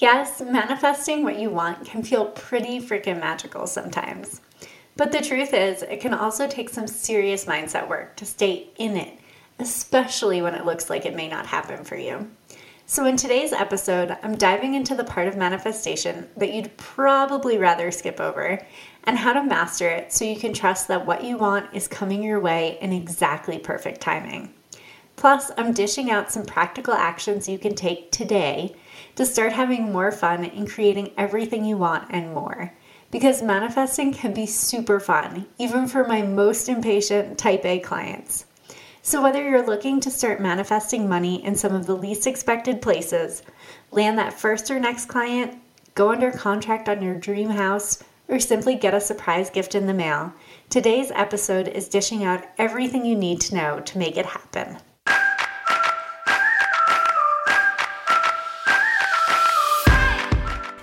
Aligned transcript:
Yes, 0.00 0.40
manifesting 0.40 1.24
what 1.24 1.38
you 1.38 1.50
want 1.50 1.84
can 1.84 2.02
feel 2.02 2.24
pretty 2.24 2.80
freaking 2.80 3.20
magical 3.20 3.66
sometimes. 3.66 4.40
But 4.96 5.12
the 5.12 5.20
truth 5.20 5.52
is, 5.52 5.82
it 5.82 6.00
can 6.00 6.14
also 6.14 6.48
take 6.48 6.70
some 6.70 6.86
serious 6.86 7.44
mindset 7.44 7.86
work 7.86 8.16
to 8.16 8.24
stay 8.24 8.70
in 8.78 8.96
it, 8.96 9.18
especially 9.58 10.40
when 10.40 10.54
it 10.54 10.64
looks 10.64 10.88
like 10.88 11.04
it 11.04 11.14
may 11.14 11.28
not 11.28 11.44
happen 11.44 11.84
for 11.84 11.96
you. 11.96 12.30
So, 12.86 13.04
in 13.04 13.16
today's 13.18 13.52
episode, 13.52 14.16
I'm 14.22 14.36
diving 14.36 14.72
into 14.72 14.94
the 14.94 15.04
part 15.04 15.28
of 15.28 15.36
manifestation 15.36 16.28
that 16.38 16.54
you'd 16.54 16.74
probably 16.78 17.58
rather 17.58 17.90
skip 17.90 18.20
over 18.20 18.58
and 19.04 19.18
how 19.18 19.34
to 19.34 19.44
master 19.44 19.86
it 19.86 20.14
so 20.14 20.24
you 20.24 20.36
can 20.36 20.54
trust 20.54 20.88
that 20.88 21.04
what 21.04 21.24
you 21.24 21.36
want 21.36 21.74
is 21.74 21.86
coming 21.86 22.22
your 22.22 22.40
way 22.40 22.78
in 22.80 22.94
exactly 22.94 23.58
perfect 23.58 24.00
timing. 24.00 24.54
Plus, 25.16 25.50
I'm 25.58 25.74
dishing 25.74 26.10
out 26.10 26.32
some 26.32 26.46
practical 26.46 26.94
actions 26.94 27.50
you 27.50 27.58
can 27.58 27.74
take 27.74 28.10
today 28.10 28.74
to 29.16 29.26
start 29.26 29.52
having 29.52 29.92
more 29.92 30.12
fun 30.12 30.44
in 30.44 30.66
creating 30.66 31.12
everything 31.16 31.64
you 31.64 31.76
want 31.76 32.08
and 32.10 32.32
more. 32.32 32.72
Because 33.10 33.42
manifesting 33.42 34.12
can 34.12 34.32
be 34.32 34.46
super 34.46 35.00
fun, 35.00 35.46
even 35.58 35.88
for 35.88 36.06
my 36.06 36.22
most 36.22 36.68
impatient 36.68 37.38
type 37.38 37.64
A 37.64 37.80
clients. 37.80 38.46
So, 39.02 39.22
whether 39.22 39.42
you're 39.42 39.66
looking 39.66 39.98
to 40.00 40.10
start 40.10 40.40
manifesting 40.40 41.08
money 41.08 41.44
in 41.44 41.56
some 41.56 41.74
of 41.74 41.86
the 41.86 41.96
least 41.96 42.26
expected 42.26 42.82
places, 42.82 43.42
land 43.90 44.18
that 44.18 44.38
first 44.38 44.70
or 44.70 44.78
next 44.78 45.06
client, 45.06 45.58
go 45.94 46.10
under 46.10 46.30
contract 46.30 46.88
on 46.88 47.02
your 47.02 47.14
dream 47.14 47.48
house, 47.48 48.04
or 48.28 48.38
simply 48.38 48.76
get 48.76 48.94
a 48.94 49.00
surprise 49.00 49.50
gift 49.50 49.74
in 49.74 49.86
the 49.86 49.94
mail, 49.94 50.32
today's 50.68 51.10
episode 51.12 51.66
is 51.66 51.88
dishing 51.88 52.22
out 52.22 52.44
everything 52.58 53.04
you 53.04 53.16
need 53.16 53.40
to 53.40 53.54
know 53.54 53.80
to 53.80 53.98
make 53.98 54.16
it 54.16 54.26
happen. 54.26 54.78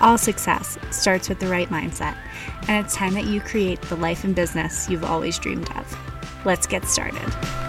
All 0.00 0.18
success 0.18 0.78
starts 0.90 1.28
with 1.28 1.40
the 1.40 1.46
right 1.46 1.68
mindset, 1.68 2.16
and 2.68 2.84
it's 2.84 2.94
time 2.94 3.14
that 3.14 3.24
you 3.24 3.40
create 3.40 3.80
the 3.82 3.96
life 3.96 4.24
and 4.24 4.34
business 4.34 4.88
you've 4.90 5.04
always 5.04 5.38
dreamed 5.38 5.70
of. 5.76 6.44
Let's 6.44 6.66
get 6.66 6.84
started. 6.84 7.65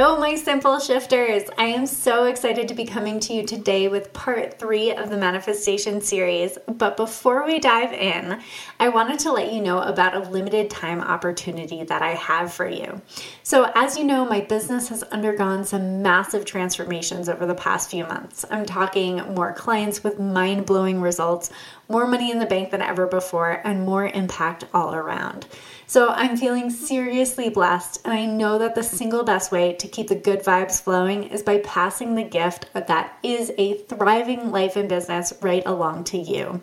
Hello, 0.00 0.16
my 0.16 0.36
simple 0.36 0.78
shifters. 0.78 1.42
I 1.58 1.64
am 1.64 1.84
so 1.84 2.26
excited 2.26 2.68
to 2.68 2.74
be 2.74 2.84
coming 2.84 3.18
to 3.18 3.32
you 3.34 3.44
today 3.44 3.88
with 3.88 4.12
part 4.12 4.56
three 4.56 4.92
of 4.92 5.10
the 5.10 5.16
manifestation 5.16 6.00
series. 6.00 6.56
But 6.68 6.96
before 6.96 7.44
we 7.44 7.58
dive 7.58 7.92
in, 7.92 8.40
I 8.78 8.90
wanted 8.90 9.18
to 9.18 9.32
let 9.32 9.52
you 9.52 9.60
know 9.60 9.80
about 9.80 10.14
a 10.14 10.30
limited 10.30 10.70
time 10.70 11.00
opportunity 11.00 11.82
that 11.82 12.00
I 12.00 12.14
have 12.14 12.52
for 12.52 12.68
you. 12.68 13.02
So, 13.42 13.72
as 13.74 13.98
you 13.98 14.04
know, 14.04 14.24
my 14.24 14.40
business 14.40 14.88
has 14.90 15.02
undergone 15.02 15.64
some 15.64 16.00
massive 16.00 16.44
transformations 16.44 17.28
over 17.28 17.44
the 17.44 17.56
past 17.56 17.90
few 17.90 18.04
months. 18.04 18.44
I'm 18.52 18.66
talking 18.66 19.16
more 19.34 19.52
clients 19.52 20.04
with 20.04 20.20
mind 20.20 20.64
blowing 20.64 21.00
results, 21.00 21.50
more 21.88 22.06
money 22.06 22.30
in 22.30 22.38
the 22.38 22.46
bank 22.46 22.70
than 22.70 22.82
ever 22.82 23.06
before, 23.06 23.60
and 23.64 23.86
more 23.86 24.06
impact 24.06 24.64
all 24.74 24.94
around. 24.94 25.46
So 25.86 26.10
I'm 26.10 26.36
feeling 26.36 26.68
seriously 26.70 27.48
blessed, 27.48 28.02
and 28.04 28.12
I 28.12 28.26
know 28.26 28.58
that 28.58 28.74
the 28.74 28.82
single 28.82 29.24
best 29.24 29.50
way 29.50 29.72
to 29.72 29.88
keep 29.88 30.08
the 30.08 30.14
good 30.14 30.40
vibes 30.40 30.82
flowing 30.82 31.24
is 31.24 31.42
by 31.42 31.58
passing 31.58 32.14
the 32.14 32.24
gift 32.24 32.66
that 32.74 33.18
is 33.22 33.52
a 33.56 33.78
thriving 33.84 34.50
life 34.50 34.76
and 34.76 34.88
business 34.88 35.32
right 35.40 35.62
along 35.64 36.04
to 36.04 36.18
you. 36.18 36.60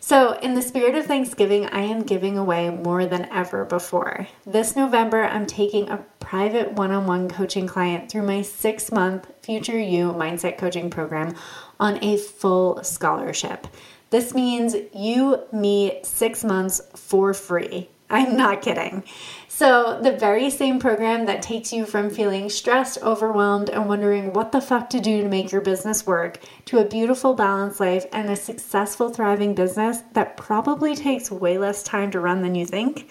So, 0.00 0.38
in 0.38 0.54
the 0.54 0.62
spirit 0.62 0.94
of 0.94 1.04
Thanksgiving, 1.04 1.66
I 1.66 1.80
am 1.80 2.02
giving 2.02 2.38
away 2.38 2.70
more 2.70 3.04
than 3.04 3.26
ever 3.30 3.66
before. 3.66 4.26
This 4.46 4.74
November, 4.74 5.22
I'm 5.22 5.44
taking 5.44 5.90
a 5.90 6.04
private 6.18 6.72
one 6.72 6.92
on 6.92 7.06
one 7.06 7.28
coaching 7.28 7.66
client 7.66 8.10
through 8.10 8.22
my 8.22 8.40
six 8.40 8.90
month 8.90 9.30
Future 9.42 9.78
You 9.78 10.12
Mindset 10.12 10.56
Coaching 10.56 10.88
Program 10.88 11.34
on 11.78 12.02
a 12.02 12.16
full 12.16 12.82
scholarship. 12.84 13.66
This 14.10 14.34
means 14.34 14.74
you, 14.94 15.42
me, 15.52 16.00
six 16.02 16.42
months 16.44 16.80
for 16.94 17.34
free. 17.34 17.88
I'm 18.10 18.36
not 18.36 18.62
kidding. 18.62 19.04
So, 19.48 20.00
the 20.00 20.12
very 20.12 20.48
same 20.50 20.78
program 20.78 21.26
that 21.26 21.42
takes 21.42 21.72
you 21.72 21.84
from 21.84 22.08
feeling 22.08 22.48
stressed, 22.48 23.02
overwhelmed, 23.02 23.68
and 23.68 23.88
wondering 23.88 24.32
what 24.32 24.52
the 24.52 24.62
fuck 24.62 24.88
to 24.90 25.00
do 25.00 25.22
to 25.22 25.28
make 25.28 25.52
your 25.52 25.60
business 25.60 26.06
work 26.06 26.38
to 26.66 26.78
a 26.78 26.84
beautiful, 26.84 27.34
balanced 27.34 27.80
life 27.80 28.06
and 28.12 28.30
a 28.30 28.36
successful, 28.36 29.10
thriving 29.10 29.54
business 29.54 29.98
that 30.12 30.36
probably 30.36 30.94
takes 30.94 31.30
way 31.30 31.58
less 31.58 31.82
time 31.82 32.10
to 32.12 32.20
run 32.20 32.40
than 32.40 32.54
you 32.54 32.64
think. 32.64 33.10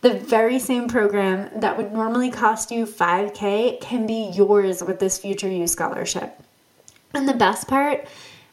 The 0.00 0.14
very 0.14 0.58
same 0.58 0.88
program 0.88 1.60
that 1.60 1.76
would 1.76 1.92
normally 1.92 2.30
cost 2.30 2.72
you 2.72 2.86
5K 2.86 3.80
can 3.80 4.06
be 4.06 4.32
yours 4.34 4.82
with 4.82 4.98
this 4.98 5.18
Future 5.18 5.48
You 5.48 5.68
Scholarship. 5.68 6.40
And 7.14 7.28
the 7.28 7.34
best 7.34 7.68
part, 7.68 8.08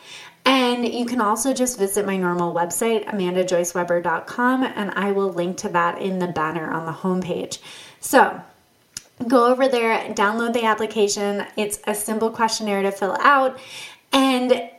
And 0.47 0.89
you 0.89 1.05
can 1.05 1.21
also 1.21 1.53
just 1.53 1.79
visit 1.79 2.07
my 2.07 2.17
normal 2.17 2.55
website, 2.55 3.05
amandajoyceweber.com, 3.07 4.65
and 4.65 4.91
I 4.93 5.13
will 5.13 5.31
link 5.31 5.59
to 5.59 5.69
that 5.69 6.01
in 6.01 6.19
the 6.19 6.29
banner 6.29 6.71
on 6.71 6.87
the 6.87 6.93
homepage. 6.93 7.59
So 8.01 8.41
go 9.29 9.47
over 9.51 9.69
there, 9.69 9.99
download 10.15 10.53
the 10.53 10.65
application. 10.65 11.47
It's 11.57 11.81
a 11.87 11.95
simple 11.95 12.31
questionnaire 12.31 12.83
to 12.83 12.93
fill 12.93 13.17
out 13.21 13.59
and 14.13 14.71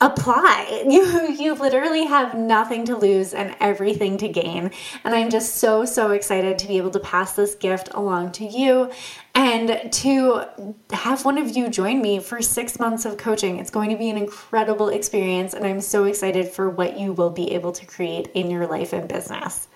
apply. 0.00 0.84
You 0.96 1.30
you 1.32 1.54
literally 1.54 2.04
have 2.04 2.34
nothing 2.34 2.84
to 2.86 2.96
lose 2.96 3.34
and 3.34 3.56
everything 3.60 4.18
to 4.18 4.28
gain. 4.28 4.70
And 5.04 5.14
I'm 5.14 5.30
just 5.30 5.56
so 5.56 5.84
so 5.84 6.10
excited 6.12 6.58
to 6.58 6.68
be 6.68 6.76
able 6.76 6.90
to 6.90 7.00
pass 7.00 7.32
this 7.32 7.54
gift 7.54 7.88
along 7.92 8.32
to 8.32 8.44
you 8.44 8.90
and 9.34 9.92
to 9.92 10.44
have 10.90 11.24
one 11.24 11.38
of 11.38 11.56
you 11.56 11.68
join 11.68 12.00
me 12.00 12.20
for 12.20 12.40
6 12.40 12.78
months 12.78 13.04
of 13.04 13.16
coaching. 13.16 13.58
It's 13.58 13.70
going 13.70 13.90
to 13.90 13.96
be 13.96 14.10
an 14.10 14.16
incredible 14.16 14.90
experience 14.90 15.54
and 15.54 15.66
I'm 15.66 15.80
so 15.80 16.04
excited 16.04 16.48
for 16.48 16.70
what 16.70 16.98
you 16.98 17.12
will 17.12 17.30
be 17.30 17.52
able 17.52 17.72
to 17.72 17.86
create 17.86 18.28
in 18.34 18.50
your 18.50 18.66
life 18.66 18.92
and 18.92 19.08
business. 19.08 19.68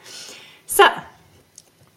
So, 0.66 0.86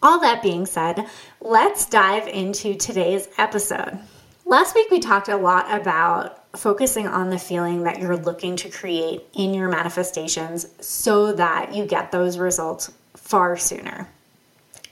all 0.04 0.20
that 0.20 0.42
being 0.42 0.66
said, 0.66 1.06
let's 1.40 1.86
dive 1.86 2.28
into 2.28 2.74
today's 2.74 3.26
episode. 3.38 3.98
Last 4.44 4.74
week, 4.74 4.90
we 4.90 5.00
talked 5.00 5.28
a 5.28 5.36
lot 5.36 5.80
about 5.80 6.56
focusing 6.58 7.08
on 7.08 7.30
the 7.30 7.38
feeling 7.38 7.84
that 7.84 7.98
you're 7.98 8.18
looking 8.18 8.54
to 8.56 8.68
create 8.68 9.24
in 9.32 9.54
your 9.54 9.68
manifestations 9.68 10.66
so 10.78 11.32
that 11.32 11.74
you 11.74 11.86
get 11.86 12.12
those 12.12 12.36
results 12.36 12.92
far 13.16 13.56
sooner. 13.56 14.06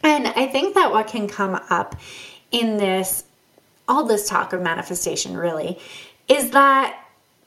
And 0.03 0.27
I 0.29 0.47
think 0.47 0.75
that 0.75 0.91
what 0.91 1.07
can 1.07 1.29
come 1.29 1.61
up 1.69 1.95
in 2.51 2.79
this, 2.79 3.25
all 3.87 4.05
this 4.05 4.27
talk 4.29 4.55
of 4.55 4.63
manifestation 4.63 5.37
really, 5.37 5.79
is 6.27 6.51
that 6.53 6.99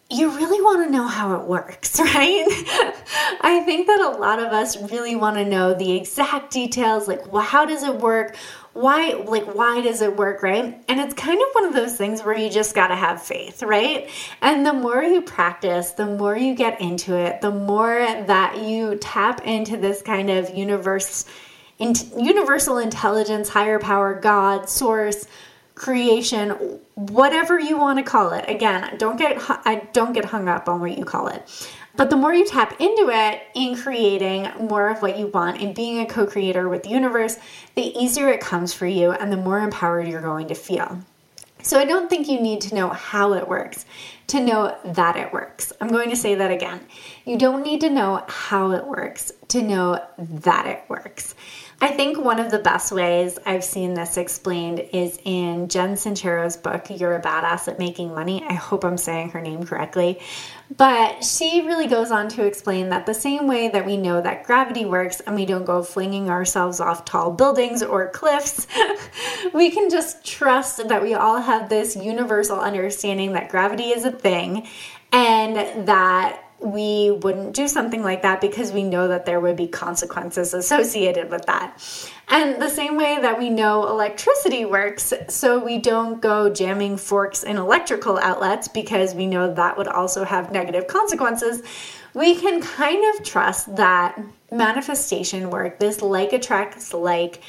you 0.10 0.30
really 0.30 0.62
want 0.62 0.86
to 0.86 0.92
know 0.92 1.08
how 1.08 1.36
it 1.40 1.48
works, 1.48 2.00
right? 2.00 2.46
I 3.42 3.64
think 3.66 3.88
that 3.88 4.00
a 4.00 4.18
lot 4.20 4.40
of 4.40 4.54
us 4.54 4.78
really 4.92 5.16
want 5.16 5.38
to 5.38 5.46
know 5.46 5.74
the 5.74 5.96
exact 5.96 6.52
details 6.52 7.08
like 7.08 7.32
well, 7.32 7.44
how 7.44 7.66
does 7.66 7.84
it 7.84 7.96
work? 7.96 8.36
Why 8.74 9.14
like 9.26 9.46
why 9.56 9.82
does 9.82 10.02
it 10.02 10.16
work, 10.16 10.44
right? 10.44 10.84
And 10.88 11.00
it's 11.00 11.14
kind 11.14 11.42
of 11.42 11.48
one 11.54 11.66
of 11.66 11.74
those 11.74 11.96
things 11.96 12.22
where 12.22 12.38
you 12.38 12.50
just 12.50 12.76
got 12.76 12.88
to 12.88 12.96
have 12.96 13.22
faith, 13.22 13.64
right? 13.64 14.10
And 14.42 14.66
the 14.66 14.74
more 14.74 15.02
you 15.02 15.22
practice, 15.22 15.92
the 15.92 16.06
more 16.06 16.38
you 16.38 16.56
get 16.56 16.82
into 16.82 17.16
it, 17.16 17.42
the 17.42 17.52
more 17.52 17.96
that 18.00 18.62
you 18.62 18.98
tap 18.98 19.42
into 19.46 19.78
this 19.78 20.02
kind 20.02 20.30
of 20.30 20.56
universe 20.56 21.26
in, 21.80 21.94
universal 22.18 22.78
intelligence, 22.78 23.50
higher 23.50 23.80
power, 23.80 24.20
God, 24.20 24.70
source, 24.70 25.28
creation, 25.76 26.80
whatever 26.96 27.60
you 27.60 27.78
want 27.78 28.00
to 28.00 28.04
call 28.04 28.32
it. 28.32 28.46
Again, 28.48 28.98
don't 28.98 29.18
get 29.18 29.38
I 29.40 29.88
don't 29.94 30.14
get 30.14 30.26
hung 30.26 30.48
up 30.48 30.68
on 30.68 30.80
what 30.80 30.98
you 30.98 31.06
call 31.06 31.28
it. 31.28 31.70
But 31.98 32.10
the 32.10 32.18
more 32.18 32.34
you 32.34 32.46
tap 32.46 32.80
into 32.82 33.10
it 33.10 33.42
in 33.54 33.78
creating 33.78 34.50
more 34.60 34.90
of 34.90 35.02
what 35.02 35.18
you 35.18 35.28
want 35.28 35.62
and 35.62 35.74
being 35.74 36.00
a 36.00 36.06
co 36.06 36.26
creator 36.26 36.68
with 36.68 36.84
the 36.84 36.90
universe, 36.90 37.38
the 37.76 37.98
easier 37.98 38.30
it 38.30 38.42
comes 38.42 38.74
for 38.74 38.86
you 38.86 39.12
and 39.12 39.32
the 39.32 39.38
more 39.38 39.60
empowered 39.60 40.08
you're 40.08 40.22
going 40.22 40.48
to 40.48 40.56
feel. 40.56 41.00
So 41.62 41.80
I 41.80 41.86
don't 41.86 42.10
think 42.10 42.28
you 42.28 42.40
need 42.40 42.62
to 42.62 42.76
know 42.76 42.90
how 42.90 43.34
it 43.34 43.48
works 43.48 43.86
to 44.28 44.40
know 44.40 44.78
that 44.86 45.16
it 45.16 45.34
works. 45.34 45.74
I'm 45.82 45.88
going 45.88 46.10
to 46.10 46.16
say 46.16 46.36
that 46.36 46.52
again. 46.52 46.80
You 47.26 47.38
don't 47.38 47.64
need 47.64 47.82
to 47.82 47.90
know 47.90 48.24
how 48.28 48.72
it 48.72 48.86
works 48.86 49.32
to 49.48 49.62
know 49.62 50.06
that 50.18 50.68
it 50.68 50.84
works. 50.90 51.34
I 51.82 51.90
think 51.90 52.18
one 52.18 52.40
of 52.40 52.52
the 52.52 52.60
best 52.60 52.92
ways 52.94 53.38
I've 53.46 53.64
seen 53.64 53.94
this 53.94 54.16
explained 54.16 54.80
is 54.94 55.20
in 55.26 55.68
Jen 55.68 55.96
Sincero's 55.96 56.56
book, 56.56 56.88
You're 56.90 57.16
a 57.16 57.22
Badass 57.22 57.68
at 57.68 57.80
Making 57.80 58.14
Money. 58.14 58.44
I 58.48 58.54
hope 58.54 58.86
I'm 58.86 58.98
saying 58.98 59.32
her 59.32 59.42
name 59.42 59.66
correctly. 59.66 60.20
But 60.76 61.24
she 61.24 61.62
really 61.66 61.88
goes 61.88 62.12
on 62.12 62.30
to 62.30 62.46
explain 62.46 62.90
that 62.90 63.06
the 63.06 63.14
same 63.14 63.48
way 63.48 63.68
that 63.68 63.86
we 63.86 63.98
know 63.98 64.22
that 64.22 64.46
gravity 64.46 64.86
works 64.86 65.20
and 65.20 65.36
we 65.36 65.46
don't 65.46 65.66
go 65.66 65.84
flinging 65.84 66.30
ourselves 66.30 66.80
off 66.80 67.04
tall 67.04 67.32
buildings 67.32 67.84
or 67.84 68.10
cliffs, 68.10 68.68
we 69.54 69.70
can 69.70 69.90
just 69.90 70.26
trust 70.26 70.88
that 70.88 71.02
we 71.02 71.14
all 71.14 71.42
have 71.42 71.68
this 71.68 71.96
universal 71.96 72.60
understanding 72.60 73.34
that 73.34 73.50
gravity 73.50 73.90
is 73.90 74.06
a 74.06 74.12
thing 74.12 74.66
and 75.12 75.88
that 75.88 76.45
we 76.66 77.12
wouldn't 77.12 77.54
do 77.54 77.68
something 77.68 78.02
like 78.02 78.24
that 78.24 78.42
because 78.42 78.72
we 78.72 78.84
know 78.84 79.08
that 79.08 79.26
there 79.26 79.40
would 79.40 79.56
be 79.56 79.68
consequences 79.68 80.54
associated 80.54 81.30
with 81.30 81.46
that. 81.46 81.78
And 82.28 82.60
the 82.60 82.70
same 82.70 82.98
way 82.98 83.20
that 83.22 83.38
we 83.38 83.52
know 83.52 83.88
electricity 83.88 84.66
works, 84.66 85.14
so 85.30 85.64
we 85.64 85.78
don't 85.78 86.20
go 86.22 86.50
jamming 86.50 86.98
forks 86.98 87.44
in 87.44 87.58
electrical 87.58 88.18
outlets 88.18 88.68
because 88.68 89.14
we 89.14 89.28
know 89.28 89.54
that 89.54 89.78
would 89.78 89.88
also 89.88 90.24
have 90.24 90.52
negative 90.52 90.88
consequences, 90.88 91.62
we 92.16 92.36
can 92.36 92.62
kind 92.62 93.16
of 93.16 93.24
trust 93.24 93.76
that 93.76 94.20
manifestation 94.52 95.52
work, 95.52 95.80
this 95.80 96.02
like 96.02 96.34
attracts 96.34 96.94
like 96.94 97.42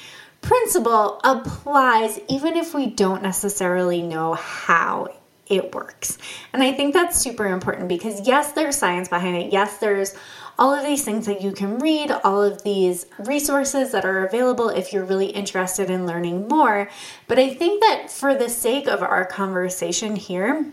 principle 0.43 1.21
applies 1.25 2.21
even 2.29 2.57
if 2.57 2.75
we 2.75 2.87
don't 2.87 3.23
necessarily 3.23 4.03
know 4.03 4.35
how 4.35 5.09
it 5.49 5.75
works. 5.75 6.19
And 6.53 6.63
I 6.63 6.73
think 6.73 6.93
that's 6.93 7.19
super 7.19 7.47
important 7.47 7.89
because, 7.89 8.27
yes, 8.27 8.53
there's 8.53 8.77
science 8.77 9.09
behind 9.09 9.37
it. 9.37 9.53
Yes, 9.53 9.79
there's 9.79 10.15
all 10.59 10.73
of 10.73 10.85
these 10.85 11.05
things 11.05 11.27
that 11.27 11.43
you 11.43 11.53
can 11.53 11.79
read, 11.79 12.11
all 12.11 12.43
of 12.43 12.63
these 12.63 13.07
resources 13.19 13.93
that 13.93 14.05
are 14.05 14.27
available 14.27 14.71
if 14.71 14.93
you're 14.93 15.05
really 15.05 15.27
interested 15.27 15.91
in 15.91 16.07
learning 16.07 16.49
more. 16.49 16.89
But 17.29 17.39
I 17.39 17.55
think 17.55 17.83
that 17.83 18.11
for 18.11 18.35
the 18.35 18.49
sake 18.49 18.89
of 18.89 19.03
our 19.03 19.25
conversation 19.27 20.17
here, 20.17 20.67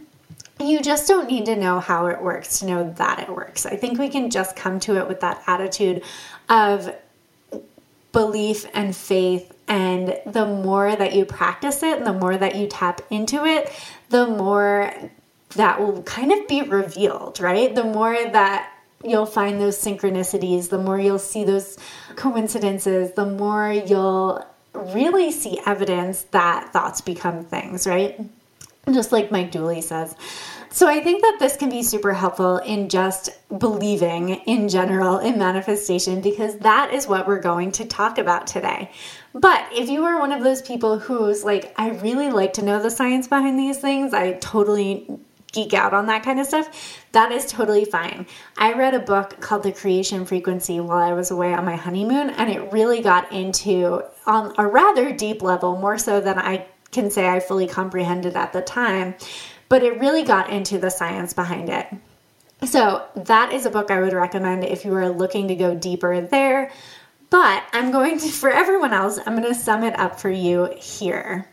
you 0.59 0.81
just 0.81 1.07
don't 1.07 1.29
need 1.29 1.45
to 1.47 1.55
know 1.55 1.79
how 1.79 2.07
it 2.07 2.21
works 2.21 2.59
to 2.59 2.65
know 2.65 2.93
that 2.93 3.19
it 3.19 3.29
works. 3.29 3.65
I 3.65 3.75
think 3.75 3.99
we 3.99 4.07
can 4.07 4.29
just 4.29 4.55
come 4.55 4.79
to 4.81 4.97
it 4.97 5.07
with 5.07 5.19
that 5.19 5.43
attitude 5.47 6.03
of 6.47 6.95
belief 8.11 8.65
and 8.73 8.95
faith. 8.95 9.53
And 9.67 10.19
the 10.25 10.45
more 10.45 10.95
that 10.95 11.15
you 11.15 11.25
practice 11.25 11.83
it 11.83 11.97
and 11.97 12.05
the 12.05 12.13
more 12.13 12.37
that 12.37 12.55
you 12.55 12.67
tap 12.67 13.01
into 13.09 13.45
it, 13.45 13.71
the 14.13 14.27
more 14.27 14.93
that 15.55 15.79
will 15.81 16.03
kind 16.03 16.31
of 16.31 16.47
be 16.47 16.61
revealed, 16.61 17.39
right? 17.39 17.73
The 17.73 17.83
more 17.83 18.13
that 18.13 18.71
you'll 19.03 19.25
find 19.25 19.59
those 19.59 19.75
synchronicities, 19.75 20.69
the 20.69 20.77
more 20.77 20.99
you'll 20.99 21.17
see 21.17 21.43
those 21.43 21.79
coincidences, 22.15 23.13
the 23.13 23.25
more 23.25 23.71
you'll 23.71 24.45
really 24.73 25.31
see 25.31 25.59
evidence 25.65 26.23
that 26.29 26.71
thoughts 26.71 27.01
become 27.01 27.43
things, 27.43 27.87
right? 27.87 28.21
Just 28.91 29.11
like 29.11 29.31
Mike 29.31 29.49
Dooley 29.49 29.81
says. 29.81 30.15
So 30.73 30.87
I 30.87 31.01
think 31.01 31.21
that 31.21 31.37
this 31.39 31.55
can 31.55 31.69
be 31.69 31.83
super 31.83 32.13
helpful 32.13 32.57
in 32.57 32.89
just 32.89 33.29
believing 33.59 34.29
in 34.29 34.67
general 34.67 35.19
in 35.19 35.37
manifestation 35.37 36.19
because 36.19 36.57
that 36.57 36.91
is 36.91 37.07
what 37.07 37.27
we're 37.27 37.41
going 37.41 37.71
to 37.73 37.85
talk 37.85 38.17
about 38.17 38.47
today. 38.47 38.89
But 39.35 39.63
if 39.71 39.87
you 39.87 40.03
are 40.05 40.19
one 40.19 40.31
of 40.31 40.43
those 40.43 40.63
people 40.63 40.97
who's 40.97 41.43
like, 41.43 41.75
I 41.77 41.91
really 41.91 42.31
like 42.31 42.53
to 42.53 42.65
know 42.65 42.81
the 42.81 42.89
science 42.89 43.27
behind 43.27 43.59
these 43.59 43.77
things, 43.77 44.15
I 44.15 44.33
totally 44.33 45.07
geek 45.51 45.75
out 45.75 45.93
on 45.93 46.07
that 46.07 46.23
kind 46.23 46.39
of 46.39 46.47
stuff, 46.47 47.05
that 47.11 47.31
is 47.31 47.45
totally 47.45 47.85
fine. 47.85 48.25
I 48.57 48.73
read 48.73 48.95
a 48.95 48.99
book 48.99 49.39
called 49.41 49.61
The 49.61 49.73
Creation 49.73 50.25
Frequency 50.25 50.79
while 50.79 50.97
I 50.97 51.13
was 51.13 51.29
away 51.29 51.53
on 51.53 51.65
my 51.65 51.75
honeymoon, 51.75 52.31
and 52.31 52.49
it 52.49 52.73
really 52.73 53.03
got 53.03 53.31
into, 53.31 54.01
on 54.25 54.55
a 54.57 54.65
rather 54.65 55.15
deep 55.15 55.43
level, 55.43 55.77
more 55.79 55.99
so 55.99 56.19
than 56.19 56.39
I 56.39 56.65
can 56.91 57.11
say 57.11 57.29
I 57.29 57.39
fully 57.39 57.67
comprehended 57.67 58.35
at 58.35 58.53
the 58.53 58.61
time 58.61 59.15
but 59.73 59.81
it 59.81 59.99
really 59.99 60.21
got 60.21 60.51
into 60.51 60.77
the 60.77 60.91
science 60.91 61.33
behind 61.33 61.67
it. 61.67 61.87
So, 62.63 63.03
that 63.15 63.53
is 63.53 63.65
a 63.65 63.71
book 63.71 63.89
I 63.89 64.01
would 64.01 64.13
recommend 64.13 64.63
if 64.63 64.85
you 64.85 64.93
are 64.93 65.09
looking 65.09 65.47
to 65.47 65.55
go 65.55 65.73
deeper 65.73 66.21
there. 66.21 66.71
But 67.31 67.63
I'm 67.73 67.89
going 67.89 68.19
to, 68.19 68.29
for 68.29 68.51
everyone 68.51 68.93
else, 68.93 69.17
I'm 69.17 69.35
going 69.35 69.51
to 69.51 69.59
sum 69.59 69.83
it 69.83 69.97
up 69.97 70.19
for 70.19 70.29
you 70.29 70.71
here. 70.77 71.47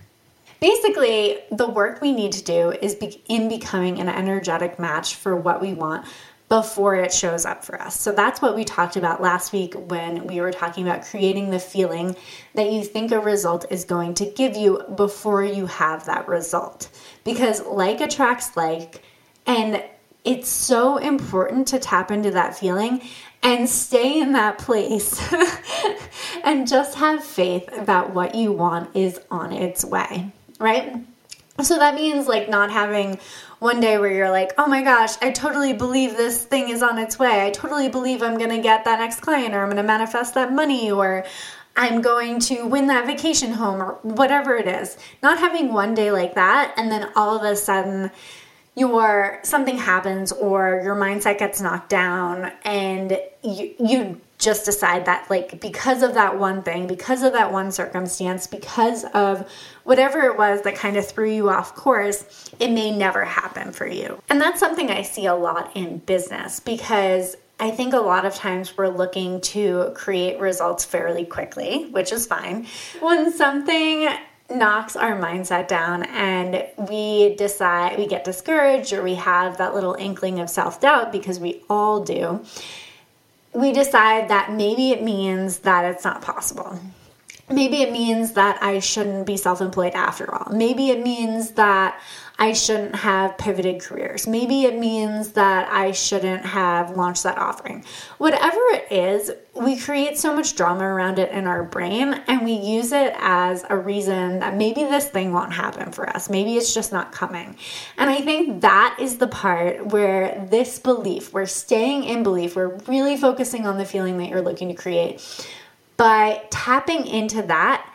Basically, 0.60 1.38
the 1.50 1.66
work 1.66 2.02
we 2.02 2.12
need 2.12 2.32
to 2.32 2.44
do 2.44 2.72
is 2.72 2.94
be- 2.94 3.22
in 3.26 3.48
becoming 3.48 3.98
an 3.98 4.10
energetic 4.10 4.78
match 4.78 5.14
for 5.14 5.34
what 5.34 5.62
we 5.62 5.72
want 5.72 6.04
before 6.50 6.96
it 6.96 7.12
shows 7.12 7.46
up 7.46 7.64
for 7.64 7.80
us. 7.80 7.98
So 7.98 8.10
that's 8.10 8.42
what 8.42 8.56
we 8.56 8.64
talked 8.64 8.96
about 8.96 9.22
last 9.22 9.52
week 9.52 9.72
when 9.74 10.26
we 10.26 10.40
were 10.40 10.50
talking 10.50 10.86
about 10.86 11.04
creating 11.04 11.50
the 11.50 11.60
feeling 11.60 12.16
that 12.54 12.72
you 12.72 12.82
think 12.82 13.12
a 13.12 13.20
result 13.20 13.66
is 13.70 13.84
going 13.84 14.14
to 14.14 14.26
give 14.26 14.56
you 14.56 14.82
before 14.96 15.44
you 15.44 15.66
have 15.66 16.04
that 16.06 16.26
result. 16.26 16.90
Because 17.22 17.64
like 17.64 18.00
attracts 18.00 18.56
like, 18.56 19.00
and 19.46 19.80
it's 20.24 20.48
so 20.48 20.96
important 20.96 21.68
to 21.68 21.78
tap 21.78 22.10
into 22.10 22.32
that 22.32 22.58
feeling 22.58 23.00
and 23.44 23.68
stay 23.68 24.20
in 24.20 24.32
that 24.32 24.58
place 24.58 25.32
and 26.44 26.66
just 26.66 26.96
have 26.96 27.22
faith 27.22 27.70
that 27.86 28.12
what 28.12 28.34
you 28.34 28.50
want 28.50 28.94
is 28.96 29.20
on 29.30 29.52
its 29.52 29.84
way, 29.84 30.32
right? 30.58 30.96
So 31.62 31.78
that 31.78 31.94
means 31.94 32.26
like 32.26 32.48
not 32.48 32.72
having 32.72 33.20
one 33.60 33.78
day 33.78 33.98
where 33.98 34.10
you're 34.10 34.30
like, 34.30 34.52
oh 34.58 34.66
my 34.66 34.82
gosh, 34.82 35.12
I 35.20 35.30
totally 35.30 35.74
believe 35.74 36.16
this 36.16 36.42
thing 36.42 36.70
is 36.70 36.82
on 36.82 36.98
its 36.98 37.18
way. 37.18 37.46
I 37.46 37.50
totally 37.50 37.88
believe 37.88 38.22
I'm 38.22 38.38
going 38.38 38.50
to 38.50 38.60
get 38.60 38.84
that 38.86 38.98
next 38.98 39.20
client 39.20 39.54
or 39.54 39.60
I'm 39.60 39.66
going 39.66 39.76
to 39.76 39.82
manifest 39.82 40.34
that 40.34 40.52
money 40.52 40.90
or 40.90 41.24
I'm 41.76 42.00
going 42.00 42.40
to 42.40 42.66
win 42.66 42.86
that 42.88 43.06
vacation 43.06 43.52
home 43.52 43.82
or 43.82 43.98
whatever 44.02 44.56
it 44.56 44.66
is. 44.66 44.96
Not 45.22 45.38
having 45.38 45.72
one 45.72 45.94
day 45.94 46.10
like 46.10 46.34
that 46.34 46.74
and 46.76 46.90
then 46.90 47.10
all 47.14 47.36
of 47.36 47.42
a 47.42 47.54
sudden 47.54 48.10
your 48.76 49.40
something 49.42 49.76
happens 49.76 50.32
or 50.32 50.80
your 50.82 50.96
mindset 50.96 51.38
gets 51.38 51.60
knocked 51.60 51.90
down 51.90 52.52
and 52.64 53.18
you 53.42 53.74
you 53.78 54.20
just 54.40 54.64
decide 54.64 55.04
that 55.04 55.28
like 55.30 55.60
because 55.60 56.02
of 56.02 56.14
that 56.14 56.38
one 56.38 56.62
thing 56.62 56.86
because 56.86 57.22
of 57.22 57.32
that 57.32 57.52
one 57.52 57.70
circumstance 57.70 58.46
because 58.46 59.04
of 59.14 59.48
whatever 59.84 60.20
it 60.22 60.36
was 60.36 60.62
that 60.62 60.74
kind 60.74 60.96
of 60.96 61.06
threw 61.06 61.30
you 61.30 61.50
off 61.50 61.74
course 61.74 62.50
it 62.58 62.70
may 62.70 62.90
never 62.90 63.24
happen 63.24 63.70
for 63.70 63.86
you 63.86 64.20
and 64.28 64.40
that's 64.40 64.58
something 64.58 64.90
i 64.90 65.02
see 65.02 65.26
a 65.26 65.34
lot 65.34 65.70
in 65.76 65.98
business 65.98 66.58
because 66.60 67.36
I 67.62 67.70
think 67.70 67.92
a 67.92 67.98
lot 67.98 68.24
of 68.24 68.34
times 68.34 68.78
we're 68.78 68.88
looking 68.88 69.42
to 69.42 69.92
create 69.94 70.40
results 70.40 70.82
fairly 70.86 71.26
quickly, 71.26 71.90
which 71.90 72.10
is 72.10 72.26
fine. 72.26 72.66
When 73.00 73.30
something 73.30 74.08
knocks 74.50 74.96
our 74.96 75.20
mindset 75.20 75.68
down 75.68 76.04
and 76.04 76.64
we 76.88 77.36
decide 77.36 77.98
we 77.98 78.06
get 78.06 78.24
discouraged 78.24 78.92
or 78.94 79.02
we 79.02 79.14
have 79.14 79.58
that 79.58 79.74
little 79.74 79.94
inkling 79.94 80.40
of 80.40 80.48
self 80.50 80.80
doubt 80.80 81.12
because 81.12 81.38
we 81.38 81.62
all 81.68 82.02
do, 82.02 82.42
we 83.52 83.72
decide 83.72 84.28
that 84.28 84.52
maybe 84.52 84.90
it 84.90 85.02
means 85.02 85.60
that 85.60 85.84
it's 85.84 86.04
not 86.04 86.22
possible. 86.22 86.78
Maybe 87.50 87.82
it 87.82 87.92
means 87.92 88.32
that 88.32 88.62
I 88.62 88.78
shouldn't 88.78 89.26
be 89.26 89.36
self 89.36 89.60
employed 89.60 89.94
after 89.94 90.32
all. 90.32 90.52
Maybe 90.52 90.90
it 90.90 91.02
means 91.02 91.52
that 91.52 92.00
I 92.40 92.54
shouldn't 92.54 92.96
have 92.96 93.36
pivoted 93.36 93.82
careers. 93.82 94.26
Maybe 94.26 94.62
it 94.62 94.78
means 94.78 95.32
that 95.32 95.70
I 95.70 95.92
shouldn't 95.92 96.46
have 96.46 96.96
launched 96.96 97.24
that 97.24 97.36
offering. 97.36 97.84
Whatever 98.16 98.56
it 98.72 98.90
is, 98.90 99.30
we 99.54 99.76
create 99.76 100.16
so 100.16 100.34
much 100.34 100.56
drama 100.56 100.84
around 100.84 101.18
it 101.18 101.30
in 101.32 101.46
our 101.46 101.62
brain 101.62 102.14
and 102.28 102.42
we 102.42 102.52
use 102.52 102.92
it 102.92 103.14
as 103.18 103.66
a 103.68 103.76
reason 103.76 104.38
that 104.38 104.56
maybe 104.56 104.84
this 104.84 105.06
thing 105.06 105.34
won't 105.34 105.52
happen 105.52 105.92
for 105.92 106.08
us. 106.08 106.30
Maybe 106.30 106.56
it's 106.56 106.72
just 106.72 106.92
not 106.92 107.12
coming. 107.12 107.56
And 107.98 108.08
I 108.08 108.22
think 108.22 108.62
that 108.62 108.96
is 108.98 109.18
the 109.18 109.28
part 109.28 109.88
where 109.88 110.46
this 110.50 110.78
belief, 110.78 111.34
we're 111.34 111.44
staying 111.44 112.04
in 112.04 112.22
belief, 112.22 112.56
we're 112.56 112.74
really 112.86 113.18
focusing 113.18 113.66
on 113.66 113.76
the 113.76 113.84
feeling 113.84 114.16
that 114.16 114.30
you're 114.30 114.40
looking 114.40 114.68
to 114.68 114.74
create. 114.74 115.20
By 116.00 116.40
tapping 116.48 117.06
into 117.06 117.42
that, 117.42 117.86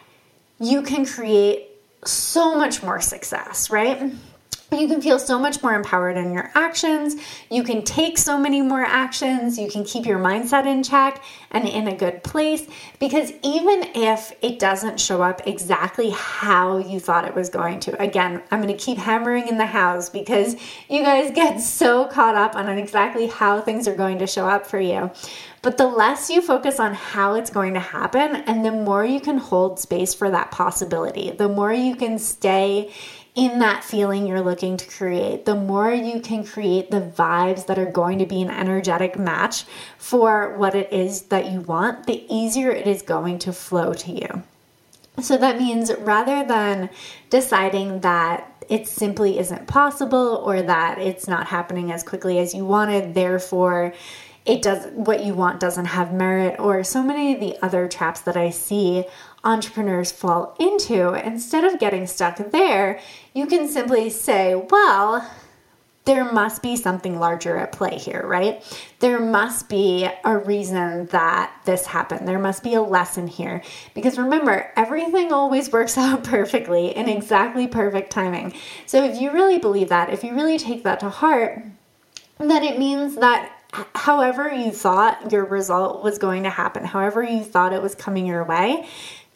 you 0.59 0.83
can 0.83 1.07
create 1.07 1.69
so 2.05 2.55
much 2.55 2.83
more 2.83 3.01
success, 3.01 3.71
right? 3.71 4.13
You 4.71 4.87
can 4.87 5.01
feel 5.01 5.19
so 5.19 5.37
much 5.37 5.61
more 5.61 5.73
empowered 5.73 6.17
in 6.17 6.33
your 6.33 6.51
actions. 6.55 7.15
You 7.51 7.63
can 7.63 7.83
take 7.83 8.17
so 8.17 8.37
many 8.37 8.61
more 8.61 8.83
actions. 8.83 9.59
You 9.59 9.69
can 9.69 9.83
keep 9.83 10.05
your 10.05 10.19
mindset 10.19 10.65
in 10.65 10.83
check 10.83 11.23
and 11.51 11.67
in 11.67 11.87
a 11.87 11.95
good 11.95 12.23
place 12.23 12.67
because 12.99 13.31
even 13.43 13.83
if 13.93 14.33
it 14.41 14.59
doesn't 14.59 14.99
show 14.99 15.21
up 15.21 15.47
exactly 15.47 16.09
how 16.09 16.77
you 16.77 16.99
thought 16.99 17.25
it 17.25 17.35
was 17.35 17.49
going 17.49 17.79
to, 17.81 18.01
again, 18.01 18.41
I'm 18.51 18.61
going 18.61 18.75
to 18.75 18.83
keep 18.83 18.97
hammering 18.97 19.47
in 19.47 19.57
the 19.57 19.65
house 19.65 20.09
because 20.09 20.55
you 20.89 21.03
guys 21.03 21.31
get 21.33 21.59
so 21.59 22.05
caught 22.05 22.35
up 22.35 22.55
on 22.55 22.67
exactly 22.69 23.27
how 23.27 23.61
things 23.61 23.87
are 23.87 23.95
going 23.95 24.19
to 24.19 24.27
show 24.27 24.47
up 24.47 24.65
for 24.65 24.79
you. 24.79 25.11
But 25.61 25.77
the 25.77 25.87
less 25.87 26.29
you 26.29 26.41
focus 26.43 26.79
on 26.79 26.93
how 26.93 27.33
it's 27.33 27.49
going 27.49 27.73
to 27.73 27.79
happen, 27.79 28.35
and 28.35 28.63
the 28.63 28.71
more 28.71 29.03
you 29.03 29.19
can 29.19 29.39
hold 29.39 29.79
space 29.79 30.13
for 30.13 30.29
that 30.29 30.51
possibility, 30.51 31.31
the 31.31 31.49
more 31.49 31.73
you 31.73 31.95
can 31.95 32.19
stay 32.19 32.93
in 33.35 33.59
that 33.59 33.83
feeling 33.83 34.25
you're 34.25 34.41
looking 34.41 34.77
to 34.77 34.87
create, 34.87 35.43
the 35.45 35.55
more 35.55 35.93
you 35.93 36.21
can 36.21 36.45
create 36.45 36.89
the 36.89 37.01
vibes 37.01 37.67
that 37.67 37.77
are 37.77 37.91
going 37.91 38.19
to 38.19 38.25
be 38.25 38.41
an 38.41 38.49
energetic 38.49 39.19
match 39.19 39.65
for 39.97 40.57
what 40.57 40.73
it 40.73 40.91
is 40.93 41.23
that 41.23 41.51
you 41.51 41.59
want, 41.59 42.07
the 42.07 42.25
easier 42.33 42.71
it 42.71 42.87
is 42.87 43.01
going 43.01 43.37
to 43.39 43.51
flow 43.51 43.93
to 43.93 44.11
you. 44.11 44.43
So 45.21 45.37
that 45.37 45.57
means 45.57 45.93
rather 45.99 46.45
than 46.45 46.89
deciding 47.29 48.01
that 48.01 48.51
it 48.69 48.87
simply 48.87 49.37
isn't 49.37 49.67
possible 49.67 50.41
or 50.43 50.61
that 50.61 50.97
it's 50.97 51.27
not 51.27 51.47
happening 51.47 51.91
as 51.91 52.03
quickly 52.03 52.39
as 52.39 52.53
you 52.53 52.65
wanted, 52.65 53.13
therefore, 53.13 53.93
it 54.45 54.61
does 54.61 54.85
what 54.93 55.25
you 55.25 55.33
want 55.33 55.59
doesn't 55.59 55.85
have 55.85 56.13
merit 56.13 56.59
or 56.59 56.83
so 56.83 57.01
many 57.01 57.33
of 57.33 57.39
the 57.39 57.57
other 57.63 57.87
traps 57.87 58.21
that 58.21 58.37
I 58.37 58.49
see 58.51 59.05
entrepreneurs 59.43 60.11
fall 60.11 60.55
into, 60.59 61.13
instead 61.13 61.63
of 61.63 61.79
getting 61.79 62.07
stuck 62.07 62.37
there, 62.51 62.99
you 63.35 63.45
can 63.45 63.67
simply 63.67 64.09
say, 64.09 64.55
well, 64.55 65.29
there 66.05 66.31
must 66.31 66.61
be 66.61 66.77
something 66.77 67.19
larger 67.19 67.57
at 67.57 67.71
play 67.71 67.97
here, 67.97 68.25
right? 68.25 68.63
There 68.99 69.19
must 69.19 69.67
be 69.67 70.07
a 70.23 70.37
reason 70.37 71.07
that 71.07 71.51
this 71.65 71.85
happened. 71.85 72.27
There 72.27 72.39
must 72.39 72.63
be 72.63 72.75
a 72.75 72.81
lesson 72.81 73.27
here. 73.27 73.61
Because 73.93 74.17
remember, 74.17 74.71
everything 74.77 75.33
always 75.33 75.71
works 75.71 75.97
out 75.97 76.23
perfectly 76.23 76.95
in 76.95 77.09
exactly 77.09 77.67
perfect 77.67 78.11
timing. 78.11 78.53
So 78.85 79.03
if 79.03 79.19
you 79.19 79.31
really 79.31 79.57
believe 79.57 79.89
that, 79.89 80.11
if 80.11 80.23
you 80.23 80.33
really 80.33 80.57
take 80.57 80.83
that 80.83 81.01
to 81.01 81.09
heart, 81.09 81.61
then 82.37 82.63
it 82.63 82.79
means 82.79 83.15
that 83.15 83.51
however 83.95 84.49
you 84.53 84.71
thought 84.71 85.31
your 85.31 85.43
result 85.43 86.03
was 86.03 86.17
going 86.17 86.43
to 86.43 86.49
happen, 86.49 86.85
however 86.85 87.21
you 87.21 87.43
thought 87.43 87.73
it 87.73 87.81
was 87.81 87.95
coming 87.95 88.25
your 88.25 88.43
way, 88.45 88.87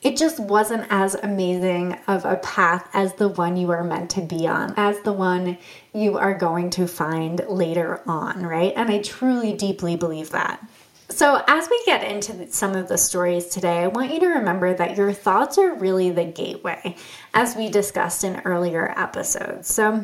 it 0.01 0.17
just 0.17 0.39
wasn't 0.39 0.87
as 0.89 1.15
amazing 1.15 1.97
of 2.07 2.23
a 2.25 2.37
path 2.37 2.89
as 2.93 3.13
the 3.13 3.27
one 3.27 3.57
you 3.57 3.71
are 3.71 3.83
meant 3.83 4.09
to 4.11 4.21
be 4.21 4.47
on, 4.47 4.73
as 4.77 4.99
the 5.01 5.13
one 5.13 5.57
you 5.93 6.17
are 6.17 6.33
going 6.33 6.69
to 6.71 6.87
find 6.87 7.41
later 7.49 8.01
on, 8.07 8.45
right? 8.45 8.73
And 8.75 8.89
I 8.89 8.99
truly, 8.99 9.53
deeply 9.53 9.95
believe 9.95 10.29
that. 10.31 10.65
So, 11.09 11.43
as 11.47 11.67
we 11.69 11.81
get 11.85 12.03
into 12.03 12.51
some 12.51 12.75
of 12.75 12.87
the 12.87 12.97
stories 12.97 13.47
today, 13.47 13.79
I 13.79 13.87
want 13.87 14.13
you 14.13 14.19
to 14.19 14.27
remember 14.27 14.73
that 14.75 14.95
your 14.95 15.11
thoughts 15.11 15.57
are 15.57 15.73
really 15.73 16.11
the 16.11 16.23
gateway, 16.23 16.95
as 17.33 17.55
we 17.55 17.69
discussed 17.69 18.23
in 18.23 18.41
earlier 18.45 18.93
episodes. 18.95 19.67
So, 19.67 20.03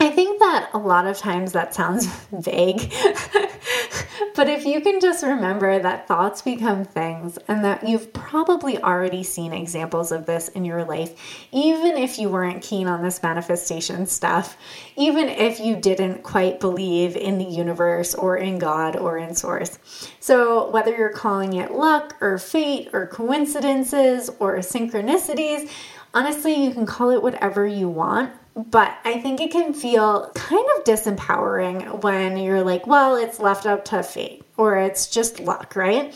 I 0.00 0.10
think 0.10 0.38
that 0.38 0.70
a 0.72 0.78
lot 0.78 1.08
of 1.08 1.18
times 1.18 1.52
that 1.52 1.74
sounds 1.74 2.06
vague, 2.32 2.92
but 4.36 4.48
if 4.48 4.64
you 4.64 4.80
can 4.80 5.00
just 5.00 5.24
remember 5.24 5.80
that 5.80 6.06
thoughts 6.06 6.40
become 6.40 6.84
things 6.84 7.36
and 7.48 7.64
that 7.64 7.86
you've 7.86 8.12
probably 8.12 8.80
already 8.80 9.24
seen 9.24 9.52
examples 9.52 10.12
of 10.12 10.24
this 10.24 10.48
in 10.50 10.64
your 10.64 10.84
life, 10.84 11.48
even 11.50 11.96
if 11.96 12.16
you 12.16 12.28
weren't 12.28 12.62
keen 12.62 12.86
on 12.86 13.02
this 13.02 13.20
manifestation 13.24 14.06
stuff, 14.06 14.56
even 14.94 15.28
if 15.28 15.58
you 15.58 15.74
didn't 15.74 16.22
quite 16.22 16.60
believe 16.60 17.16
in 17.16 17.38
the 17.38 17.44
universe 17.44 18.14
or 18.14 18.36
in 18.36 18.60
God 18.60 18.94
or 18.94 19.18
in 19.18 19.34
source. 19.34 19.80
So, 20.20 20.70
whether 20.70 20.96
you're 20.96 21.10
calling 21.10 21.54
it 21.54 21.72
luck 21.72 22.14
or 22.20 22.38
fate 22.38 22.90
or 22.92 23.08
coincidences 23.08 24.30
or 24.38 24.58
synchronicities, 24.58 25.68
honestly, 26.14 26.54
you 26.54 26.72
can 26.72 26.86
call 26.86 27.10
it 27.10 27.20
whatever 27.20 27.66
you 27.66 27.88
want 27.88 28.32
but 28.58 28.98
I 29.04 29.20
think 29.20 29.40
it 29.40 29.52
can 29.52 29.72
feel 29.72 30.30
kind 30.34 30.66
of 30.76 30.84
disempowering 30.84 32.02
when 32.02 32.36
you're 32.36 32.64
like, 32.64 32.88
well, 32.88 33.14
it's 33.14 33.38
left 33.38 33.66
up 33.66 33.84
to 33.86 34.02
fate 34.02 34.42
or 34.56 34.76
it's 34.76 35.06
just 35.06 35.38
luck, 35.38 35.76
right? 35.76 36.12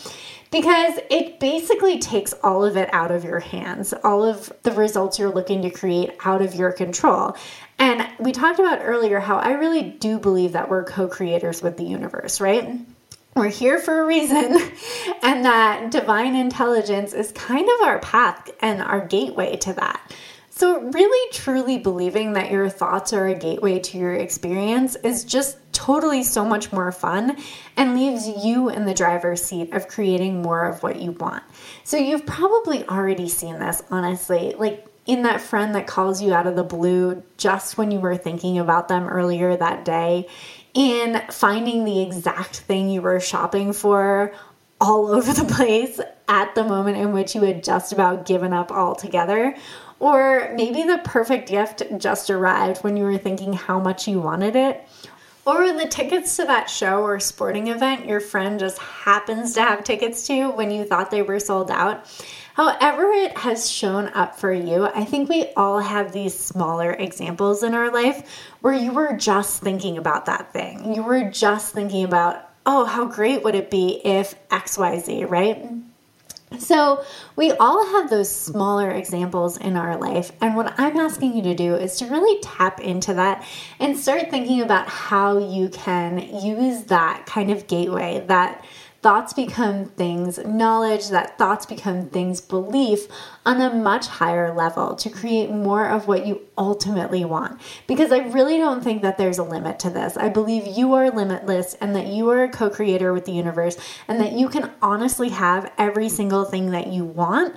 Because 0.50 0.98
it 1.08 1.38
basically 1.38 2.00
takes 2.00 2.32
all 2.42 2.64
of 2.64 2.76
it 2.76 2.92
out 2.92 3.12
of 3.12 3.24
your 3.24 3.38
hands, 3.38 3.94
all 4.04 4.24
of 4.24 4.52
the 4.64 4.72
results 4.72 5.20
you're 5.20 5.32
looking 5.32 5.62
to 5.62 5.70
create 5.70 6.10
out 6.24 6.42
of 6.42 6.54
your 6.54 6.72
control. 6.72 7.36
And 7.78 8.06
we 8.18 8.32
talked 8.32 8.58
about 8.58 8.80
earlier 8.82 9.20
how 9.20 9.36
I 9.36 9.52
really 9.52 9.82
do 9.82 10.18
believe 10.18 10.52
that 10.52 10.68
we're 10.68 10.84
co 10.84 11.06
creators 11.06 11.62
with 11.62 11.76
the 11.76 11.84
universe, 11.84 12.40
right? 12.40 12.76
We're 13.34 13.48
here 13.48 13.78
for 13.78 14.02
a 14.02 14.04
reason, 14.04 14.58
and 15.22 15.44
that 15.44 15.90
divine 15.90 16.34
intelligence 16.34 17.14
is 17.14 17.32
kind 17.32 17.66
of 17.66 17.88
our 17.88 17.98
path 18.00 18.50
and 18.60 18.82
our 18.82 19.06
gateway 19.06 19.56
to 19.58 19.72
that. 19.74 20.12
So, 20.54 20.82
really 20.82 21.32
truly 21.32 21.78
believing 21.78 22.34
that 22.34 22.50
your 22.50 22.68
thoughts 22.68 23.14
are 23.14 23.26
a 23.26 23.34
gateway 23.34 23.78
to 23.78 23.96
your 23.96 24.12
experience 24.12 24.96
is 24.96 25.24
just 25.24 25.56
totally 25.72 26.22
so 26.22 26.44
much 26.44 26.70
more 26.74 26.92
fun 26.92 27.38
and 27.78 27.94
leaves 27.94 28.28
you 28.44 28.68
in 28.68 28.84
the 28.84 28.92
driver's 28.92 29.42
seat 29.42 29.72
of 29.72 29.88
creating 29.88 30.42
more 30.42 30.66
of 30.66 30.82
what 30.82 31.00
you 31.00 31.12
want. 31.12 31.42
So, 31.84 31.96
you've 31.96 32.26
probably 32.26 32.86
already 32.86 33.30
seen 33.30 33.60
this, 33.60 33.82
honestly. 33.90 34.54
Like, 34.58 34.86
in 35.06 35.22
that 35.22 35.40
friend 35.40 35.74
that 35.74 35.86
calls 35.86 36.20
you 36.20 36.34
out 36.34 36.46
of 36.46 36.54
the 36.54 36.64
blue 36.64 37.22
just 37.38 37.78
when 37.78 37.90
you 37.90 37.98
were 37.98 38.18
thinking 38.18 38.58
about 38.58 38.88
them 38.88 39.08
earlier 39.08 39.56
that 39.56 39.86
day, 39.86 40.28
in 40.74 41.22
finding 41.30 41.86
the 41.86 42.02
exact 42.02 42.56
thing 42.56 42.90
you 42.90 43.00
were 43.00 43.20
shopping 43.20 43.72
for 43.72 44.34
all 44.82 45.10
over 45.14 45.32
the 45.32 45.46
place 45.46 45.98
at 46.28 46.54
the 46.54 46.64
moment 46.64 46.98
in 46.98 47.12
which 47.12 47.34
you 47.34 47.40
had 47.40 47.64
just 47.64 47.92
about 47.92 48.26
given 48.26 48.52
up 48.52 48.70
altogether, 48.70 49.56
or 50.02 50.52
maybe 50.56 50.82
the 50.82 51.00
perfect 51.04 51.48
gift 51.48 51.84
just 51.96 52.28
arrived 52.28 52.82
when 52.82 52.96
you 52.96 53.04
were 53.04 53.18
thinking 53.18 53.52
how 53.52 53.78
much 53.78 54.08
you 54.08 54.18
wanted 54.18 54.56
it. 54.56 54.84
Or 55.46 55.72
the 55.72 55.86
tickets 55.86 56.36
to 56.36 56.44
that 56.44 56.68
show 56.68 57.02
or 57.02 57.20
sporting 57.20 57.68
event 57.68 58.06
your 58.06 58.18
friend 58.18 58.58
just 58.58 58.78
happens 58.78 59.54
to 59.54 59.62
have 59.62 59.84
tickets 59.84 60.26
to 60.26 60.50
when 60.50 60.72
you 60.72 60.84
thought 60.84 61.12
they 61.12 61.22
were 61.22 61.38
sold 61.38 61.70
out. 61.70 62.04
However, 62.54 63.12
it 63.12 63.38
has 63.38 63.70
shown 63.70 64.08
up 64.08 64.36
for 64.40 64.52
you, 64.52 64.86
I 64.86 65.04
think 65.04 65.28
we 65.28 65.46
all 65.56 65.78
have 65.78 66.10
these 66.10 66.36
smaller 66.36 66.90
examples 66.90 67.62
in 67.62 67.72
our 67.72 67.92
life 67.92 68.28
where 68.60 68.74
you 68.74 68.90
were 68.90 69.16
just 69.16 69.62
thinking 69.62 69.98
about 69.98 70.26
that 70.26 70.52
thing. 70.52 70.96
You 70.96 71.04
were 71.04 71.30
just 71.30 71.72
thinking 71.72 72.04
about, 72.04 72.50
oh, 72.66 72.86
how 72.86 73.04
great 73.04 73.44
would 73.44 73.54
it 73.54 73.70
be 73.70 74.00
if 74.04 74.34
XYZ, 74.48 75.30
right? 75.30 75.64
So, 76.58 77.04
we 77.36 77.52
all 77.52 77.86
have 77.86 78.10
those 78.10 78.30
smaller 78.30 78.90
examples 78.90 79.56
in 79.56 79.76
our 79.76 79.96
life. 79.96 80.32
And 80.40 80.56
what 80.56 80.74
I'm 80.78 80.96
asking 80.96 81.36
you 81.36 81.42
to 81.42 81.54
do 81.54 81.74
is 81.74 81.96
to 81.98 82.06
really 82.06 82.40
tap 82.42 82.80
into 82.80 83.14
that 83.14 83.44
and 83.80 83.96
start 83.96 84.30
thinking 84.30 84.60
about 84.60 84.88
how 84.88 85.38
you 85.38 85.68
can 85.68 86.18
use 86.42 86.84
that 86.84 87.26
kind 87.26 87.50
of 87.50 87.66
gateway, 87.66 88.24
that 88.28 88.64
thoughts 89.02 89.32
become 89.32 89.84
things, 89.84 90.38
knowledge 90.38 91.08
that 91.08 91.36
thoughts 91.36 91.66
become 91.66 92.08
things, 92.08 92.40
belief 92.40 93.08
on 93.44 93.60
a 93.60 93.74
much 93.74 94.06
higher 94.06 94.54
level 94.54 94.94
to 94.94 95.10
create 95.10 95.50
more 95.50 95.88
of 95.88 96.06
what 96.06 96.24
you 96.24 96.40
ultimately 96.56 97.24
want. 97.24 97.60
Because 97.88 98.12
I 98.12 98.18
really 98.18 98.58
don't 98.58 98.82
think 98.82 99.02
that 99.02 99.18
there's 99.18 99.38
a 99.38 99.42
limit 99.42 99.80
to 99.80 99.90
this. 99.90 100.16
I 100.16 100.28
believe 100.28 100.78
you 100.78 100.94
are 100.94 101.10
limitless 101.10 101.74
and 101.74 101.96
that 101.96 102.06
you 102.06 102.30
are 102.30 102.44
a 102.44 102.48
co 102.48 102.70
creator 102.70 103.12
with 103.12 103.24
the 103.24 103.32
universe 103.32 103.76
and 104.06 104.20
that 104.20 104.32
you 104.32 104.48
can 104.48 104.70
honestly 104.80 105.30
have 105.30 105.72
every 105.76 106.08
single 106.08 106.44
thing 106.44 106.70
that 106.70 106.86
you 106.86 107.04
want, 107.04 107.56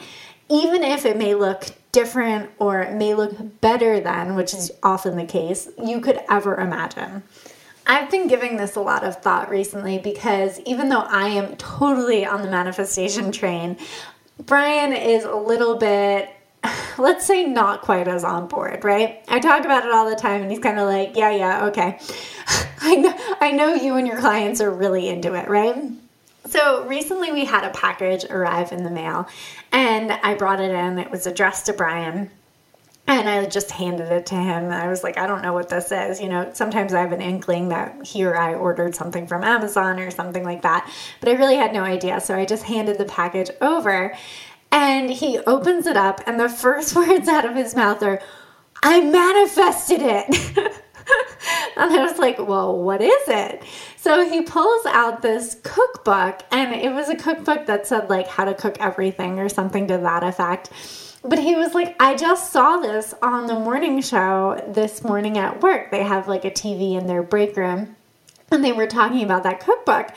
even 0.49 0.83
if 0.83 1.05
it 1.05 1.15
may 1.15 1.35
look 1.35 1.65
different 1.91 2.49
or 2.57 2.81
it 2.81 2.93
may 2.93 3.13
look 3.13 3.61
better 3.61 3.99
than, 3.99 4.35
which 4.35 4.53
is 4.53 4.71
often 4.81 5.15
the 5.15 5.25
case, 5.25 5.69
you 5.81 6.01
could 6.01 6.19
ever 6.27 6.55
imagine. 6.55 7.23
I've 7.88 8.10
been 8.10 8.27
giving 8.27 8.58
this 8.58 8.75
a 8.75 8.82
lot 8.82 9.04
of 9.04 9.22
thought 9.22 9.50
recently 9.50 10.00
because 10.00 10.60
even 10.62 10.89
though 10.89 11.01
I 11.01 11.27
am 11.30 11.56
totally 11.58 12.25
on 12.25 12.42
the 12.42 12.50
manifestation 12.50 13.32
train, 13.32 13.77
Brian 14.39 14.94
is 14.94 15.24
a 15.24 15.36
little 15.36 15.77
bit 15.77 16.30
let's 16.98 17.25
say 17.25 17.46
not 17.46 17.82
quite 17.82 18.08
as 18.08 18.24
on 18.24 18.48
board, 18.48 18.84
right? 18.84 19.24
I 19.27 19.39
talk 19.39 19.65
about 19.65 19.86
it 19.86 19.92
all 19.92 20.10
the 20.10 20.15
time 20.15 20.42
and 20.42 20.51
he's 20.51 20.60
kind 20.60 20.80
of 20.80 20.88
like, 20.88 21.15
"Yeah, 21.15 21.32
yeah, 21.32 21.65
okay." 21.65 22.00
I 22.82 22.96
know 22.96 23.38
I 23.42 23.51
know 23.51 23.74
you 23.74 23.96
and 23.96 24.08
your 24.08 24.20
clients 24.20 24.62
are 24.62 24.72
really 24.72 25.10
into 25.10 25.34
it, 25.34 25.48
right? 25.48 25.75
So 26.48 26.86
recently 26.86 27.32
we 27.32 27.46
had 27.46 27.63
a 27.63 27.72
package 27.72 28.25
arrive 28.25 28.72
in 28.72 28.84
the 28.84 28.92
mail 28.92 29.27
and 29.72 30.12
I 30.12 30.36
brought 30.36 30.62
it 30.62 30.72
in. 30.72 31.00
It 31.00 31.10
was 31.10 31.25
addressed 31.25 31.65
to 31.68 31.74
Brian 31.74 32.30
and 33.07 33.29
I 33.29 33.45
just 33.45 33.71
handed 33.71 34.12
it 34.12 34.25
to 34.27 34.35
him. 34.35 34.71
I 34.71 34.88
was 34.88 35.03
like, 35.03 35.17
I 35.17 35.27
don't 35.27 35.41
know 35.41 35.53
what 35.53 35.69
this 35.69 35.91
is. 35.91 36.19
You 36.19 36.29
know, 36.29 36.50
sometimes 36.53 36.93
I 36.93 37.01
have 37.01 37.12
an 37.12 37.21
inkling 37.21 37.69
that 37.69 38.05
he 38.05 38.24
or 38.25 38.35
I 38.35 38.55
ordered 38.55 38.95
something 38.95 39.27
from 39.27 39.43
Amazon 39.43 40.00
or 40.00 40.09
something 40.09 40.43
like 40.43 40.63
that, 40.63 40.91
but 41.19 41.29
I 41.29 41.33
really 41.33 41.55
had 41.55 41.74
no 41.74 41.83
idea. 41.83 42.19
So 42.19 42.35
I 42.35 42.45
just 42.45 42.63
handed 42.63 42.97
the 42.97 43.05
package 43.05 43.51
over 43.62 44.15
and 44.71 45.09
he 45.09 45.39
opens 45.39 45.88
it 45.88 45.95
up, 45.95 46.21
and 46.27 46.39
the 46.39 46.50
first 46.50 46.95
words 46.97 47.27
out 47.27 47.45
of 47.45 47.55
his 47.55 47.75
mouth 47.75 48.03
are, 48.03 48.21
I 48.83 49.01
manifested 49.01 50.01
it. 50.01 50.57
and 51.77 51.93
I 51.93 52.03
was 52.03 52.19
like, 52.19 52.39
well, 52.39 52.77
what 52.77 53.01
is 53.01 53.27
it? 53.27 53.63
So 53.95 54.27
he 54.29 54.41
pulls 54.41 54.85
out 54.85 55.21
this 55.21 55.57
cookbook, 55.63 56.41
and 56.51 56.75
it 56.75 56.93
was 56.93 57.09
a 57.09 57.15
cookbook 57.15 57.67
that 57.67 57.88
said, 57.88 58.09
like, 58.09 58.27
how 58.27 58.45
to 58.45 58.53
cook 58.53 58.77
everything 58.79 59.39
or 59.39 59.50
something 59.50 59.88
to 59.88 59.97
that 59.97 60.24
effect. 60.24 60.71
But 61.27 61.39
he 61.39 61.55
was 61.55 61.74
like, 61.74 61.96
I 62.00 62.15
just 62.15 62.51
saw 62.51 62.77
this 62.77 63.15
on 63.22 63.48
the 63.48 63.55
morning 63.55 64.00
show 64.01 64.63
this 64.67 65.03
morning 65.03 65.39
at 65.39 65.62
work. 65.62 65.89
They 65.89 66.03
have 66.03 66.27
like 66.27 66.46
a 66.46 66.51
TV 66.51 66.96
in 67.00 67.08
their 67.08 67.24
break 67.24 67.58
room, 67.58 67.96
and 68.51 68.63
they 68.63 68.72
were 68.72 68.86
talking 68.86 69.24
about 69.24 69.41
that 69.44 69.60
cookbook. 69.60 70.10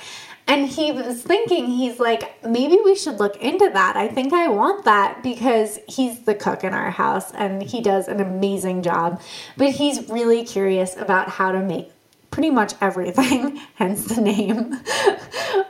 And 0.47 0.67
he 0.67 0.93
was 0.93 1.23
thinking, 1.23 1.67
he's 1.67 2.00
like, 2.00 2.43
maybe 2.43 2.79
we 2.83 2.95
should 2.95 3.21
look 3.21 3.37
into 3.37 3.71
that. 3.71 3.97
I 3.97 4.09
think 4.09 4.33
I 4.33 4.49
want 4.49 4.85
that 4.87 5.23
because 5.23 5.79
he's 5.87 6.21
the 6.21 6.35
cook 6.35 6.65
in 6.65 6.73
our 6.73 6.91
house 6.91 7.31
and 7.33 7.62
he 7.62 7.83
does 7.83 8.09
an 8.09 8.19
amazing 8.19 8.83
job. 8.83 9.21
But 9.59 9.73
he's 9.73 10.09
really 10.09 10.45
curious 10.45 10.97
about 10.97 11.29
how 11.29 11.53
to 11.53 11.61
make 11.61 11.93
pretty 12.30 12.50
much 12.50 12.75
everything, 12.80 13.56
hence 13.75 14.04
the 14.04 14.20
name. 14.20 14.80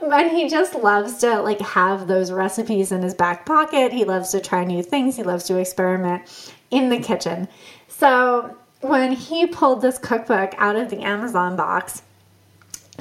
and 0.01 0.31
he 0.31 0.49
just 0.49 0.75
loves 0.75 1.17
to 1.19 1.41
like 1.41 1.59
have 1.61 2.07
those 2.07 2.31
recipes 2.31 2.91
in 2.91 3.01
his 3.01 3.13
back 3.13 3.45
pocket. 3.45 3.91
He 3.91 4.05
loves 4.05 4.29
to 4.31 4.39
try 4.39 4.63
new 4.63 4.83
things. 4.83 5.15
He 5.15 5.23
loves 5.23 5.45
to 5.45 5.57
experiment 5.57 6.53
in 6.71 6.89
the 6.89 6.99
kitchen. 6.99 7.47
So 7.87 8.55
when 8.81 9.11
he 9.11 9.47
pulled 9.47 9.81
this 9.81 9.97
cookbook 9.97 10.53
out 10.57 10.75
of 10.75 10.89
the 10.89 10.99
Amazon 10.99 11.55
box, 11.55 12.01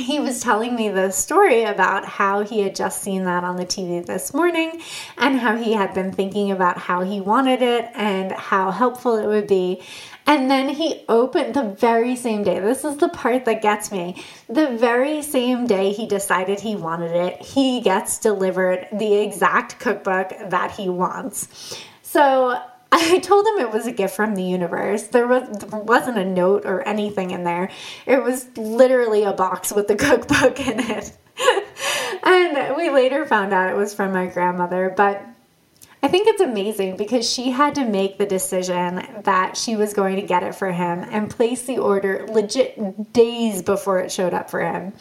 he 0.01 0.21
was 0.21 0.41
telling 0.41 0.75
me 0.75 0.89
the 0.89 1.11
story 1.11 1.65
about 1.65 2.05
how 2.05 2.43
he 2.43 2.61
had 2.61 2.75
just 2.75 3.03
seen 3.03 3.25
that 3.25 3.45
on 3.45 3.57
the 3.57 3.67
TV 3.67 4.05
this 4.05 4.33
morning 4.33 4.81
and 5.17 5.39
how 5.39 5.57
he 5.57 5.73
had 5.73 5.95
been 5.95 6.13
thinking 6.13 6.51
about 6.51 6.79
how 6.79 7.03
he 7.03 7.21
wanted 7.21 7.63
it 7.63 7.91
and 7.95 8.33
how 8.33 8.71
helpful 8.71 9.17
it 9.17 9.27
would 9.27 9.47
be. 9.47 9.83
And 10.27 10.51
then 10.51 10.69
he 10.69 11.05
opened 11.09 11.55
the 11.55 11.63
very 11.63 12.15
same 12.15 12.43
day. 12.43 12.61
This 12.61 12.85
is 12.85 12.99
the 12.99 13.09
part 13.09 13.47
that 13.47 13.63
gets 13.63 13.91
me. 13.91 14.23
The 14.49 14.77
very 14.77 15.23
same 15.23 15.67
day 15.67 15.93
he 15.93 16.07
decided 16.07 16.61
he 16.61 16.77
wanted 16.77 17.17
it, 17.17 17.41
he 17.41 17.81
gets 17.81 18.19
delivered 18.19 18.89
the 18.93 19.15
exact 19.15 19.79
cookbook 19.79 20.33
that 20.51 20.73
he 20.73 20.89
wants. 20.89 21.49
So 22.03 22.61
I 22.91 23.19
told 23.19 23.47
him 23.47 23.59
it 23.59 23.73
was 23.73 23.87
a 23.87 23.93
gift 23.93 24.17
from 24.17 24.35
the 24.35 24.43
universe. 24.43 25.05
There, 25.09 25.27
was, 25.27 25.49
there 25.59 25.81
wasn't 25.81 26.19
a 26.19 26.25
note 26.25 26.65
or 26.65 26.83
anything 26.83 27.31
in 27.33 27.45
there. 27.45 27.71
It 28.07 28.23
was 28.23 28.49
literally 28.57 29.25
a 29.25 29.33
box 29.33 29.73
with 29.73 29.89
the 29.89 29.97
cookbook 29.97 30.61
in 30.61 30.81
it. 30.81 31.13
and 32.23 32.77
we 32.77 32.91
later 32.91 33.27
found 33.27 33.53
out 33.53 33.71
it 33.71 33.77
was 33.77 33.95
from 33.95 34.13
my 34.13 34.27
grandmother, 34.27 34.93
but 34.97 35.23
I 36.01 36.07
think 36.07 36.29
it's 36.29 36.41
amazing 36.41 36.97
because 36.97 37.29
she 37.29 37.51
had 37.51 37.75
to 37.75 37.85
make 37.85 38.19
the 38.19 38.27
decision 38.27 39.05
that 39.25 39.57
she 39.57 39.75
was 39.75 39.93
going 39.93 40.15
to 40.17 40.23
get 40.23 40.45
it 40.45 40.55
for 40.55 40.71
him 40.71 41.05
and 41.11 41.29
place 41.29 41.63
the 41.63 41.79
order 41.79 42.25
legit 42.29 43.13
days 43.13 43.63
before 43.63 43.99
it 43.99 44.13
showed 44.13 44.33
up 44.33 44.49
for 44.49 44.61
him. 44.61 44.93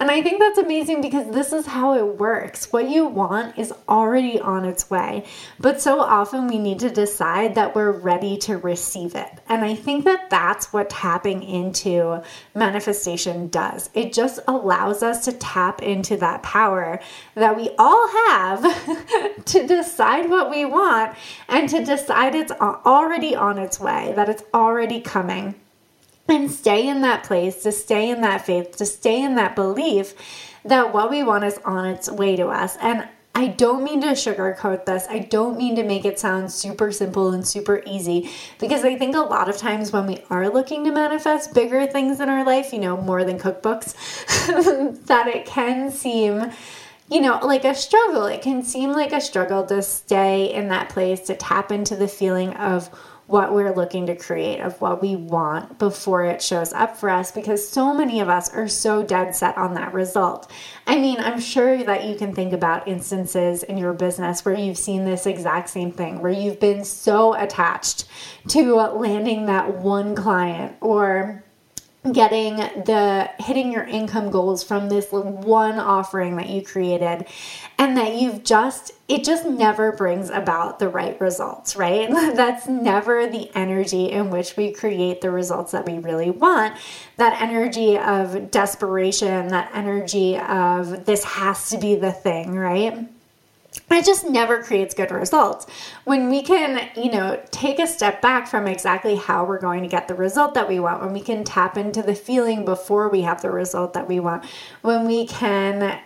And 0.00 0.10
I 0.10 0.22
think 0.22 0.40
that's 0.40 0.56
amazing 0.58 1.02
because 1.02 1.30
this 1.34 1.52
is 1.52 1.66
how 1.66 1.94
it 1.94 2.18
works. 2.18 2.72
What 2.72 2.88
you 2.88 3.06
want 3.06 3.58
is 3.58 3.70
already 3.86 4.40
on 4.40 4.64
its 4.64 4.88
way. 4.88 5.26
But 5.60 5.82
so 5.82 6.00
often 6.00 6.46
we 6.46 6.58
need 6.58 6.78
to 6.78 6.90
decide 6.90 7.54
that 7.56 7.74
we're 7.74 7.92
ready 7.92 8.38
to 8.38 8.56
receive 8.56 9.14
it. 9.14 9.30
And 9.50 9.62
I 9.62 9.74
think 9.74 10.04
that 10.06 10.30
that's 10.30 10.72
what 10.72 10.88
tapping 10.88 11.42
into 11.42 12.22
manifestation 12.54 13.48
does. 13.48 13.90
It 13.92 14.14
just 14.14 14.40
allows 14.48 15.02
us 15.02 15.26
to 15.26 15.32
tap 15.32 15.82
into 15.82 16.16
that 16.16 16.42
power 16.42 16.98
that 17.34 17.56
we 17.56 17.70
all 17.78 18.08
have 18.08 19.44
to 19.44 19.66
decide 19.66 20.30
what 20.30 20.45
we 20.50 20.64
want 20.64 21.16
and 21.48 21.68
to 21.68 21.84
decide 21.84 22.34
it's 22.34 22.52
already 22.52 23.34
on 23.34 23.58
its 23.58 23.80
way, 23.80 24.12
that 24.16 24.28
it's 24.28 24.42
already 24.52 25.00
coming. 25.00 25.54
And 26.28 26.50
stay 26.50 26.88
in 26.88 27.02
that 27.02 27.22
place, 27.22 27.62
to 27.62 27.70
stay 27.70 28.10
in 28.10 28.20
that 28.22 28.44
faith, 28.44 28.76
to 28.78 28.86
stay 28.86 29.22
in 29.22 29.36
that 29.36 29.54
belief 29.54 30.14
that 30.64 30.92
what 30.92 31.10
we 31.10 31.22
want 31.22 31.44
is 31.44 31.58
on 31.64 31.86
its 31.86 32.10
way 32.10 32.34
to 32.34 32.48
us. 32.48 32.76
And 32.80 33.08
I 33.36 33.48
don't 33.48 33.84
mean 33.84 34.00
to 34.00 34.08
sugarcoat 34.08 34.86
this. 34.86 35.06
I 35.10 35.18
don't 35.18 35.58
mean 35.58 35.76
to 35.76 35.82
make 35.82 36.06
it 36.06 36.18
sound 36.18 36.50
super 36.50 36.90
simple 36.90 37.32
and 37.32 37.46
super 37.46 37.82
easy 37.84 38.30
because 38.58 38.82
I 38.82 38.96
think 38.96 39.14
a 39.14 39.20
lot 39.20 39.50
of 39.50 39.58
times 39.58 39.92
when 39.92 40.06
we 40.06 40.24
are 40.30 40.48
looking 40.48 40.84
to 40.84 40.90
manifest 40.90 41.52
bigger 41.52 41.86
things 41.86 42.18
in 42.18 42.30
our 42.30 42.46
life, 42.46 42.72
you 42.72 42.78
know, 42.78 42.96
more 42.96 43.24
than 43.24 43.38
cookbooks, 43.38 43.94
that 45.06 45.26
it 45.26 45.44
can 45.44 45.90
seem 45.90 46.50
you 47.08 47.20
know, 47.20 47.38
like 47.42 47.64
a 47.64 47.74
struggle. 47.74 48.26
It 48.26 48.42
can 48.42 48.62
seem 48.62 48.92
like 48.92 49.12
a 49.12 49.20
struggle 49.20 49.64
to 49.66 49.82
stay 49.82 50.52
in 50.52 50.68
that 50.68 50.88
place, 50.88 51.20
to 51.22 51.36
tap 51.36 51.70
into 51.70 51.96
the 51.96 52.08
feeling 52.08 52.52
of 52.54 52.88
what 53.26 53.52
we're 53.52 53.74
looking 53.74 54.06
to 54.06 54.14
create, 54.14 54.60
of 54.60 54.80
what 54.80 55.02
we 55.02 55.16
want 55.16 55.80
before 55.80 56.24
it 56.24 56.40
shows 56.40 56.72
up 56.72 56.96
for 56.96 57.10
us, 57.10 57.32
because 57.32 57.68
so 57.68 57.92
many 57.92 58.20
of 58.20 58.28
us 58.28 58.54
are 58.54 58.68
so 58.68 59.02
dead 59.02 59.34
set 59.34 59.56
on 59.58 59.74
that 59.74 59.92
result. 59.92 60.48
I 60.86 61.00
mean, 61.00 61.18
I'm 61.18 61.40
sure 61.40 61.82
that 61.82 62.04
you 62.04 62.14
can 62.14 62.34
think 62.34 62.52
about 62.52 62.86
instances 62.86 63.64
in 63.64 63.78
your 63.78 63.92
business 63.94 64.44
where 64.44 64.56
you've 64.56 64.78
seen 64.78 65.04
this 65.04 65.26
exact 65.26 65.70
same 65.70 65.90
thing, 65.90 66.22
where 66.22 66.30
you've 66.30 66.60
been 66.60 66.84
so 66.84 67.34
attached 67.34 68.04
to 68.48 68.76
landing 68.76 69.46
that 69.46 69.74
one 69.76 70.14
client 70.14 70.76
or 70.80 71.42
getting 72.12 72.56
the 72.56 73.30
hitting 73.38 73.72
your 73.72 73.84
income 73.84 74.30
goals 74.30 74.62
from 74.62 74.88
this 74.88 75.08
one 75.10 75.78
offering 75.78 76.36
that 76.36 76.48
you 76.48 76.62
created 76.62 77.26
and 77.78 77.96
that 77.96 78.14
you've 78.14 78.44
just 78.44 78.92
it 79.08 79.22
just 79.22 79.46
never 79.46 79.92
brings 79.92 80.30
about 80.30 80.78
the 80.78 80.88
right 80.88 81.20
results 81.20 81.76
right? 81.76 82.08
That's 82.10 82.68
never 82.68 83.26
the 83.26 83.50
energy 83.54 84.10
in 84.10 84.30
which 84.30 84.56
we 84.56 84.72
create 84.72 85.20
the 85.20 85.30
results 85.30 85.72
that 85.72 85.86
we 85.86 85.98
really 85.98 86.30
want. 86.30 86.76
That 87.16 87.40
energy 87.40 87.98
of 87.98 88.50
desperation 88.50 89.48
that 89.48 89.70
energy 89.74 90.38
of 90.38 91.04
this 91.04 91.24
has 91.24 91.70
to 91.70 91.78
be 91.78 91.96
the 91.96 92.12
thing 92.12 92.54
right 92.54 93.08
it 93.90 94.04
just 94.04 94.28
never 94.28 94.62
creates 94.62 94.94
good 94.94 95.10
results. 95.10 95.66
When 96.04 96.28
we 96.28 96.42
can, 96.42 96.88
you 96.96 97.10
know, 97.10 97.40
take 97.50 97.78
a 97.78 97.86
step 97.86 98.20
back 98.20 98.48
from 98.48 98.66
exactly 98.66 99.16
how 99.16 99.44
we're 99.44 99.60
going 99.60 99.82
to 99.82 99.88
get 99.88 100.08
the 100.08 100.14
result 100.14 100.54
that 100.54 100.68
we 100.68 100.80
want, 100.80 101.02
when 101.02 101.12
we 101.12 101.20
can 101.20 101.44
tap 101.44 101.76
into 101.76 102.02
the 102.02 102.14
feeling 102.14 102.64
before 102.64 103.08
we 103.08 103.22
have 103.22 103.42
the 103.42 103.50
result 103.50 103.94
that 103.94 104.08
we 104.08 104.20
want, 104.20 104.44
when 104.82 105.06
we 105.06 105.26
can 105.26 105.98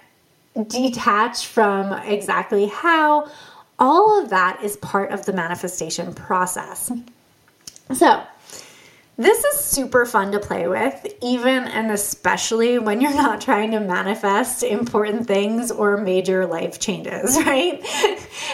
detach 0.66 1.46
from 1.46 1.92
exactly 1.92 2.66
how, 2.66 3.30
all 3.78 4.22
of 4.22 4.30
that 4.30 4.62
is 4.62 4.76
part 4.76 5.10
of 5.10 5.24
the 5.24 5.32
manifestation 5.32 6.12
process. 6.12 6.92
So, 7.94 8.22
this 9.20 9.44
is 9.44 9.60
super 9.60 10.06
fun 10.06 10.32
to 10.32 10.38
play 10.38 10.66
with, 10.66 11.06
even 11.22 11.64
and 11.64 11.90
especially 11.90 12.78
when 12.78 13.02
you're 13.02 13.14
not 13.14 13.42
trying 13.42 13.70
to 13.72 13.80
manifest 13.80 14.62
important 14.62 15.26
things 15.26 15.70
or 15.70 15.98
major 15.98 16.46
life 16.46 16.80
changes, 16.80 17.36
right? 17.44 17.84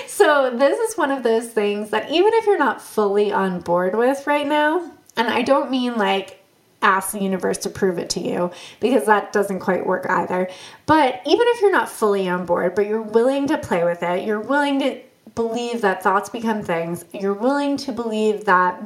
so, 0.09 0.51
this 0.57 0.77
is 0.81 0.99
one 0.99 1.13
of 1.13 1.23
those 1.23 1.47
things 1.47 1.91
that 1.91 2.11
even 2.11 2.33
if 2.35 2.47
you're 2.47 2.59
not 2.59 2.83
fully 2.83 3.31
on 3.33 3.61
board 3.61 3.95
with 3.95 4.27
right 4.27 4.47
now, 4.47 4.91
and 5.17 5.29
I 5.29 5.43
don't 5.43 5.71
mean 5.71 5.97
like 5.97 6.43
ask 6.83 7.13
the 7.13 7.23
universe 7.23 7.59
to 7.59 7.71
prove 7.71 7.99
it 7.99 8.11
to 8.11 8.21
you 8.21 8.51
because 8.81 9.07
that 9.07 9.33
doesn't 9.33 9.61
quite 9.61 9.87
work 9.87 10.07
either. 10.09 10.51
But 10.85 11.23
even 11.27 11.47
if 11.49 11.61
you're 11.61 11.73
not 11.73 11.89
fully 11.89 12.29
on 12.29 12.45
board, 12.45 12.75
but 12.75 12.87
you're 12.87 13.03
willing 13.03 13.47
to 13.49 13.59
play 13.59 13.85
with 13.85 14.03
it, 14.03 14.25
you're 14.27 14.41
willing 14.41 14.81
to 14.81 15.01
believe 15.37 15.83
that 15.83 16.03
thoughts 16.03 16.29
become 16.29 16.63
things, 16.63 17.05
you're 17.13 17.35
willing 17.35 17.77
to 17.77 17.93
believe 17.93 18.47
that 18.47 18.83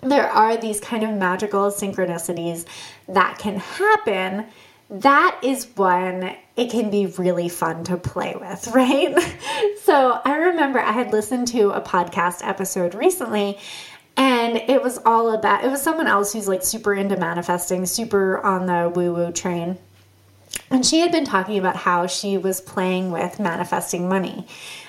there 0.00 0.28
are 0.28 0.56
these 0.56 0.80
kind 0.80 1.04
of 1.04 1.10
magical 1.10 1.70
synchronicities 1.70 2.66
that 3.08 3.38
can 3.38 3.56
happen, 3.56 4.46
that 4.90 5.38
is 5.42 5.68
when 5.76 6.36
it 6.56 6.70
can 6.70 6.90
be 6.90 7.06
really 7.06 7.48
fun 7.48 7.84
to 7.84 7.96
play 7.96 8.34
with, 8.38 8.68
right? 8.74 9.16
so 9.82 10.20
I 10.24 10.36
remember 10.36 10.78
I 10.78 10.92
had 10.92 11.12
listened 11.12 11.48
to 11.48 11.70
a 11.70 11.80
podcast 11.80 12.46
episode 12.46 12.94
recently. 12.94 13.58
And 14.16 14.56
it 14.56 14.82
was 14.82 14.98
all 15.06 15.32
about, 15.32 15.62
it 15.62 15.70
was 15.70 15.80
someone 15.80 16.08
else 16.08 16.32
who's 16.32 16.48
like 16.48 16.64
super 16.64 16.92
into 16.92 17.16
manifesting, 17.16 17.86
super 17.86 18.44
on 18.44 18.66
the 18.66 18.90
woo 18.92 19.14
woo 19.14 19.30
train. 19.30 19.78
And 20.70 20.84
she 20.84 21.00
had 21.00 21.12
been 21.12 21.24
talking 21.24 21.56
about 21.56 21.76
how 21.76 22.08
she 22.08 22.36
was 22.36 22.60
playing 22.60 23.12
with 23.12 23.38
manifesting 23.38 24.08
money. 24.08 24.48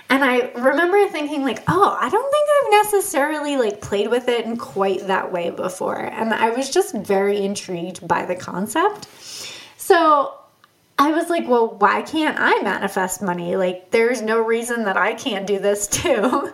And 0.10 0.24
I 0.24 0.52
remember 0.56 1.08
thinking 1.08 1.44
like, 1.44 1.64
"Oh, 1.68 1.98
I 2.00 2.10
don't 2.10 2.32
think 2.32 2.50
I've 2.50 2.86
necessarily 2.86 3.58
like 3.58 3.80
played 3.82 4.10
with 4.10 4.28
it 4.28 4.46
in 4.46 4.58
quite 4.58 5.08
that 5.08 5.32
way 5.32 5.52
before." 5.52 6.00
And 6.00 6.34
I 6.34 6.50
was 6.50 6.70
just 6.70 6.96
very 6.96 7.38
intrigued 7.44 8.08
by 8.08 8.26
the 8.26 8.36
concept. 8.36 9.08
So, 9.78 10.34
I 11.00 11.12
was 11.12 11.30
like, 11.30 11.48
well, 11.48 11.78
why 11.80 12.02
can't 12.02 12.36
I 12.38 12.62
manifest 12.62 13.22
money? 13.22 13.56
Like, 13.56 13.90
there's 13.90 14.22
no 14.22 14.42
reason 14.42 14.84
that 14.84 14.98
I 14.98 15.14
can't 15.14 15.48
do 15.48 15.58
this 15.58 15.88
too. 16.02 16.52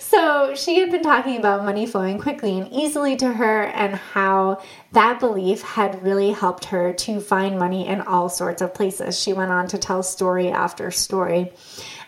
so, 0.00 0.52
she 0.56 0.80
had 0.80 0.90
been 0.90 1.04
talking 1.04 1.36
about 1.36 1.64
money 1.64 1.86
flowing 1.86 2.18
quickly 2.18 2.58
and 2.58 2.72
easily 2.72 3.16
to 3.18 3.32
her, 3.32 3.62
and 3.62 3.94
how 3.94 4.60
that 4.90 5.20
belief 5.20 5.62
had 5.62 6.02
really 6.02 6.32
helped 6.32 6.66
her 6.66 6.92
to 6.92 7.20
find 7.20 7.56
money 7.56 7.86
in 7.86 8.00
all 8.00 8.28
sorts 8.28 8.62
of 8.62 8.74
places. 8.74 9.18
She 9.18 9.32
went 9.32 9.52
on 9.52 9.68
to 9.68 9.78
tell 9.78 10.02
story 10.02 10.48
after 10.50 10.90
story. 10.90 11.52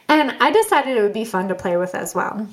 And 0.08 0.32
I 0.40 0.50
decided 0.50 0.96
it 0.96 1.02
would 1.02 1.12
be 1.12 1.24
fun 1.24 1.48
to 1.48 1.54
play 1.54 1.76
with 1.76 1.94
as 1.94 2.14
well. 2.14 2.46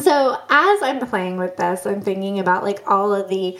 So, 0.00 0.38
as 0.48 0.82
I'm 0.82 1.06
playing 1.06 1.36
with 1.36 1.56
this, 1.56 1.86
I'm 1.86 2.00
thinking 2.00 2.38
about 2.38 2.64
like 2.64 2.82
all 2.86 3.14
of 3.14 3.28
the 3.28 3.58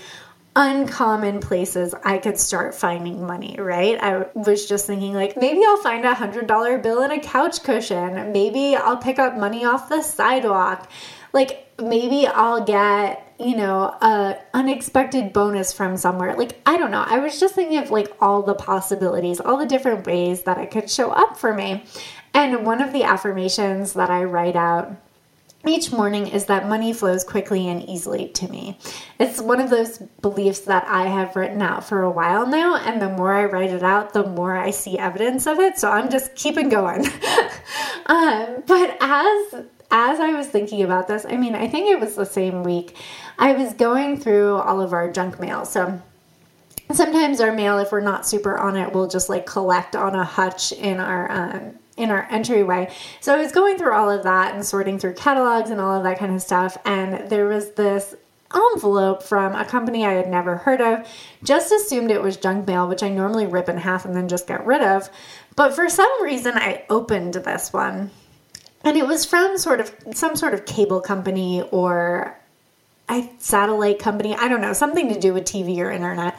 uncommon 0.55 1.41
places 1.41 1.95
I 2.05 2.19
could 2.19 2.39
start 2.39 2.75
finding 2.75 3.27
money, 3.27 3.57
right? 3.59 3.99
I 4.03 4.27
was 4.35 4.67
just 4.67 4.87
thinking, 4.87 5.15
like, 5.15 5.37
maybe 5.37 5.63
I'll 5.67 5.79
find 5.79 6.05
a 6.05 6.15
hundred 6.15 6.47
dollar 6.47 6.79
bill 6.79 7.03
in 7.03 7.11
a 7.11 7.21
couch 7.21 7.63
cushion. 7.63 8.33
Maybe 8.33 8.77
I'll 8.77 8.99
pick 8.99 9.19
up 9.19 9.37
money 9.37 9.65
off 9.65 9.89
the 9.89 10.03
sidewalk. 10.03 10.91
Like, 11.33 11.73
maybe 11.81 12.27
I'll 12.27 12.65
get, 12.65 13.35
you 13.41 13.57
know, 13.57 13.85
a 14.01 14.39
unexpected 14.53 15.33
bonus 15.33 15.73
from 15.73 15.97
somewhere. 15.97 16.35
Like, 16.37 16.61
I 16.67 16.77
don't 16.77 16.91
know. 16.91 17.05
I 17.07 17.19
was 17.19 17.41
just 17.41 17.55
thinking 17.55 17.79
of 17.79 17.91
like 17.91 18.15
all 18.21 18.43
the 18.43 18.55
possibilities, 18.55 19.41
all 19.41 19.57
the 19.57 19.67
different 19.67 20.07
ways 20.07 20.43
that 20.43 20.59
it 20.59 20.71
could 20.71 20.91
show 20.91 21.11
up 21.11 21.39
for 21.39 21.55
me. 21.55 21.85
And 22.35 22.65
one 22.65 22.81
of 22.81 22.93
the 22.93 23.05
affirmations 23.05 23.93
that 23.95 24.11
I 24.11 24.25
write 24.25 24.57
out 24.57 24.97
each 25.67 25.93
morning 25.93 26.27
is 26.27 26.47
that 26.47 26.69
money 26.69 26.93
flows 26.93 27.23
quickly 27.23 27.69
and 27.69 27.89
easily 27.89 28.29
to 28.29 28.49
me. 28.49 28.79
It's 29.21 29.41
one 29.41 29.61
of 29.61 29.71
those 29.71 29.99
beliefs 30.21 30.61
that 30.61 30.87
I 30.89 31.07
have 31.07 31.37
written 31.37 31.63
out 31.63 31.85
for 31.85 32.03
a 32.03 32.11
while 32.11 32.47
now, 32.47 32.77
and 32.77 33.01
the 33.01 33.09
more 33.09 33.33
I 33.33 33.45
write 33.45 33.71
it 33.71 33.83
out, 33.83 34.13
the 34.13 34.27
more 34.27 34.57
I 34.57 34.71
see 34.71 34.99
evidence 34.99 35.47
of 35.47 35.61
it. 35.61 35.79
So 35.79 35.91
I'm 35.91 36.11
just 36.11 36.35
keeping 36.35 36.69
going. 36.69 37.07
um, 38.07 38.63
but 38.67 38.97
as 39.01 39.65
as 39.95 40.21
I 40.21 40.33
was 40.33 40.47
thinking 40.47 40.83
about 40.83 41.07
this, 41.07 41.27
I 41.29 41.37
mean, 41.37 41.55
I 41.55 41.69
think 41.69 41.91
it 41.91 42.01
was 42.01 42.17
the 42.17 42.25
same 42.25 42.65
week, 42.65 42.97
I 43.39 43.53
was 43.53 43.75
going 43.75 44.19
through 44.19 44.57
all 44.57 44.81
of 44.81 44.95
our 44.95 45.13
junk 45.13 45.39
mail. 45.39 45.67
So 45.67 46.01
sometimes 46.93 47.43
our 47.43 47.53
mail, 47.53 47.79
if 47.79 47.93
we're 47.93 48.01
not 48.01 48.27
super 48.27 48.57
on 48.57 48.77
it, 48.77 48.93
will 48.95 49.07
just 49.07 49.29
like 49.29 49.45
collect 49.45 49.95
on 49.95 50.15
a 50.15 50.25
hutch 50.25 50.73
in 50.73 50.99
our 50.99 51.31
um, 51.31 51.75
in 51.97 52.11
our 52.11 52.27
entryway. 52.31 52.93
So 53.21 53.35
I 53.35 53.39
was 53.39 53.53
going 53.53 53.79
through 53.79 53.95
all 53.95 54.11
of 54.11 54.23
that 54.25 54.55
and 54.55 54.65
sorting 54.65 54.99
through 54.99 55.15
catalogs 55.15 55.71
and 55.71 55.81
all 55.81 55.97
of 55.97 56.05
that 56.05 56.19
kind 56.19 56.35
of 56.35 56.43
stuff. 56.43 56.77
And 56.85 57.29
there 57.29 57.47
was 57.47 57.73
this 57.73 58.15
envelope 58.55 59.23
from 59.23 59.55
a 59.55 59.65
company 59.65 60.05
I 60.07 60.13
had 60.13 60.29
never 60.29 60.57
heard 60.57 60.81
of. 60.81 61.07
Just 61.43 61.73
assumed 61.73 62.11
it 62.11 62.23
was 62.23 62.37
junk 62.37 62.67
mail, 62.67 62.89
which 62.89 63.03
I 63.03 63.09
normally 63.09 63.47
rip 63.47 63.69
in 63.69 63.77
half 63.77 64.05
and 64.05 64.15
then 64.15 64.29
just 64.29 64.47
get 64.47 64.67
rid 64.67 64.83
of. 64.83 65.09
But 65.57 65.75
for 65.75 65.89
some 65.89 66.23
reason, 66.23 66.55
I 66.57 66.85
opened 66.89 67.35
this 67.35 67.73
one. 67.73 68.11
And 68.85 68.97
it 68.97 69.07
was 69.07 69.25
from 69.25 69.59
sort 69.59 69.81
of 69.81 69.95
some 70.13 70.35
sort 70.35 70.55
of 70.55 70.67
cable 70.67 71.01
company 71.01 71.63
or 71.71 72.37
a 73.09 73.31
satellite 73.39 73.99
company. 73.99 74.35
I 74.35 74.49
don't 74.49 74.61
know, 74.61 74.73
something 74.73 75.13
to 75.13 75.21
do 75.21 75.33
with 75.33 75.45
TV 75.45 75.79
or 75.79 75.91
internet. 75.91 76.37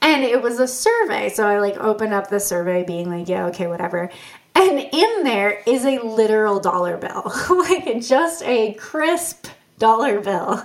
And 0.00 0.22
it 0.22 0.42
was 0.42 0.60
a 0.60 0.68
survey. 0.68 1.28
So 1.30 1.46
I 1.46 1.58
like 1.58 1.76
opened 1.76 2.14
up 2.14 2.28
the 2.28 2.40
survey 2.40 2.84
being 2.84 3.10
like, 3.10 3.28
yeah, 3.28 3.46
okay, 3.46 3.66
whatever. 3.66 4.10
And 4.58 4.80
in 4.92 5.22
there 5.22 5.62
is 5.66 5.84
a 5.84 6.00
literal 6.00 6.58
dollar 6.58 6.96
bill, 6.96 7.32
like 7.50 8.02
just 8.02 8.42
a 8.42 8.74
crisp 8.74 9.46
dollar 9.78 10.20
bill. 10.20 10.60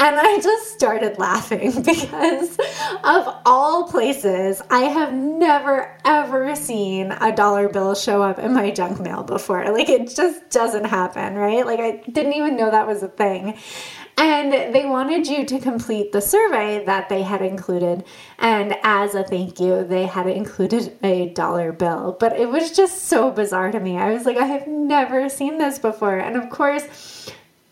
And 0.00 0.16
I 0.16 0.40
just 0.42 0.72
started 0.72 1.18
laughing 1.18 1.70
because 1.82 2.58
of 3.04 3.36
all 3.46 3.88
places, 3.88 4.60
I 4.70 4.80
have 4.80 5.12
never 5.14 5.96
ever 6.04 6.56
seen 6.56 7.12
a 7.12 7.32
dollar 7.32 7.68
bill 7.68 7.94
show 7.94 8.22
up 8.22 8.40
in 8.40 8.54
my 8.54 8.72
junk 8.72 8.98
mail 8.98 9.22
before. 9.22 9.70
Like 9.72 9.88
it 9.88 10.14
just 10.14 10.50
doesn't 10.50 10.86
happen, 10.86 11.36
right? 11.36 11.64
Like 11.64 11.78
I 11.78 12.02
didn't 12.10 12.32
even 12.32 12.56
know 12.56 12.72
that 12.72 12.88
was 12.88 13.04
a 13.04 13.08
thing. 13.08 13.56
And 14.18 14.74
they 14.74 14.84
wanted 14.84 15.28
you 15.28 15.46
to 15.46 15.60
complete 15.60 16.10
the 16.10 16.20
survey 16.20 16.84
that 16.84 17.08
they 17.08 17.22
had 17.22 17.40
included. 17.40 18.04
And 18.40 18.76
as 18.82 19.14
a 19.14 19.22
thank 19.22 19.60
you, 19.60 19.84
they 19.84 20.06
had 20.06 20.26
included 20.26 20.98
a 21.04 21.28
dollar 21.28 21.70
bill. 21.70 22.16
But 22.18 22.36
it 22.36 22.48
was 22.48 22.72
just 22.72 23.04
so 23.04 23.30
bizarre 23.30 23.70
to 23.70 23.78
me. 23.78 23.96
I 23.96 24.12
was 24.12 24.26
like, 24.26 24.36
I 24.36 24.46
have 24.46 24.66
never 24.66 25.28
seen 25.28 25.58
this 25.58 25.78
before. 25.78 26.18
And 26.18 26.36
of 26.36 26.50
course, 26.50 27.30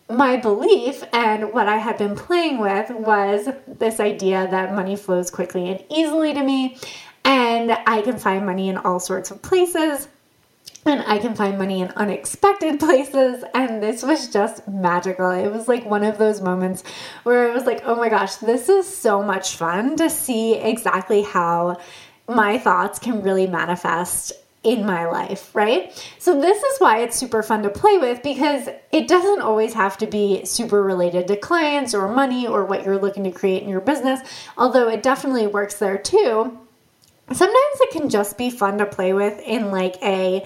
my 0.08 0.36
belief 0.36 1.02
and 1.12 1.52
what 1.52 1.68
I 1.68 1.78
had 1.78 1.98
been 1.98 2.14
playing 2.14 2.58
with 2.58 2.90
was 2.90 3.48
this 3.66 3.98
idea 3.98 4.46
that 4.48 4.72
money 4.72 4.94
flows 4.94 5.32
quickly 5.32 5.68
and 5.68 5.82
easily 5.90 6.32
to 6.32 6.44
me. 6.44 6.78
And 7.24 7.72
I 7.72 8.02
can 8.02 8.18
find 8.18 8.46
money 8.46 8.68
in 8.68 8.76
all 8.76 9.00
sorts 9.00 9.32
of 9.32 9.42
places 9.42 10.06
and 10.86 11.02
I 11.06 11.18
can 11.18 11.34
find 11.34 11.58
money 11.58 11.80
in 11.80 11.88
unexpected 11.90 12.78
places. 12.80 13.44
And 13.54 13.82
this 13.82 14.02
was 14.02 14.28
just 14.28 14.66
magical. 14.68 15.30
It 15.30 15.48
was 15.48 15.68
like 15.68 15.84
one 15.84 16.04
of 16.04 16.18
those 16.18 16.40
moments 16.40 16.84
where 17.24 17.50
I 17.50 17.54
was 17.54 17.64
like, 17.64 17.82
oh 17.84 17.96
my 17.96 18.08
gosh, 18.08 18.36
this 18.36 18.68
is 18.68 18.86
so 18.86 19.22
much 19.22 19.56
fun 19.56 19.96
to 19.96 20.08
see 20.08 20.54
exactly 20.54 21.22
how 21.22 21.78
my 22.28 22.58
thoughts 22.58 22.98
can 22.98 23.22
really 23.22 23.46
manifest 23.46 24.32
in 24.66 24.84
my 24.84 25.06
life, 25.06 25.54
right? 25.54 25.92
So, 26.18 26.40
this 26.40 26.60
is 26.60 26.78
why 26.80 26.98
it's 26.98 27.16
super 27.16 27.40
fun 27.44 27.62
to 27.62 27.70
play 27.70 27.98
with 27.98 28.20
because 28.24 28.68
it 28.90 29.06
doesn't 29.06 29.40
always 29.40 29.74
have 29.74 29.96
to 29.98 30.08
be 30.08 30.44
super 30.44 30.82
related 30.82 31.28
to 31.28 31.36
clients 31.36 31.94
or 31.94 32.12
money 32.12 32.48
or 32.48 32.64
what 32.64 32.84
you're 32.84 32.98
looking 32.98 33.22
to 33.24 33.30
create 33.30 33.62
in 33.62 33.68
your 33.68 33.80
business, 33.80 34.20
although 34.58 34.88
it 34.88 35.04
definitely 35.04 35.46
works 35.46 35.76
there 35.76 35.96
too. 35.96 36.58
Sometimes 37.32 37.80
it 37.80 37.90
can 37.92 38.08
just 38.08 38.36
be 38.36 38.50
fun 38.50 38.78
to 38.78 38.86
play 38.86 39.12
with 39.12 39.40
in 39.40 39.70
like 39.70 39.96
a 40.02 40.44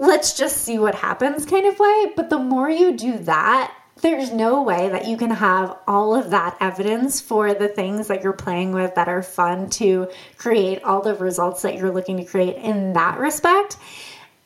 let's 0.00 0.32
just 0.32 0.56
see 0.56 0.78
what 0.78 0.94
happens 0.96 1.44
kind 1.44 1.66
of 1.66 1.78
way. 1.78 2.12
But 2.16 2.30
the 2.30 2.38
more 2.38 2.68
you 2.68 2.96
do 2.96 3.18
that, 3.18 3.72
there's 4.00 4.32
no 4.32 4.62
way 4.62 4.88
that 4.88 5.06
you 5.06 5.18
can 5.18 5.30
have 5.30 5.76
all 5.86 6.14
of 6.14 6.30
that 6.30 6.56
evidence 6.58 7.20
for 7.20 7.52
the 7.52 7.68
things 7.68 8.08
that 8.08 8.22
you're 8.22 8.32
playing 8.32 8.72
with 8.72 8.94
that 8.94 9.08
are 9.08 9.22
fun 9.22 9.68
to 9.70 10.08
create 10.38 10.82
all 10.82 11.02
the 11.02 11.14
results 11.14 11.62
that 11.62 11.76
you're 11.76 11.90
looking 11.92 12.16
to 12.16 12.24
create 12.24 12.56
in 12.56 12.94
that 12.94 13.18
respect 13.18 13.76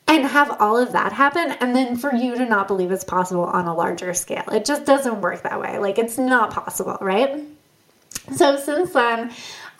and 0.08 0.26
have 0.26 0.60
all 0.60 0.76
of 0.76 0.92
that 0.92 1.12
happen 1.12 1.52
and 1.60 1.74
then 1.74 1.96
for 1.96 2.12
you 2.12 2.36
to 2.36 2.44
not 2.44 2.66
believe 2.66 2.90
it's 2.90 3.04
possible 3.04 3.44
on 3.44 3.66
a 3.66 3.74
larger 3.74 4.12
scale. 4.12 4.44
It 4.52 4.64
just 4.64 4.84
doesn't 4.84 5.20
work 5.20 5.42
that 5.42 5.60
way. 5.60 5.78
Like 5.78 5.98
it's 5.98 6.18
not 6.18 6.50
possible, 6.50 6.98
right? 7.00 7.44
So 8.36 8.58
since 8.58 8.92
then, 8.92 9.30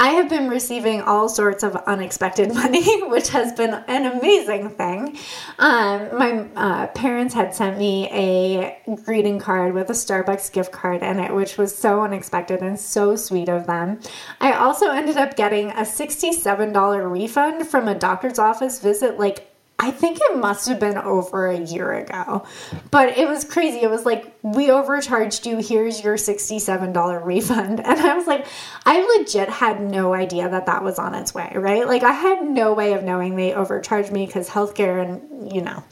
I 0.00 0.10
have 0.10 0.28
been 0.28 0.48
receiving 0.48 1.02
all 1.02 1.28
sorts 1.28 1.62
of 1.62 1.76
unexpected 1.76 2.54
money, 2.54 3.02
which 3.08 3.28
has 3.30 3.52
been 3.52 3.74
an 3.74 4.06
amazing 4.18 4.70
thing. 4.70 5.18
Um, 5.58 6.18
my 6.18 6.48
uh, 6.56 6.86
parents 6.88 7.34
had 7.34 7.54
sent 7.54 7.78
me 7.78 8.08
a 8.10 8.78
greeting 9.04 9.38
card 9.38 9.74
with 9.74 9.90
a 9.90 9.94
Starbucks 9.94 10.52
gift 10.52 10.72
card 10.72 11.02
in 11.02 11.18
it, 11.18 11.34
which 11.34 11.56
was 11.56 11.76
so 11.76 12.02
unexpected 12.02 12.60
and 12.60 12.78
so 12.78 13.16
sweet 13.16 13.48
of 13.48 13.66
them. 13.66 14.00
I 14.40 14.52
also 14.52 14.90
ended 14.90 15.16
up 15.16 15.36
getting 15.36 15.70
a 15.70 15.82
$67 15.82 17.10
refund 17.10 17.66
from 17.66 17.88
a 17.88 17.94
doctor's 17.94 18.38
office 18.38 18.80
visit 18.80 19.18
like 19.18 19.53
I 19.76 19.90
think 19.90 20.18
it 20.20 20.36
must 20.36 20.68
have 20.68 20.78
been 20.78 20.96
over 20.96 21.48
a 21.48 21.58
year 21.58 21.92
ago. 21.92 22.46
But 22.92 23.18
it 23.18 23.28
was 23.28 23.44
crazy. 23.44 23.80
It 23.80 23.90
was 23.90 24.06
like, 24.06 24.32
we 24.42 24.70
overcharged 24.70 25.46
you. 25.46 25.58
Here's 25.58 26.02
your 26.02 26.16
$67 26.16 27.24
refund. 27.24 27.80
And 27.84 28.00
I 28.00 28.16
was 28.16 28.26
like, 28.26 28.46
I 28.86 29.02
legit 29.18 29.48
had 29.48 29.80
no 29.80 30.14
idea 30.14 30.48
that 30.48 30.66
that 30.66 30.84
was 30.84 30.98
on 30.98 31.14
its 31.14 31.34
way, 31.34 31.52
right? 31.54 31.86
Like, 31.86 32.02
I 32.02 32.12
had 32.12 32.42
no 32.42 32.72
way 32.72 32.92
of 32.92 33.02
knowing 33.02 33.36
they 33.36 33.52
overcharged 33.52 34.12
me 34.12 34.26
because 34.26 34.48
healthcare 34.48 35.02
and, 35.02 35.52
you 35.52 35.60
know. 35.60 35.82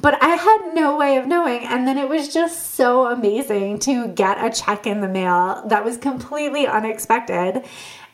But 0.00 0.22
I 0.22 0.30
had 0.30 0.74
no 0.74 0.96
way 0.96 1.16
of 1.16 1.26
knowing. 1.26 1.64
And 1.64 1.86
then 1.86 1.96
it 1.96 2.08
was 2.08 2.32
just 2.32 2.74
so 2.74 3.06
amazing 3.06 3.78
to 3.80 4.08
get 4.08 4.44
a 4.44 4.50
check 4.50 4.86
in 4.86 5.00
the 5.00 5.08
mail 5.08 5.64
that 5.68 5.84
was 5.84 5.96
completely 5.96 6.66
unexpected. 6.66 7.64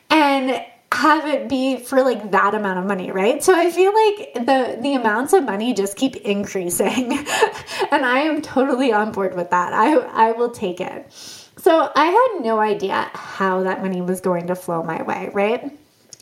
And 0.09 0.65
have 0.95 1.25
it 1.25 1.49
be 1.49 1.77
for 1.77 2.01
like 2.01 2.31
that 2.31 2.55
amount 2.55 2.79
of 2.79 2.85
money, 2.85 3.11
right? 3.11 3.43
So 3.43 3.53
I 3.53 3.69
feel 3.69 3.93
like 3.93 4.45
the 4.45 4.77
the 4.81 4.93
amounts 4.95 5.33
of 5.33 5.43
money 5.43 5.73
just 5.73 5.97
keep 5.97 6.15
increasing. 6.17 7.11
and 7.91 8.05
I 8.05 8.19
am 8.19 8.41
totally 8.41 8.93
on 8.93 9.11
board 9.11 9.35
with 9.35 9.49
that. 9.49 9.73
I 9.73 9.95
I 9.95 10.31
will 10.31 10.51
take 10.51 10.79
it. 10.79 11.11
So 11.57 11.91
I 11.95 12.05
had 12.05 12.43
no 12.43 12.59
idea 12.59 13.09
how 13.13 13.63
that 13.63 13.81
money 13.81 14.01
was 14.01 14.21
going 14.21 14.47
to 14.47 14.55
flow 14.55 14.83
my 14.83 15.01
way, 15.03 15.29
right? 15.33 15.71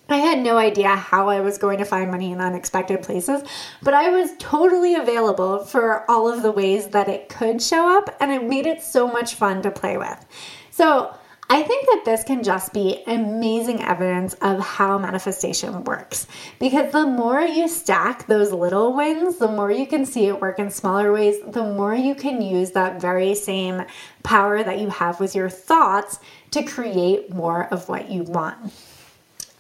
I 0.10 0.18
had 0.18 0.40
no 0.40 0.58
idea 0.58 0.90
how 0.96 1.30
I 1.30 1.40
was 1.40 1.58
going 1.58 1.78
to 1.80 1.86
find 1.86 2.12
money 2.12 2.32
in 2.32 2.42
unexpected 2.42 3.04
places, 3.04 3.42
but 3.82 3.94
I 3.94 4.10
was 4.10 4.32
totally 4.38 4.96
available 4.96 5.60
for 5.60 6.10
all 6.10 6.32
of 6.32 6.44
the 6.44 6.52
ways 6.52 6.88
that 6.88 7.08
it 7.08 7.30
could 7.30 7.62
show 7.62 7.98
up, 7.98 8.16
and 8.20 8.32
it 8.32 8.44
made 8.44 8.66
it 8.66 8.82
so 8.82 9.08
much 9.08 9.36
fun 9.36 9.62
to 9.62 9.72
play 9.72 9.98
with. 9.98 10.26
So, 10.72 11.16
I 11.54 11.62
think 11.62 11.86
that 11.86 12.02
this 12.04 12.24
can 12.24 12.42
just 12.42 12.74
be 12.74 13.04
amazing 13.06 13.84
evidence 13.84 14.34
of 14.42 14.60
how 14.60 14.98
manifestation 14.98 15.84
works. 15.84 16.26
Because 16.58 16.92
the 16.92 17.06
more 17.06 17.42
you 17.42 17.68
stack 17.68 18.26
those 18.26 18.52
little 18.52 18.92
wins, 18.96 19.38
the 19.38 19.48
more 19.48 19.72
you 19.72 19.86
can 19.86 20.08
see 20.08 20.26
it 20.26 20.42
work 20.42 20.58
in 20.58 20.72
smaller 20.72 21.14
ways, 21.14 21.36
the 21.46 21.64
more 21.64 21.94
you 21.94 22.16
can 22.16 22.42
use 22.42 22.72
that 22.72 23.00
very 23.00 23.36
same 23.36 23.84
power 24.24 24.64
that 24.64 24.80
you 24.80 24.90
have 24.90 25.20
with 25.20 25.36
your 25.36 25.48
thoughts 25.48 26.18
to 26.50 26.64
create 26.64 27.32
more 27.32 27.66
of 27.66 27.88
what 27.88 28.10
you 28.10 28.24
want. 28.24 28.74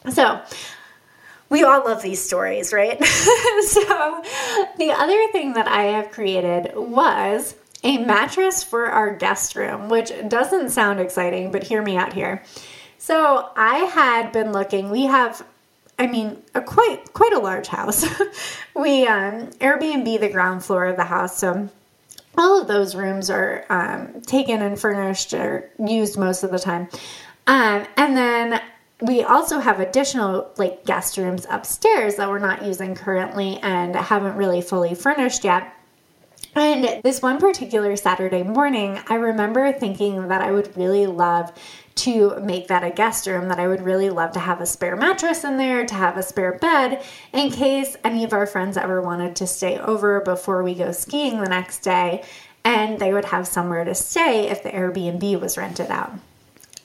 So, 0.09 0.41
we 1.49 1.61
all 1.61 1.85
love 1.85 2.01
these 2.01 2.19
stories, 2.19 2.73
right? 2.73 2.97
so, 3.05 4.23
the 4.79 4.95
other 4.97 5.27
thing 5.31 5.53
that 5.53 5.67
I 5.67 5.83
have 5.83 6.09
created 6.09 6.71
was 6.75 7.53
a 7.83 7.97
mattress 7.97 8.63
for 8.63 8.85
our 8.85 9.15
guest 9.15 9.55
room, 9.55 9.89
which 9.89 10.11
doesn't 10.27 10.69
sound 10.69 10.99
exciting, 10.99 11.51
but 11.51 11.63
hear 11.63 11.81
me 11.81 11.97
out 11.97 12.13
here. 12.13 12.43
So 12.97 13.49
I 13.57 13.79
had 13.79 14.31
been 14.31 14.53
looking. 14.53 14.89
We 14.89 15.03
have, 15.05 15.45
I 15.99 16.07
mean, 16.07 16.41
a 16.55 16.61
quite 16.61 17.11
quite 17.13 17.33
a 17.33 17.39
large 17.39 17.67
house. 17.67 18.05
we 18.75 19.05
um, 19.05 19.47
Airbnb 19.59 20.19
the 20.19 20.29
ground 20.29 20.63
floor 20.63 20.85
of 20.85 20.95
the 20.95 21.03
house, 21.03 21.37
so 21.37 21.69
all 22.37 22.61
of 22.61 22.67
those 22.67 22.95
rooms 22.95 23.29
are 23.29 23.65
um, 23.69 24.21
taken 24.21 24.61
and 24.61 24.79
furnished 24.79 25.33
or 25.33 25.69
used 25.85 26.17
most 26.17 26.43
of 26.43 26.51
the 26.51 26.59
time. 26.59 26.87
Um, 27.45 27.85
and 27.97 28.15
then 28.15 28.61
we 29.01 29.21
also 29.23 29.59
have 29.59 29.81
additional 29.81 30.49
like 30.57 30.85
guest 30.85 31.17
rooms 31.17 31.45
upstairs 31.49 32.15
that 32.15 32.29
we're 32.29 32.39
not 32.39 32.63
using 32.63 32.95
currently 32.95 33.59
and 33.61 33.95
haven't 33.95 34.35
really 34.37 34.61
fully 34.61 34.95
furnished 34.95 35.43
yet. 35.43 35.73
And 36.55 37.01
this 37.03 37.21
one 37.21 37.39
particular 37.39 37.95
Saturday 37.95 38.43
morning, 38.43 38.99
I 39.07 39.15
remember 39.15 39.71
thinking 39.71 40.27
that 40.27 40.41
I 40.41 40.51
would 40.51 40.75
really 40.77 41.07
love 41.07 41.51
to 41.95 42.39
make 42.39 42.67
that 42.67 42.83
a 42.83 42.91
guest 42.91 43.27
room, 43.27 43.47
that 43.49 43.59
I 43.59 43.67
would 43.67 43.81
really 43.81 44.09
love 44.09 44.33
to 44.33 44.39
have 44.39 44.61
a 44.61 44.65
spare 44.65 44.95
mattress 44.95 45.43
in 45.43 45.57
there, 45.57 45.85
to 45.85 45.93
have 45.95 46.17
a 46.17 46.23
spare 46.23 46.57
bed 46.57 47.03
in 47.31 47.51
case 47.51 47.95
any 48.03 48.23
of 48.23 48.33
our 48.33 48.45
friends 48.45 48.77
ever 48.77 49.01
wanted 49.01 49.35
to 49.37 49.47
stay 49.47 49.79
over 49.79 50.21
before 50.21 50.63
we 50.63 50.75
go 50.75 50.91
skiing 50.91 51.39
the 51.39 51.49
next 51.49 51.79
day, 51.79 52.23
and 52.63 52.99
they 52.99 53.13
would 53.13 53.25
have 53.25 53.47
somewhere 53.47 53.83
to 53.83 53.95
stay 53.95 54.49
if 54.49 54.63
the 54.63 54.69
Airbnb 54.69 55.39
was 55.39 55.57
rented 55.57 55.89
out. 55.89 56.11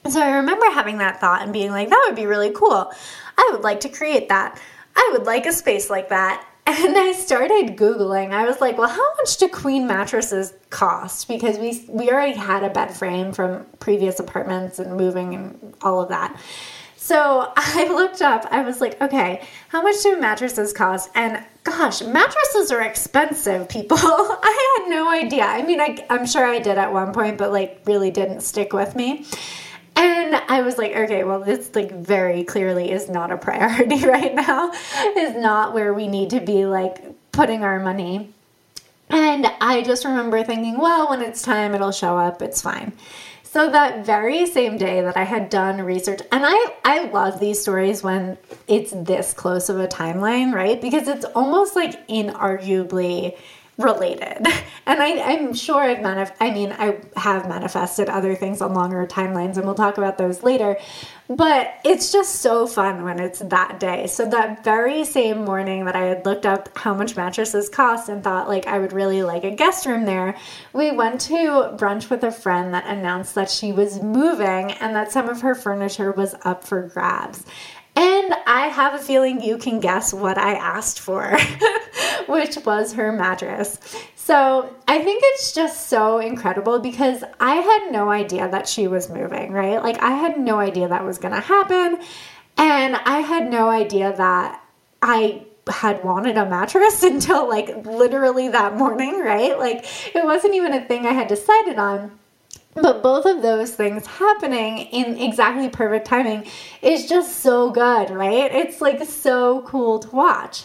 So 0.09 0.23
I 0.23 0.37
remember 0.37 0.67
having 0.71 0.99
that 0.99 1.21
thought 1.21 1.43
and 1.43 1.53
being 1.53 1.71
like, 1.71 1.91
that 1.91 2.05
would 2.07 2.17
be 2.17 2.27
really 2.27 2.53
cool. 2.53 2.91
I 3.37 3.51
would 3.53 3.63
like 3.63 3.81
to 3.81 3.89
create 3.89 4.29
that. 4.31 4.61
I 4.97 5.11
would 5.13 5.25
like 5.25 5.47
a 5.47 5.53
space 5.53 5.91
like 5.91 6.09
that. 6.09 6.45
And 6.69 6.99
I 6.99 7.13
started 7.13 7.79
Googling. 7.79 8.31
I 8.31 8.47
was 8.47 8.61
like, 8.61 8.77
well, 8.77 8.91
how 8.91 9.15
much 9.17 9.39
do 9.39 9.49
queen 9.49 9.87
mattresses 9.87 10.53
cost? 10.69 11.27
Because 11.27 11.57
we, 11.57 11.83
we 11.89 12.11
already 12.11 12.37
had 12.37 12.63
a 12.63 12.69
bed 12.69 12.95
frame 12.95 13.33
from 13.33 13.65
previous 13.81 14.21
apartments 14.21 14.79
and 14.79 14.95
moving 14.95 15.35
and 15.35 15.75
all 15.81 16.03
of 16.03 16.11
that. 16.11 16.39
So 16.99 17.51
I 17.57 17.89
looked 17.89 18.21
up, 18.21 18.47
I 18.51 18.61
was 18.61 18.83
like, 18.83 19.01
okay, 19.01 19.43
how 19.69 19.81
much 19.81 20.03
do 20.03 20.21
mattresses 20.21 20.75
cost? 20.75 21.09
And 21.15 21.43
gosh, 21.65 22.03
mattresses 22.03 22.71
are 22.71 22.83
expensive, 22.83 23.71
people. 23.71 23.97
I 24.01 24.77
had 24.77 24.91
no 24.91 25.11
idea. 25.11 25.45
I 25.45 25.63
mean, 25.63 25.81
I, 25.81 26.05
I'm 26.11 26.27
sure 26.27 26.45
I 26.45 26.59
did 26.59 26.77
at 26.77 26.93
one 26.93 27.15
point, 27.15 27.39
but 27.39 27.51
like 27.51 27.81
really 27.87 28.11
didn't 28.11 28.43
stick 28.43 28.75
with 28.75 28.95
me. 28.95 29.25
And 29.99 30.37
I 30.49 30.63
was 30.63 30.79
like, 30.79 30.93
okay, 30.95 31.25
well, 31.25 31.41
this 31.41 31.75
like 31.75 31.91
very 31.91 32.45
clearly 32.45 32.93
is 32.93 33.11
not 33.11 33.33
a 33.33 33.37
priority 33.37 34.05
right 34.07 34.33
now, 34.33 34.71
is 35.17 35.35
not 35.35 35.75
where 35.75 35.93
we 35.93 36.07
need 36.07 36.31
to 36.31 36.41
be 36.41 36.67
like 36.67 37.03
putting 37.33 37.65
our 37.65 37.81
money. 37.81 38.33
And 39.11 39.51
I 39.61 39.83
just 39.83 40.05
remember 40.05 40.45
thinking, 40.45 40.79
well, 40.79 41.09
when 41.11 41.21
it's 41.21 41.43
time, 41.43 41.75
it'll 41.75 41.91
show 41.91 42.17
up, 42.17 42.43
it's 42.43 42.63
fine. 42.63 42.93
So 43.43 43.71
that 43.71 44.07
very 44.07 44.47
same 44.47 44.77
day 44.77 45.01
that 45.01 45.17
I 45.17 45.25
had 45.25 45.51
done 45.51 45.81
research, 45.81 46.21
and 46.31 46.45
I, 46.47 46.75
I 46.85 47.09
love 47.09 47.41
these 47.41 47.61
stories 47.61 48.03
when 48.03 48.39
it's 48.69 48.93
this 48.93 49.33
close 49.33 49.69
of 49.69 49.81
a 49.81 49.89
timeline, 49.89 50.53
right? 50.53 50.81
Because 50.81 51.09
it's 51.09 51.25
almost 51.25 51.75
like 51.75 52.07
inarguably 52.07 53.37
related. 53.79 54.47
And 54.89 55.03
I, 55.03 55.09
am 55.09 55.53
sure 55.53 55.83
I've 55.83 55.99
manif- 55.99 56.33
I 56.41 56.51
mean, 56.51 56.73
I 56.73 56.99
have 57.15 57.47
manifested 57.47 58.09
other 58.09 58.35
things 58.35 58.63
on 58.63 58.73
longer 58.73 59.07
timelines, 59.07 59.59
and 59.59 59.67
we'll 59.67 59.75
talk 59.75 59.99
about 59.99 60.17
those 60.17 60.43
later. 60.43 60.79
But 61.29 61.75
it's 61.85 62.11
just 62.11 62.37
so 62.37 62.67
fun 62.67 63.05
when 63.05 63.21
it's 63.21 63.41
that 63.41 63.79
day. 63.79 64.07
So 64.07 64.25
that 64.31 64.65
very 64.65 65.05
same 65.05 65.45
morning 65.45 65.85
that 65.85 65.95
I 65.95 66.05
had 66.05 66.25
looked 66.25 66.47
up 66.47 66.71
how 66.79 66.95
much 66.95 67.17
mattresses 67.17 67.69
cost 67.69 68.09
and 68.09 68.25
thought 68.25 68.49
like 68.49 68.67
I 68.67 68.79
would 68.79 68.95
really 68.95 69.23
like 69.23 69.45
a 69.45 69.51
guest 69.51 69.85
room 69.85 70.07
there, 70.07 70.39
we 70.73 70.91
went 70.91 71.21
to 71.23 71.37
brunch 71.77 72.09
with 72.09 72.25
a 72.25 72.33
friend 72.33 72.73
that 72.73 72.87
announced 72.87 73.35
that 73.35 73.51
she 73.51 73.73
was 73.73 74.03
moving 74.03 74.73
and 74.73 74.97
that 74.97 75.13
some 75.13 75.29
of 75.29 75.43
her 75.43 75.55
furniture 75.55 76.13
was 76.13 76.35
up 76.45 76.65
for 76.65 76.81
grabs. 76.81 77.45
And 78.29 78.37
I 78.47 78.67
have 78.69 78.93
a 78.93 78.99
feeling 78.99 79.43
you 79.43 79.57
can 79.57 79.81
guess 79.81 80.13
what 80.13 80.37
I 80.37 80.53
asked 80.53 81.01
for, 81.01 81.39
which 82.27 82.59
was 82.59 82.93
her 82.93 83.11
mattress. 83.11 83.79
So 84.17 84.69
I 84.87 85.03
think 85.03 85.23
it's 85.25 85.53
just 85.53 85.89
so 85.89 86.19
incredible 86.19 86.79
because 86.79 87.25
I 87.41 87.55
had 87.55 87.91
no 87.91 88.11
idea 88.11 88.47
that 88.51 88.69
she 88.69 88.87
was 88.87 89.09
moving, 89.09 89.53
right? 89.53 89.83
Like, 89.83 90.03
I 90.03 90.11
had 90.11 90.39
no 90.39 90.59
idea 90.59 90.89
that 90.89 91.07
was 91.07 91.17
going 91.17 91.33
to 91.33 91.41
happen. 91.41 92.01
And 92.59 92.97
I 92.97 93.21
had 93.21 93.51
no 93.51 93.71
idea 93.71 94.15
that 94.15 94.63
I 95.01 95.47
had 95.67 96.05
wanted 96.05 96.37
a 96.37 96.45
mattress 96.45 97.03
until 97.05 97.49
like 97.49 97.87
literally 97.87 98.51
that 98.51 98.77
morning, 98.77 99.21
right? 99.21 99.59
Like, 99.59 99.87
it 100.15 100.23
wasn't 100.23 100.55
even 100.55 100.75
a 100.75 100.85
thing 100.85 101.07
I 101.07 101.13
had 101.13 101.29
decided 101.29 101.79
on. 101.79 102.19
But 102.75 103.03
both 103.03 103.27
of 103.27 103.43
those 103.43 103.73
things 103.73 104.07
happening 104.07 104.79
in 104.79 105.17
exactly 105.19 105.69
perfect 105.69 106.07
timing 106.07 106.47
is 106.83 107.09
just 107.09 107.41
so 107.41 107.71
good, 107.71 108.11
right? 108.11 108.53
It's 108.53 108.81
like 108.81 109.03
so 109.05 109.63
cool 109.63 109.99
to 110.01 110.11
watch. 110.15 110.65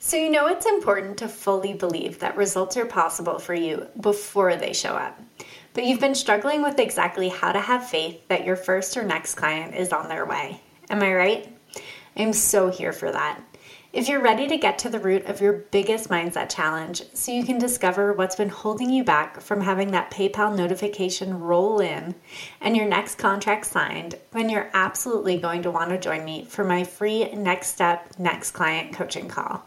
So, 0.00 0.16
you 0.16 0.30
know, 0.30 0.46
it's 0.46 0.66
important 0.66 1.18
to 1.18 1.28
fully 1.28 1.72
believe 1.72 2.20
that 2.20 2.36
results 2.36 2.76
are 2.76 2.86
possible 2.86 3.38
for 3.38 3.54
you 3.54 3.86
before 4.00 4.56
they 4.56 4.72
show 4.72 4.94
up. 4.94 5.20
But 5.74 5.84
you've 5.84 6.00
been 6.00 6.14
struggling 6.14 6.62
with 6.62 6.78
exactly 6.78 7.28
how 7.28 7.52
to 7.52 7.60
have 7.60 7.88
faith 7.88 8.26
that 8.28 8.44
your 8.44 8.56
first 8.56 8.96
or 8.96 9.02
next 9.02 9.34
client 9.34 9.74
is 9.74 9.92
on 9.92 10.08
their 10.08 10.24
way. 10.24 10.60
Am 10.88 11.02
I 11.02 11.14
right? 11.14 11.58
I'm 12.16 12.32
so 12.32 12.70
here 12.70 12.92
for 12.92 13.10
that. 13.10 13.40
If 13.98 14.08
you're 14.08 14.22
ready 14.22 14.46
to 14.46 14.56
get 14.56 14.78
to 14.78 14.90
the 14.90 15.00
root 15.00 15.26
of 15.26 15.40
your 15.40 15.52
biggest 15.52 16.08
mindset 16.08 16.50
challenge 16.50 17.02
so 17.14 17.32
you 17.32 17.42
can 17.42 17.58
discover 17.58 18.12
what's 18.12 18.36
been 18.36 18.48
holding 18.48 18.90
you 18.90 19.02
back 19.02 19.40
from 19.40 19.60
having 19.60 19.90
that 19.90 20.12
PayPal 20.12 20.56
notification 20.56 21.40
roll 21.40 21.80
in 21.80 22.14
and 22.60 22.76
your 22.76 22.86
next 22.86 23.16
contract 23.16 23.66
signed, 23.66 24.14
then 24.30 24.50
you're 24.50 24.70
absolutely 24.72 25.38
going 25.38 25.64
to 25.64 25.72
want 25.72 25.90
to 25.90 25.98
join 25.98 26.24
me 26.24 26.44
for 26.44 26.62
my 26.62 26.84
free 26.84 27.28
Next 27.32 27.72
Step 27.72 28.12
Next 28.20 28.52
Client 28.52 28.92
coaching 28.92 29.26
call. 29.26 29.66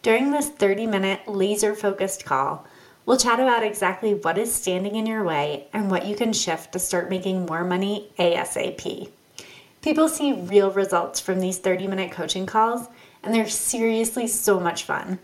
During 0.00 0.30
this 0.30 0.48
30 0.48 0.86
minute 0.86 1.26
laser 1.26 1.74
focused 1.74 2.24
call, 2.24 2.68
we'll 3.04 3.16
chat 3.16 3.40
about 3.40 3.64
exactly 3.64 4.14
what 4.14 4.38
is 4.38 4.54
standing 4.54 4.94
in 4.94 5.06
your 5.06 5.24
way 5.24 5.66
and 5.72 5.90
what 5.90 6.06
you 6.06 6.14
can 6.14 6.32
shift 6.32 6.70
to 6.74 6.78
start 6.78 7.10
making 7.10 7.46
more 7.46 7.64
money 7.64 8.12
ASAP. 8.16 9.10
People 9.82 10.08
see 10.08 10.32
real 10.34 10.70
results 10.70 11.18
from 11.18 11.40
these 11.40 11.58
30 11.58 11.88
minute 11.88 12.12
coaching 12.12 12.46
calls 12.46 12.86
and 13.26 13.34
they're 13.34 13.48
seriously 13.48 14.26
so 14.26 14.58
much 14.58 14.84
fun. 14.84 15.18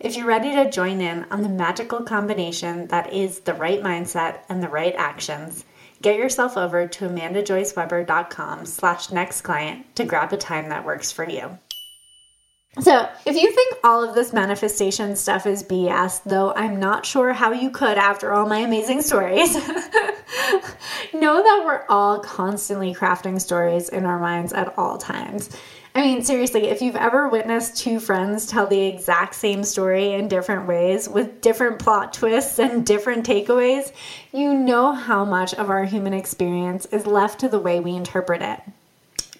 If 0.00 0.16
you're 0.16 0.26
ready 0.26 0.50
to 0.52 0.70
join 0.70 1.00
in 1.00 1.26
on 1.30 1.42
the 1.42 1.48
magical 1.48 2.00
combination 2.00 2.88
that 2.88 3.12
is 3.12 3.40
the 3.40 3.54
right 3.54 3.80
mindset 3.80 4.40
and 4.48 4.60
the 4.60 4.68
right 4.68 4.94
actions, 4.96 5.64
get 6.00 6.16
yourself 6.16 6.56
over 6.56 6.88
to 6.88 7.08
amandajoyceweber.com 7.08 8.66
slash 8.66 9.12
next 9.12 9.42
client 9.42 9.94
to 9.94 10.04
grab 10.04 10.32
a 10.32 10.36
time 10.36 10.70
that 10.70 10.84
works 10.84 11.12
for 11.12 11.28
you. 11.28 11.56
So, 12.80 13.06
if 13.26 13.36
you 13.36 13.52
think 13.52 13.74
all 13.84 14.02
of 14.02 14.14
this 14.14 14.32
manifestation 14.32 15.14
stuff 15.14 15.46
is 15.46 15.62
BS, 15.62 16.24
though 16.24 16.54
I'm 16.54 16.80
not 16.80 17.04
sure 17.04 17.34
how 17.34 17.52
you 17.52 17.70
could 17.70 17.98
after 17.98 18.32
all 18.32 18.48
my 18.48 18.60
amazing 18.60 19.02
stories, 19.02 19.54
know 21.12 21.42
that 21.42 21.62
we're 21.66 21.84
all 21.90 22.20
constantly 22.20 22.94
crafting 22.94 23.38
stories 23.38 23.90
in 23.90 24.06
our 24.06 24.18
minds 24.18 24.54
at 24.54 24.76
all 24.78 24.96
times. 24.96 25.50
I 25.94 26.00
mean, 26.00 26.22
seriously, 26.22 26.68
if 26.68 26.80
you've 26.80 26.96
ever 26.96 27.28
witnessed 27.28 27.76
two 27.76 28.00
friends 28.00 28.46
tell 28.46 28.66
the 28.66 28.80
exact 28.80 29.34
same 29.34 29.62
story 29.62 30.14
in 30.14 30.26
different 30.26 30.66
ways 30.66 31.06
with 31.06 31.42
different 31.42 31.78
plot 31.78 32.14
twists 32.14 32.58
and 32.58 32.86
different 32.86 33.26
takeaways, 33.26 33.92
you 34.32 34.54
know 34.54 34.92
how 34.92 35.26
much 35.26 35.52
of 35.52 35.68
our 35.68 35.84
human 35.84 36.14
experience 36.14 36.86
is 36.86 37.06
left 37.06 37.40
to 37.40 37.48
the 37.48 37.58
way 37.58 37.78
we 37.78 37.92
interpret 37.92 38.40
it. 38.40 38.60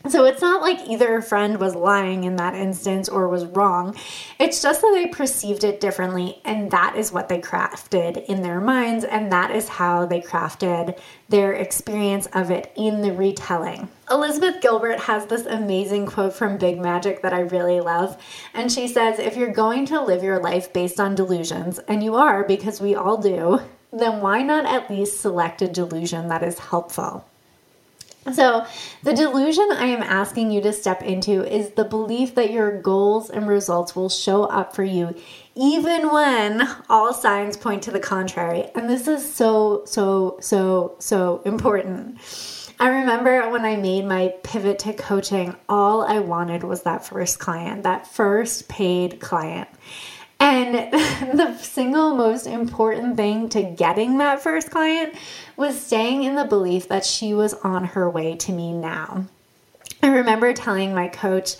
So 0.08 0.24
it's 0.24 0.42
not 0.42 0.62
like 0.62 0.88
either 0.88 1.22
friend 1.22 1.60
was 1.60 1.76
lying 1.76 2.24
in 2.24 2.34
that 2.36 2.56
instance 2.56 3.08
or 3.08 3.28
was 3.28 3.44
wrong. 3.46 3.94
It's 4.40 4.60
just 4.60 4.80
that 4.80 4.90
they 4.92 5.06
perceived 5.06 5.62
it 5.62 5.80
differently, 5.80 6.40
and 6.44 6.70
that 6.72 6.96
is 6.96 7.12
what 7.12 7.28
they 7.28 7.40
crafted 7.40 8.24
in 8.26 8.42
their 8.42 8.60
minds, 8.60 9.04
and 9.04 9.30
that 9.30 9.52
is 9.52 9.68
how 9.68 10.06
they 10.06 10.20
crafted 10.20 10.98
their 11.28 11.52
experience 11.52 12.26
of 12.34 12.50
it 12.50 12.72
in 12.74 13.00
the 13.00 13.12
retelling. 13.12 13.88
Elizabeth 14.10 14.60
Gilbert 14.60 14.98
has 14.98 15.26
this 15.26 15.46
amazing 15.46 16.06
quote 16.06 16.34
from 16.34 16.58
Big 16.58 16.80
Magic 16.80 17.22
that 17.22 17.32
I 17.32 17.40
really 17.40 17.80
love, 17.80 18.20
and 18.54 18.72
she 18.72 18.88
says, 18.88 19.20
If 19.20 19.36
you're 19.36 19.52
going 19.52 19.86
to 19.86 20.02
live 20.02 20.24
your 20.24 20.40
life 20.40 20.72
based 20.72 20.98
on 20.98 21.14
delusions, 21.14 21.78
and 21.86 22.02
you 22.02 22.16
are 22.16 22.42
because 22.44 22.80
we 22.80 22.96
all 22.96 23.18
do, 23.18 23.60
then 23.92 24.20
why 24.20 24.42
not 24.42 24.66
at 24.66 24.90
least 24.90 25.20
select 25.20 25.62
a 25.62 25.68
delusion 25.68 26.26
that 26.28 26.42
is 26.42 26.58
helpful? 26.58 27.24
So, 28.32 28.64
the 29.02 29.14
delusion 29.14 29.68
I 29.72 29.86
am 29.86 30.02
asking 30.02 30.52
you 30.52 30.60
to 30.60 30.72
step 30.72 31.02
into 31.02 31.44
is 31.44 31.70
the 31.70 31.84
belief 31.84 32.36
that 32.36 32.52
your 32.52 32.80
goals 32.80 33.30
and 33.30 33.48
results 33.48 33.96
will 33.96 34.08
show 34.08 34.44
up 34.44 34.76
for 34.76 34.84
you 34.84 35.16
even 35.54 36.10
when 36.10 36.66
all 36.88 37.12
signs 37.12 37.56
point 37.56 37.82
to 37.82 37.90
the 37.90 38.00
contrary. 38.00 38.70
And 38.74 38.88
this 38.88 39.06
is 39.06 39.34
so, 39.34 39.82
so, 39.84 40.38
so, 40.40 40.96
so 40.98 41.42
important. 41.44 42.18
I 42.80 42.88
remember 42.88 43.50
when 43.50 43.64
I 43.64 43.76
made 43.76 44.06
my 44.06 44.34
pivot 44.42 44.78
to 44.80 44.92
coaching, 44.92 45.54
all 45.68 46.02
I 46.02 46.18
wanted 46.18 46.64
was 46.64 46.82
that 46.82 47.06
first 47.06 47.38
client, 47.38 47.82
that 47.84 48.06
first 48.06 48.68
paid 48.68 49.20
client. 49.20 49.68
And 50.42 50.74
the 51.38 51.56
single 51.58 52.16
most 52.16 52.48
important 52.48 53.16
thing 53.16 53.48
to 53.50 53.62
getting 53.62 54.18
that 54.18 54.42
first 54.42 54.72
client 54.72 55.14
was 55.56 55.80
staying 55.80 56.24
in 56.24 56.34
the 56.34 56.44
belief 56.44 56.88
that 56.88 57.04
she 57.04 57.32
was 57.32 57.54
on 57.54 57.84
her 57.84 58.10
way 58.10 58.34
to 58.38 58.52
me 58.52 58.72
now. 58.72 59.26
I 60.02 60.08
remember 60.08 60.52
telling 60.52 60.96
my 60.96 61.06
coach 61.06 61.54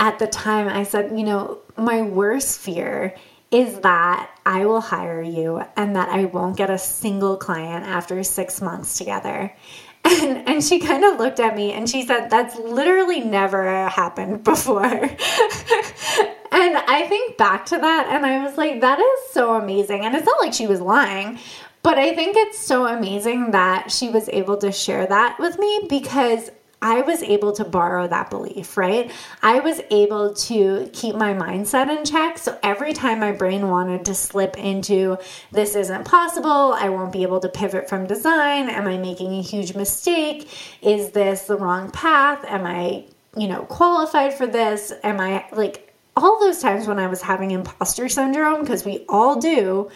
at 0.00 0.18
the 0.18 0.26
time, 0.26 0.66
I 0.66 0.82
said, 0.82 1.16
you 1.16 1.24
know, 1.24 1.60
my 1.76 2.02
worst 2.02 2.58
fear 2.58 3.14
is 3.52 3.78
that 3.80 4.28
I 4.44 4.66
will 4.66 4.80
hire 4.80 5.22
you 5.22 5.62
and 5.76 5.94
that 5.94 6.08
I 6.08 6.24
won't 6.24 6.56
get 6.56 6.68
a 6.68 6.78
single 6.78 7.36
client 7.36 7.86
after 7.86 8.24
six 8.24 8.60
months 8.60 8.98
together. 8.98 9.54
And, 10.08 10.48
and 10.48 10.62
she 10.62 10.78
kind 10.78 11.02
of 11.02 11.18
looked 11.18 11.40
at 11.40 11.56
me 11.56 11.72
and 11.72 11.90
she 11.90 12.06
said, 12.06 12.30
That's 12.30 12.56
literally 12.56 13.18
never 13.22 13.88
happened 13.88 14.44
before. 14.44 14.84
and 16.52 16.76
I 16.76 17.06
think 17.08 17.36
back 17.36 17.66
to 17.66 17.78
that 17.78 18.08
and 18.10 18.24
I 18.24 18.44
was 18.44 18.56
like, 18.56 18.80
That 18.80 18.98
is 18.98 19.32
so 19.32 19.54
amazing. 19.54 20.04
And 20.04 20.14
it's 20.14 20.26
not 20.26 20.40
like 20.40 20.52
she 20.52 20.66
was 20.66 20.80
lying, 20.80 21.38
but 21.82 21.98
I 21.98 22.14
think 22.14 22.36
it's 22.36 22.58
so 22.58 22.86
amazing 22.86 23.52
that 23.52 23.92
she 23.92 24.08
was 24.08 24.28
able 24.30 24.56
to 24.58 24.72
share 24.72 25.06
that 25.06 25.38
with 25.38 25.58
me 25.58 25.86
because 25.88 26.50
I 26.82 27.00
was 27.00 27.22
able 27.22 27.52
to 27.52 27.64
borrow 27.64 28.06
that 28.06 28.28
belief, 28.28 28.76
right? 28.76 29.10
I 29.42 29.60
was 29.60 29.80
able 29.90 30.34
to 30.34 30.90
keep 30.92 31.16
my 31.16 31.32
mindset 31.32 31.88
in 31.88 32.04
check. 32.04 32.38
So 32.38 32.58
every 32.62 32.92
time 32.92 33.20
my 33.20 33.32
brain 33.32 33.68
wanted 33.68 34.04
to 34.06 34.14
slip 34.14 34.58
into 34.58 35.16
this 35.52 35.74
isn't 35.74 36.04
possible, 36.04 36.74
I 36.74 36.90
won't 36.90 37.12
be 37.12 37.22
able 37.22 37.40
to 37.40 37.48
pivot 37.48 37.88
from 37.88 38.06
design, 38.06 38.68
am 38.68 38.86
I 38.86 38.98
making 38.98 39.32
a 39.32 39.42
huge 39.42 39.74
mistake? 39.74 40.50
Is 40.82 41.12
this 41.12 41.42
the 41.42 41.56
wrong 41.56 41.90
path? 41.90 42.44
Am 42.46 42.66
I, 42.66 43.06
you 43.36 43.48
know, 43.48 43.62
qualified 43.62 44.34
for 44.34 44.46
this? 44.46 44.92
Am 45.02 45.18
I 45.18 45.46
like 45.52 45.85
all 46.16 46.40
those 46.40 46.60
times 46.60 46.86
when 46.86 46.98
I 46.98 47.06
was 47.06 47.22
having 47.22 47.50
imposter 47.50 48.08
syndrome, 48.08 48.62
because 48.62 48.84
we 48.84 49.04
all 49.08 49.38
do 49.38 49.90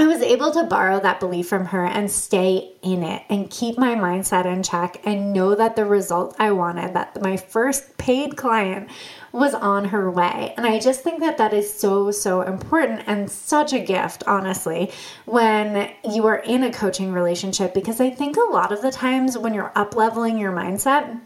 I 0.00 0.06
was 0.06 0.22
able 0.22 0.52
to 0.52 0.62
borrow 0.62 1.00
that 1.00 1.18
belief 1.18 1.48
from 1.48 1.66
her 1.66 1.84
and 1.84 2.08
stay 2.08 2.70
in 2.82 3.02
it 3.02 3.24
and 3.28 3.50
keep 3.50 3.76
my 3.76 3.96
mindset 3.96 4.44
in 4.44 4.62
check 4.62 5.00
and 5.04 5.32
know 5.32 5.56
that 5.56 5.74
the 5.74 5.84
result 5.84 6.36
I 6.38 6.52
wanted, 6.52 6.94
that 6.94 7.20
my 7.20 7.36
first 7.36 7.98
paid 7.98 8.36
client 8.36 8.88
was 9.32 9.54
on 9.54 9.86
her 9.86 10.08
way. 10.08 10.54
And 10.56 10.64
I 10.64 10.78
just 10.78 11.00
think 11.00 11.18
that 11.18 11.38
that 11.38 11.52
is 11.52 11.72
so, 11.72 12.12
so 12.12 12.42
important 12.42 13.02
and 13.08 13.28
such 13.28 13.72
a 13.72 13.80
gift, 13.80 14.22
honestly, 14.28 14.92
when 15.24 15.90
you 16.08 16.26
are 16.26 16.38
in 16.38 16.62
a 16.62 16.72
coaching 16.72 17.12
relationship, 17.12 17.74
because 17.74 18.00
I 18.00 18.10
think 18.10 18.36
a 18.36 18.52
lot 18.52 18.70
of 18.70 18.82
the 18.82 18.92
times 18.92 19.36
when 19.36 19.52
you're 19.52 19.72
up 19.74 19.96
leveling 19.96 20.38
your 20.38 20.52
mindset, 20.52 21.20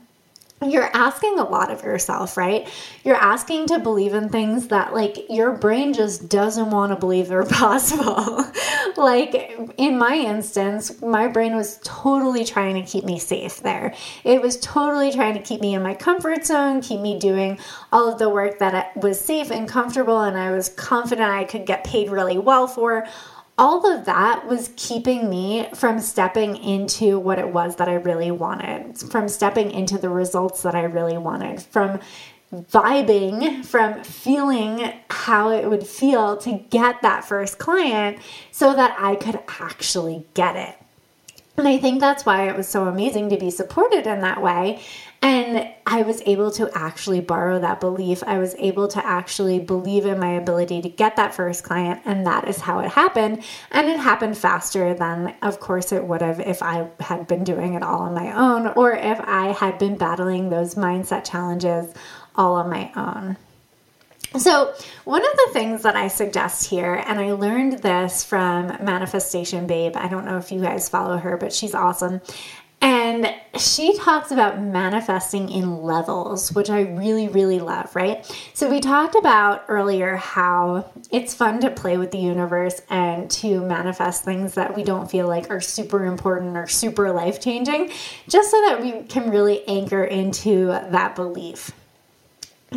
you're 0.71 0.91
asking 0.95 1.39
a 1.39 1.45
lot 1.45 1.71
of 1.71 1.83
yourself, 1.83 2.37
right? 2.37 2.69
You're 3.05 3.17
asking 3.17 3.67
to 3.69 3.79
believe 3.79 4.15
in 4.15 4.29
things 4.29 4.69
that, 4.69 4.95
like, 4.95 5.31
your 5.31 5.53
brain 5.53 5.93
just 5.93 6.29
doesn't 6.29 6.71
want 6.71 6.93
to 6.93 6.97
believe 6.97 7.31
are 7.31 7.45
possible. 7.47 8.45
like, 8.97 9.35
in 9.77 9.99
my 9.99 10.15
instance, 10.15 11.01
my 11.03 11.29
brain 11.29 11.57
was 11.57 11.81
totally 11.85 12.45
trying 12.45 12.75
to 12.75 12.83
keep 12.83 13.05
me 13.05 13.19
safe 13.19 13.61
there. 13.61 13.95
It 14.25 14.41
was 14.41 14.59
totally 14.61 15.13
trying 15.13 15.35
to 15.35 15.41
keep 15.41 15.61
me 15.61 15.75
in 15.75 15.83
my 15.83 15.95
comfort 15.95 16.47
zone, 16.47 16.81
keep 16.81 17.01
me 17.01 17.19
doing 17.19 17.59
all 17.93 18.13
of 18.13 18.19
the 18.19 18.29
work 18.29 18.59
that 18.59 18.97
was 18.97 19.21
safe 19.21 19.51
and 19.51 19.69
comfortable, 19.69 20.21
and 20.21 20.37
I 20.37 20.51
was 20.51 20.69
confident 20.69 21.31
I 21.31 21.45
could 21.45 21.67
get 21.67 21.85
paid 21.85 22.11
really 22.11 22.39
well 22.39 22.67
for 22.67 23.07
all 23.59 23.87
of 23.87 24.07
that 24.07 24.47
was 24.47 24.71
keeping 24.77 25.29
me 25.29 25.69
from 25.75 26.01
stepping 26.01 26.57
into 26.57 27.19
what 27.19 27.39
it 27.39 27.53
was 27.53 27.77
that 27.77 27.89
I 27.89 27.95
really 27.95 28.31
wanted, 28.31 28.99
from 28.99 29.29
stepping 29.29 29.71
into 29.71 29.99
the 29.99 30.09
results 30.09 30.63
that 30.63 30.75
I 30.75 30.85
really 30.85 31.19
wanted, 31.19 31.63
from 31.63 32.01
vibing, 32.55 33.65
from 33.65 34.03
feeling 34.05 34.93
how 35.11 35.51
it 35.51 35.69
would 35.69 35.87
feel 35.87 36.37
to 36.39 36.63
get 36.71 37.03
that 37.03 37.25
first 37.25 37.59
client 37.59 38.19
so 38.51 38.75
that 38.75 38.97
I 38.99 39.17
could 39.17 39.39
actually 39.61 40.27
get 40.35 40.57
it. 40.57 40.77
And 41.57 41.69
I 41.69 41.79
think 41.79 42.01
that's 42.01 42.25
why 42.25 42.49
it 42.49 42.57
was 42.57 42.69
so 42.69 42.87
amazing 42.87 43.29
to 43.31 43.37
be 43.37 43.51
supported 43.51 44.07
in 44.07 44.21
that 44.21 44.43
way. 44.43 44.81
And 45.23 45.73
I 45.87 46.03
was 46.03 46.21
able 46.27 46.51
to 46.53 46.69
actually 46.75 47.21
borrow 47.21 47.61
that 47.61 47.79
belief. 47.79 48.25
I 48.27 48.39
was 48.39 48.57
able 48.59 48.89
to 48.89 49.07
actually 49.07 49.61
believe 49.61 50.05
in 50.05 50.19
my 50.19 50.33
ability 50.33 50.83
to 50.83 50.89
get 50.89 51.15
that 51.15 51.33
first 51.33 51.63
client. 51.63 52.03
And 52.05 52.27
that 52.27 52.49
is 52.49 52.59
how 52.59 52.81
it 52.81 52.91
happened. 52.91 53.45
And 53.71 53.89
it 53.89 54.01
happened 54.01 54.37
faster 54.37 54.95
than, 54.95 55.33
of 55.41 55.61
course, 55.61 55.93
it 55.93 56.03
would 56.05 56.23
have 56.23 56.41
if 56.41 56.61
I 56.61 56.89
had 56.99 57.29
been 57.29 57.45
doing 57.45 57.75
it 57.75 57.85
all 57.85 58.01
on 58.01 58.15
my 58.15 58.33
own 58.33 58.69
or 58.75 58.93
if 58.93 59.21
I 59.21 59.53
had 59.53 59.79
been 59.79 59.97
battling 59.97 60.51
those 60.51 60.75
mindset 60.75 61.25
challenges 61.31 61.95
all 62.35 62.55
on 62.57 62.69
my 62.69 62.91
own. 62.97 63.37
So, 64.39 64.73
one 65.05 65.23
of 65.23 65.33
the 65.33 65.51
things 65.53 65.83
that 65.83 65.95
I 65.95 66.09
suggest 66.09 66.71
here, 66.71 66.95
and 67.07 67.21
I 67.21 67.33
learned 67.33 67.83
this 67.83 68.25
from 68.25 68.69
Manifestation 68.83 69.67
Babe, 69.67 69.93
I 69.95 70.09
don't 70.09 70.25
know 70.25 70.39
if 70.39 70.51
you 70.51 70.63
guys 70.63 70.89
follow 70.89 71.19
her, 71.19 71.37
but 71.37 71.53
she's 71.53 71.75
awesome. 71.75 72.23
And 72.83 73.33
she 73.59 73.97
talks 73.97 74.33
about 74.33 74.61
manifesting 74.61 75.49
in 75.49 75.83
levels, 75.83 76.53
which 76.53 76.69
I 76.69 76.81
really, 76.81 77.29
really 77.29 77.61
love, 77.61 77.95
right? 77.95 78.27
So, 78.55 78.69
we 78.69 78.81
talked 78.81 79.15
about 79.15 79.65
earlier 79.69 80.17
how 80.17 80.91
it's 81.13 81.33
fun 81.33 81.61
to 81.61 81.71
play 81.71 81.97
with 81.97 82.11
the 82.11 82.19
universe 82.19 82.83
and 82.91 83.31
to 83.33 83.61
manifest 83.61 84.25
things 84.25 84.55
that 84.55 84.75
we 84.75 84.83
don't 84.83 85.09
feel 85.09 85.29
like 85.29 85.49
are 85.49 85.61
super 85.61 86.05
important 86.07 86.57
or 86.57 86.67
super 86.67 87.13
life 87.13 87.41
changing, 87.41 87.93
just 88.29 88.51
so 88.51 88.61
that 88.67 88.83
we 88.83 89.05
can 89.05 89.31
really 89.31 89.67
anchor 89.69 90.03
into 90.03 90.67
that 90.67 91.15
belief. 91.15 91.71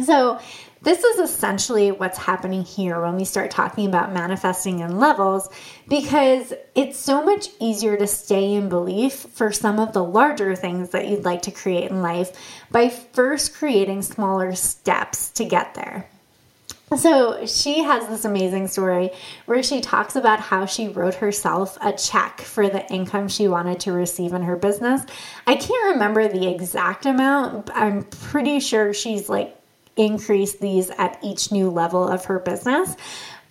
So, 0.03 0.39
this 0.85 1.03
is 1.03 1.17
essentially 1.17 1.91
what's 1.91 2.17
happening 2.19 2.63
here 2.63 3.01
when 3.01 3.15
we 3.15 3.25
start 3.25 3.49
talking 3.49 3.87
about 3.87 4.13
manifesting 4.13 4.79
in 4.79 4.99
levels 4.99 5.49
because 5.89 6.53
it's 6.75 6.97
so 6.97 7.25
much 7.25 7.49
easier 7.59 7.97
to 7.97 8.05
stay 8.05 8.53
in 8.53 8.69
belief 8.69 9.13
for 9.13 9.51
some 9.51 9.79
of 9.79 9.93
the 9.93 10.03
larger 10.03 10.55
things 10.55 10.91
that 10.91 11.07
you'd 11.07 11.25
like 11.25 11.41
to 11.41 11.51
create 11.51 11.89
in 11.89 12.03
life 12.03 12.37
by 12.69 12.87
first 12.87 13.55
creating 13.55 14.03
smaller 14.03 14.53
steps 14.53 15.31
to 15.31 15.43
get 15.43 15.73
there. 15.73 16.07
So 16.95 17.47
she 17.47 17.81
has 17.81 18.07
this 18.07 18.23
amazing 18.23 18.67
story 18.67 19.09
where 19.47 19.63
she 19.63 19.81
talks 19.81 20.15
about 20.15 20.39
how 20.39 20.67
she 20.67 20.87
wrote 20.87 21.15
herself 21.15 21.79
a 21.81 21.93
check 21.93 22.41
for 22.41 22.69
the 22.69 22.85
income 22.93 23.27
she 23.27 23.47
wanted 23.47 23.79
to 23.81 23.91
receive 23.91 24.33
in 24.33 24.43
her 24.43 24.55
business. 24.55 25.01
I 25.47 25.55
can't 25.55 25.93
remember 25.95 26.27
the 26.27 26.47
exact 26.47 27.07
amount. 27.07 27.71
I'm 27.73 28.03
pretty 28.03 28.59
sure 28.59 28.93
she's 28.93 29.27
like 29.27 29.57
increase 29.97 30.55
these 30.55 30.89
at 30.91 31.17
each 31.23 31.51
new 31.51 31.69
level 31.69 32.07
of 32.07 32.25
her 32.25 32.39
business. 32.39 32.95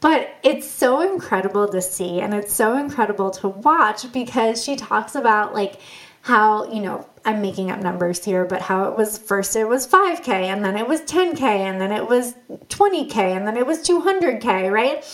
But 0.01 0.29
it's 0.43 0.69
so 0.69 1.01
incredible 1.01 1.67
to 1.69 1.81
see 1.81 2.21
and 2.21 2.35
it's 2.35 2.53
so 2.53 2.77
incredible 2.77 3.31
to 3.33 3.49
watch 3.49 4.13
because 4.13 4.63
she 4.63 4.77
talks 4.77 5.15
about 5.15 5.55
like 5.55 5.81
how, 6.21 6.71
you 6.71 6.83
know, 6.83 7.07
I'm 7.25 7.41
making 7.41 7.71
up 7.71 7.81
numbers 7.81 8.23
here, 8.23 8.45
but 8.45 8.61
how 8.61 8.85
it 8.85 8.99
was 8.99 9.17
first 9.17 9.57
it 9.57 9.65
was 9.65 9.87
5K 9.87 10.29
and 10.29 10.63
then 10.63 10.77
it 10.77 10.87
was 10.87 11.01
10K 11.03 11.41
and 11.41 11.81
then 11.81 11.91
it 11.91 12.07
was 12.07 12.35
20K 12.69 13.17
and 13.17 13.47
then 13.47 13.57
it 13.57 13.67
was 13.67 13.79
200K, 13.79 14.71
right? 14.71 15.05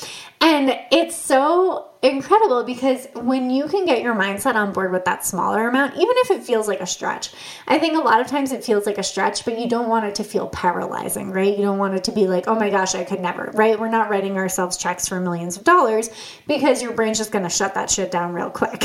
And 0.40 0.78
it's 0.90 1.16
so 1.16 1.90
incredible 2.02 2.64
because 2.64 3.06
when 3.14 3.50
you 3.50 3.68
can 3.68 3.84
get 3.84 4.00
your 4.00 4.14
mindset 4.14 4.54
on 4.54 4.72
board 4.72 4.90
with 4.90 5.04
that 5.04 5.24
smaller 5.24 5.68
amount, 5.68 5.94
even 5.96 6.14
if 6.16 6.30
it 6.30 6.42
feels 6.42 6.66
like 6.66 6.80
a 6.80 6.86
stretch, 6.86 7.30
I 7.68 7.78
think 7.78 7.94
a 7.94 8.00
lot 8.00 8.22
of 8.22 8.26
times 8.26 8.50
it 8.52 8.64
feels 8.64 8.86
like 8.86 8.96
a 8.96 9.02
stretch, 9.02 9.44
but 9.44 9.58
you 9.58 9.68
don't 9.68 9.88
want 9.88 10.06
it 10.06 10.14
to 10.14 10.24
feel 10.24 10.48
paralyzing, 10.48 11.30
right? 11.30 11.56
You 11.56 11.62
don't 11.62 11.76
want 11.76 11.94
it 11.94 12.04
to 12.04 12.12
be 12.12 12.26
like, 12.26 12.48
oh 12.48 12.54
my 12.54 12.70
gosh, 12.70 12.94
I 12.94 13.04
could 13.04 13.20
never, 13.20 13.50
right? 13.52 13.78
We're 13.78 13.90
not 13.90 14.08
writing 14.08 14.38
ourselves 14.38 14.78
checks 14.78 15.06
for 15.08 15.20
millions 15.20 15.58
of 15.58 15.64
dollars 15.64 16.08
because 16.48 16.82
your 16.82 16.92
brain's 16.92 17.18
just 17.18 17.32
gonna 17.32 17.50
shut 17.50 17.74
that 17.74 17.90
shit 17.90 18.10
down 18.10 18.32
real 18.32 18.50
quick. 18.50 18.82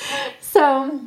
so, 0.40 1.00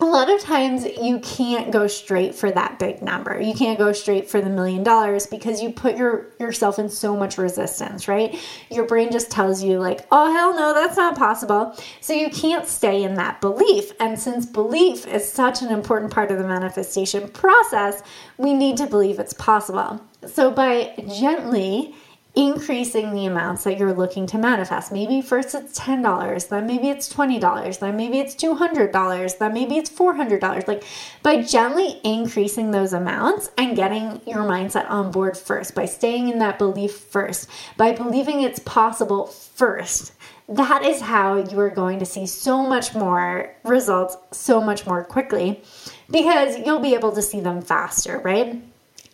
a 0.00 0.04
lot 0.06 0.30
of 0.30 0.40
times 0.40 0.84
you 0.84 1.18
can't 1.18 1.70
go 1.70 1.86
straight 1.86 2.34
for 2.34 2.50
that 2.50 2.78
big 2.78 3.02
number. 3.02 3.38
You 3.38 3.52
can't 3.52 3.78
go 3.78 3.92
straight 3.92 4.30
for 4.30 4.40
the 4.40 4.48
million 4.48 4.82
dollars 4.82 5.26
because 5.26 5.62
you 5.62 5.70
put 5.70 5.96
your 5.96 6.28
yourself 6.40 6.78
in 6.78 6.88
so 6.88 7.14
much 7.14 7.36
resistance, 7.36 8.08
right? 8.08 8.38
Your 8.70 8.86
brain 8.86 9.12
just 9.12 9.30
tells 9.30 9.62
you 9.62 9.78
like, 9.78 10.06
"Oh 10.10 10.32
hell 10.32 10.54
no, 10.54 10.72
that's 10.72 10.96
not 10.96 11.16
possible." 11.16 11.76
So 12.00 12.14
you 12.14 12.30
can't 12.30 12.66
stay 12.66 13.02
in 13.02 13.14
that 13.14 13.42
belief. 13.42 13.92
And 14.00 14.18
since 14.18 14.46
belief 14.46 15.06
is 15.06 15.30
such 15.30 15.60
an 15.60 15.68
important 15.68 16.12
part 16.12 16.30
of 16.30 16.38
the 16.38 16.48
manifestation 16.48 17.28
process, 17.28 18.02
we 18.38 18.54
need 18.54 18.78
to 18.78 18.86
believe 18.86 19.18
it's 19.18 19.34
possible. 19.34 20.00
So 20.26 20.50
by 20.50 20.94
gently 21.08 21.94
increasing 22.34 23.12
the 23.12 23.26
amounts 23.26 23.64
that 23.64 23.76
you're 23.76 23.92
looking 23.92 24.26
to 24.28 24.38
manifest. 24.38 24.92
Maybe 24.92 25.20
first 25.20 25.54
it's 25.54 25.78
$10, 25.78 26.48
then 26.48 26.66
maybe 26.66 26.88
it's 26.88 27.12
$20, 27.12 27.78
then 27.80 27.96
maybe 27.96 28.20
it's 28.20 28.34
$200, 28.36 29.38
then 29.38 29.52
maybe 29.52 29.76
it's 29.76 29.90
$400. 29.90 30.68
Like 30.68 30.84
by 31.22 31.42
gently 31.42 32.00
increasing 32.04 32.70
those 32.70 32.92
amounts 32.92 33.50
and 33.58 33.74
getting 33.74 34.20
your 34.26 34.44
mindset 34.44 34.88
on 34.88 35.10
board 35.10 35.36
first, 35.36 35.74
by 35.74 35.86
staying 35.86 36.28
in 36.28 36.38
that 36.38 36.58
belief 36.58 36.92
first, 36.92 37.48
by 37.76 37.92
believing 37.92 38.42
it's 38.42 38.60
possible 38.60 39.26
first. 39.26 40.12
That 40.48 40.84
is 40.84 41.00
how 41.00 41.36
you 41.36 41.58
are 41.60 41.70
going 41.70 42.00
to 42.00 42.06
see 42.06 42.26
so 42.26 42.66
much 42.66 42.94
more 42.94 43.54
results 43.64 44.16
so 44.32 44.60
much 44.60 44.86
more 44.86 45.04
quickly 45.04 45.62
because 46.10 46.58
you'll 46.58 46.80
be 46.80 46.94
able 46.94 47.12
to 47.12 47.22
see 47.22 47.40
them 47.40 47.62
faster, 47.62 48.18
right? 48.18 48.60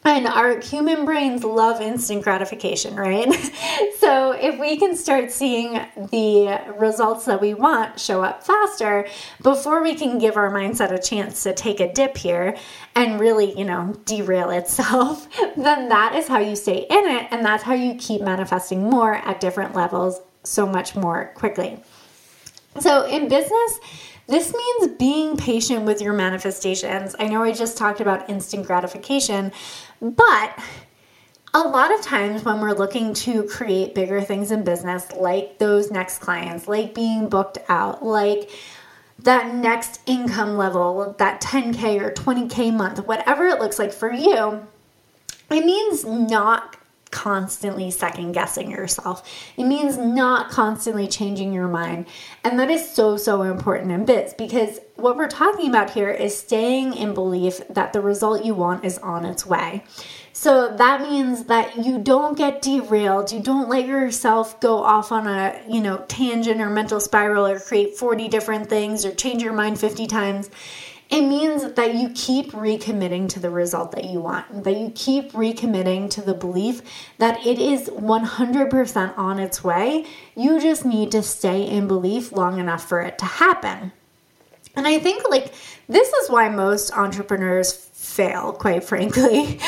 And 0.06 0.28
our 0.28 0.60
human 0.60 1.04
brains 1.04 1.42
love 1.42 1.80
instant 1.80 2.22
gratification, 2.22 2.94
right? 2.94 3.32
so, 3.98 4.30
if 4.30 4.56
we 4.56 4.76
can 4.76 4.96
start 4.96 5.32
seeing 5.32 5.72
the 5.96 6.60
results 6.78 7.24
that 7.24 7.40
we 7.40 7.54
want 7.54 7.98
show 7.98 8.22
up 8.22 8.44
faster 8.44 9.08
before 9.42 9.82
we 9.82 9.96
can 9.96 10.18
give 10.18 10.36
our 10.36 10.52
mindset 10.52 10.92
a 10.92 11.02
chance 11.02 11.42
to 11.42 11.52
take 11.52 11.80
a 11.80 11.92
dip 11.92 12.16
here 12.16 12.56
and 12.94 13.18
really, 13.18 13.58
you 13.58 13.64
know, 13.64 14.00
derail 14.04 14.50
itself, 14.50 15.28
then 15.56 15.88
that 15.88 16.14
is 16.14 16.28
how 16.28 16.38
you 16.38 16.54
stay 16.54 16.86
in 16.88 17.04
it. 17.06 17.26
And 17.32 17.44
that's 17.44 17.64
how 17.64 17.74
you 17.74 17.96
keep 17.96 18.22
manifesting 18.22 18.84
more 18.84 19.14
at 19.14 19.40
different 19.40 19.74
levels 19.74 20.20
so 20.44 20.66
much 20.66 20.94
more 20.94 21.32
quickly. 21.34 21.80
So, 22.78 23.06
in 23.06 23.28
business, 23.28 23.80
this 24.26 24.52
means 24.52 24.96
being 24.98 25.36
patient 25.36 25.84
with 25.84 26.00
your 26.00 26.12
manifestations. 26.12 27.14
I 27.18 27.26
know 27.26 27.42
I 27.42 27.52
just 27.52 27.78
talked 27.78 28.00
about 28.00 28.28
instant 28.28 28.66
gratification, 28.66 29.52
but 30.00 30.58
a 31.54 31.60
lot 31.60 31.94
of 31.94 32.02
times 32.02 32.44
when 32.44 32.60
we're 32.60 32.72
looking 32.72 33.14
to 33.14 33.44
create 33.44 33.94
bigger 33.94 34.20
things 34.20 34.50
in 34.50 34.64
business, 34.64 35.10
like 35.12 35.58
those 35.58 35.90
next 35.90 36.18
clients, 36.18 36.66
like 36.68 36.94
being 36.94 37.28
booked 37.28 37.58
out, 37.68 38.04
like 38.04 38.50
that 39.20 39.54
next 39.54 40.00
income 40.06 40.56
level, 40.56 41.14
that 41.18 41.40
10K 41.40 42.00
or 42.00 42.10
20K 42.10 42.74
month, 42.74 43.06
whatever 43.06 43.46
it 43.46 43.60
looks 43.60 43.78
like 43.78 43.92
for 43.92 44.12
you, 44.12 44.66
it 45.50 45.64
means 45.64 46.04
not 46.04 46.76
constantly 47.16 47.90
second 47.90 48.32
guessing 48.32 48.70
yourself. 48.70 49.26
It 49.56 49.64
means 49.64 49.96
not 49.96 50.50
constantly 50.50 51.08
changing 51.08 51.50
your 51.50 51.66
mind. 51.66 52.04
And 52.44 52.58
that 52.58 52.70
is 52.70 52.90
so, 52.90 53.16
so 53.16 53.40
important 53.40 53.90
in 53.90 54.04
bits 54.04 54.34
because 54.34 54.80
what 54.96 55.16
we're 55.16 55.26
talking 55.26 55.70
about 55.70 55.88
here 55.88 56.10
is 56.10 56.36
staying 56.36 56.94
in 56.94 57.14
belief 57.14 57.66
that 57.70 57.94
the 57.94 58.02
result 58.02 58.44
you 58.44 58.54
want 58.54 58.84
is 58.84 58.98
on 58.98 59.24
its 59.24 59.46
way. 59.46 59.82
So 60.34 60.76
that 60.76 61.00
means 61.00 61.44
that 61.44 61.86
you 61.86 61.98
don't 61.98 62.36
get 62.36 62.60
derailed. 62.60 63.32
You 63.32 63.40
don't 63.40 63.70
let 63.70 63.86
yourself 63.86 64.60
go 64.60 64.82
off 64.82 65.10
on 65.10 65.26
a, 65.26 65.58
you 65.66 65.80
know, 65.80 66.04
tangent 66.08 66.60
or 66.60 66.68
mental 66.68 67.00
spiral 67.00 67.46
or 67.46 67.58
create 67.58 67.96
40 67.96 68.28
different 68.28 68.68
things 68.68 69.06
or 69.06 69.14
change 69.14 69.42
your 69.42 69.54
mind 69.54 69.80
50 69.80 70.06
times 70.06 70.50
it 71.08 71.22
means 71.22 71.74
that 71.74 71.94
you 71.94 72.10
keep 72.14 72.50
recommitting 72.50 73.28
to 73.28 73.40
the 73.40 73.50
result 73.50 73.92
that 73.92 74.04
you 74.04 74.20
want, 74.20 74.64
that 74.64 74.76
you 74.76 74.90
keep 74.94 75.32
recommitting 75.32 76.10
to 76.10 76.20
the 76.20 76.34
belief 76.34 76.82
that 77.18 77.46
it 77.46 77.60
is 77.60 77.88
100% 77.88 79.18
on 79.18 79.38
its 79.38 79.62
way. 79.62 80.04
You 80.34 80.60
just 80.60 80.84
need 80.84 81.12
to 81.12 81.22
stay 81.22 81.62
in 81.62 81.86
belief 81.86 82.32
long 82.32 82.58
enough 82.58 82.88
for 82.88 83.00
it 83.00 83.18
to 83.18 83.24
happen. 83.24 83.92
And 84.74 84.86
I 84.86 84.98
think, 84.98 85.28
like, 85.30 85.54
this 85.88 86.08
is 86.08 86.28
why 86.28 86.48
most 86.48 86.92
entrepreneurs 86.92 87.85
fail, 88.16 88.52
quite 88.52 88.82
frankly. 88.82 89.58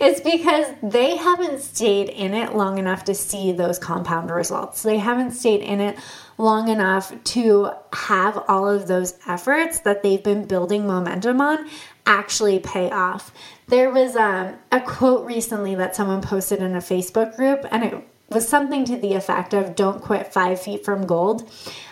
it's 0.00 0.20
because 0.20 0.66
they 0.82 1.16
haven't 1.16 1.60
stayed 1.60 2.08
in 2.08 2.32
it 2.32 2.54
long 2.54 2.78
enough 2.78 3.04
to 3.04 3.14
see 3.14 3.52
those 3.52 3.78
compound 3.78 4.30
results. 4.30 4.82
They 4.82 4.96
haven't 4.96 5.32
stayed 5.32 5.60
in 5.60 5.80
it 5.80 5.98
long 6.38 6.68
enough 6.68 7.12
to 7.22 7.70
have 7.92 8.42
all 8.48 8.66
of 8.66 8.88
those 8.88 9.18
efforts 9.28 9.80
that 9.80 10.02
they've 10.02 10.22
been 10.22 10.46
building 10.46 10.86
momentum 10.86 11.40
on 11.40 11.68
actually 12.06 12.58
pay 12.58 12.90
off. 12.90 13.30
There 13.68 13.90
was 13.90 14.16
um, 14.16 14.56
a 14.72 14.80
quote 14.80 15.26
recently 15.26 15.74
that 15.74 15.94
someone 15.94 16.22
posted 16.22 16.60
in 16.60 16.74
a 16.74 16.80
Facebook 16.80 17.36
group, 17.36 17.66
and 17.70 17.84
it 17.84 17.94
was 18.30 18.48
something 18.48 18.86
to 18.86 18.96
the 18.96 19.12
effect 19.12 19.52
of 19.52 19.76
don't 19.76 20.00
quit 20.00 20.32
five 20.32 20.60
feet 20.60 20.84
from 20.84 21.06
gold. 21.06 21.48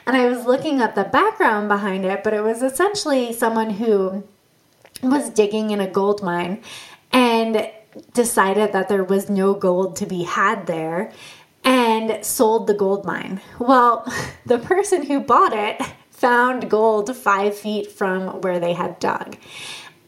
And 0.07 0.17
I 0.17 0.27
was 0.27 0.47
looking 0.47 0.81
at 0.81 0.95
the 0.95 1.05
background 1.05 1.69
behind 1.69 2.07
it, 2.07 2.25
but 2.25 2.33
it 2.33 2.43
was 2.43 2.63
essentially 2.63 3.33
someone 3.35 3.71
who 3.71 4.25
was 5.03 5.31
digging 5.31 5.71
in 5.71 5.81
a 5.81 5.91
gold 5.91 6.23
mine 6.23 6.63
and 7.13 7.71
decided 8.15 8.73
that 8.73 8.89
there 8.89 9.05
was 9.05 9.29
no 9.29 9.55
gold 9.55 9.97
to 9.97 10.07
be 10.07 10.23
had 10.23 10.67
there 10.67 11.13
and 11.65 12.25
sold 12.25 12.67
the 12.67 12.75
gold 12.75 13.05
mine. 13.05 13.41
Well, 13.59 14.11
the 14.47 14.59
person 14.59 15.05
who 15.05 15.21
bought 15.21 15.53
it 15.53 15.81
found 16.11 16.71
gold 16.71 17.17
five 17.17 17.57
feet 17.57 17.91
from 17.91 18.41
where 18.43 18.61
they 18.61 18.75
had 18.75 18.99
dug. 18.99 19.37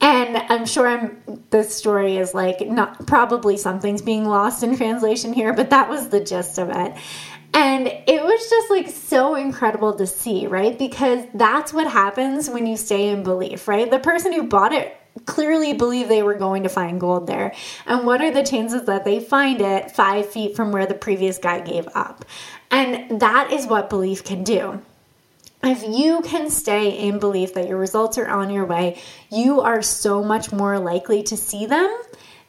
And 0.00 0.36
I'm 0.36 0.66
sure 0.66 0.88
I'm, 0.88 1.22
this 1.50 1.74
story 1.76 2.16
is 2.16 2.34
like 2.34 2.60
not 2.66 3.06
probably 3.06 3.56
something's 3.56 4.02
being 4.02 4.24
lost 4.24 4.64
in 4.64 4.76
translation 4.76 5.32
here, 5.32 5.52
but 5.52 5.70
that 5.70 5.88
was 5.88 6.08
the 6.08 6.18
gist 6.18 6.58
of 6.58 6.70
it. 6.70 6.94
And 7.54 7.86
it 7.86 8.22
was 8.22 8.48
just 8.48 8.70
like 8.70 8.88
so 8.88 9.34
incredible 9.34 9.94
to 9.94 10.06
see, 10.06 10.46
right? 10.46 10.78
Because 10.78 11.24
that's 11.34 11.72
what 11.72 11.86
happens 11.90 12.48
when 12.48 12.66
you 12.66 12.76
stay 12.76 13.10
in 13.10 13.22
belief, 13.22 13.68
right? 13.68 13.90
The 13.90 13.98
person 13.98 14.32
who 14.32 14.44
bought 14.44 14.72
it 14.72 14.96
clearly 15.26 15.74
believed 15.74 16.08
they 16.08 16.22
were 16.22 16.34
going 16.34 16.62
to 16.62 16.68
find 16.68 16.98
gold 16.98 17.26
there. 17.26 17.54
And 17.86 18.06
what 18.06 18.22
are 18.22 18.30
the 18.30 18.42
chances 18.42 18.84
that 18.86 19.04
they 19.04 19.20
find 19.20 19.60
it 19.60 19.90
five 19.90 20.30
feet 20.30 20.56
from 20.56 20.72
where 20.72 20.86
the 20.86 20.94
previous 20.94 21.38
guy 21.38 21.60
gave 21.60 21.86
up? 21.94 22.24
And 22.70 23.20
that 23.20 23.52
is 23.52 23.66
what 23.66 23.90
belief 23.90 24.24
can 24.24 24.44
do. 24.44 24.80
If 25.62 25.84
you 25.86 26.22
can 26.22 26.50
stay 26.50 27.06
in 27.06 27.20
belief 27.20 27.54
that 27.54 27.68
your 27.68 27.78
results 27.78 28.18
are 28.18 28.26
on 28.26 28.50
your 28.50 28.64
way, 28.64 29.00
you 29.30 29.60
are 29.60 29.80
so 29.80 30.24
much 30.24 30.50
more 30.50 30.78
likely 30.78 31.22
to 31.24 31.36
see 31.36 31.66
them 31.66 31.88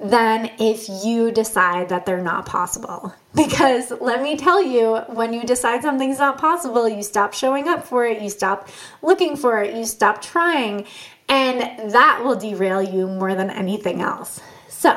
than 0.04 0.52
if 0.60 0.90
you 1.04 1.32
decide 1.32 1.90
that 1.90 2.06
they're 2.06 2.22
not 2.22 2.46
possible. 2.46 3.14
Because 3.36 3.92
let 4.00 4.22
me 4.22 4.38
tell 4.38 4.62
you, 4.62 4.98
when 5.08 5.34
you 5.34 5.42
decide 5.42 5.82
something's 5.82 6.20
not 6.20 6.38
possible, 6.38 6.88
you 6.88 7.02
stop 7.02 7.34
showing 7.34 7.68
up 7.68 7.84
for 7.84 8.06
it, 8.06 8.22
you 8.22 8.30
stop 8.30 8.70
looking 9.02 9.36
for 9.36 9.64
it, 9.64 9.76
you 9.76 9.86
stop 9.86 10.22
trying, 10.22 10.86
and 11.28 11.92
that 11.94 12.22
will 12.24 12.36
derail 12.36 12.84
you 12.84 13.08
more 13.08 13.34
than 13.34 13.50
anything 13.50 14.02
else. 14.02 14.40
So, 14.70 14.96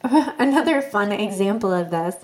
another 0.38 0.80
fun 0.80 1.12
example 1.12 1.72
of 1.72 1.90
this 1.90 2.16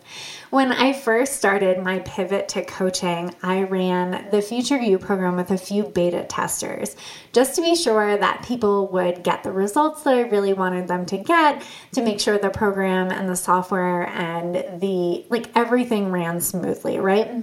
when 0.55 0.71
I 0.71 0.93
first 0.93 1.35
started 1.35 1.83
my 1.83 1.99
pivot 1.99 2.47
to 2.51 2.65
coaching, 2.65 3.35
I 3.43 3.65
ran 3.65 4.31
the 4.31 4.41
Future 4.41 4.81
You 4.81 4.99
program 4.99 5.35
with 5.35 5.51
a 5.51 5.59
few 5.59 5.83
beta 5.83 6.23
testers 6.23 6.95
just 7.33 7.57
to 7.57 7.61
be 7.61 7.75
sure 7.75 8.17
that 8.17 8.45
people 8.45 8.87
would 8.93 9.25
get 9.25 9.43
the 9.43 9.51
results 9.51 10.05
that 10.05 10.15
I 10.15 10.21
really 10.21 10.53
wanted 10.53 10.87
them 10.87 11.07
to 11.07 11.19
get, 11.19 11.65
to 11.95 12.03
make 12.03 12.21
sure 12.21 12.39
the 12.39 12.51
program 12.51 13.11
and 13.11 13.29
the 13.29 13.35
software 13.35 14.09
and 14.11 14.81
the 14.81 15.25
like 15.29 15.51
everything 15.57 16.13
ran 16.13 16.41
smoothly, 16.41 17.01
right? 17.01 17.43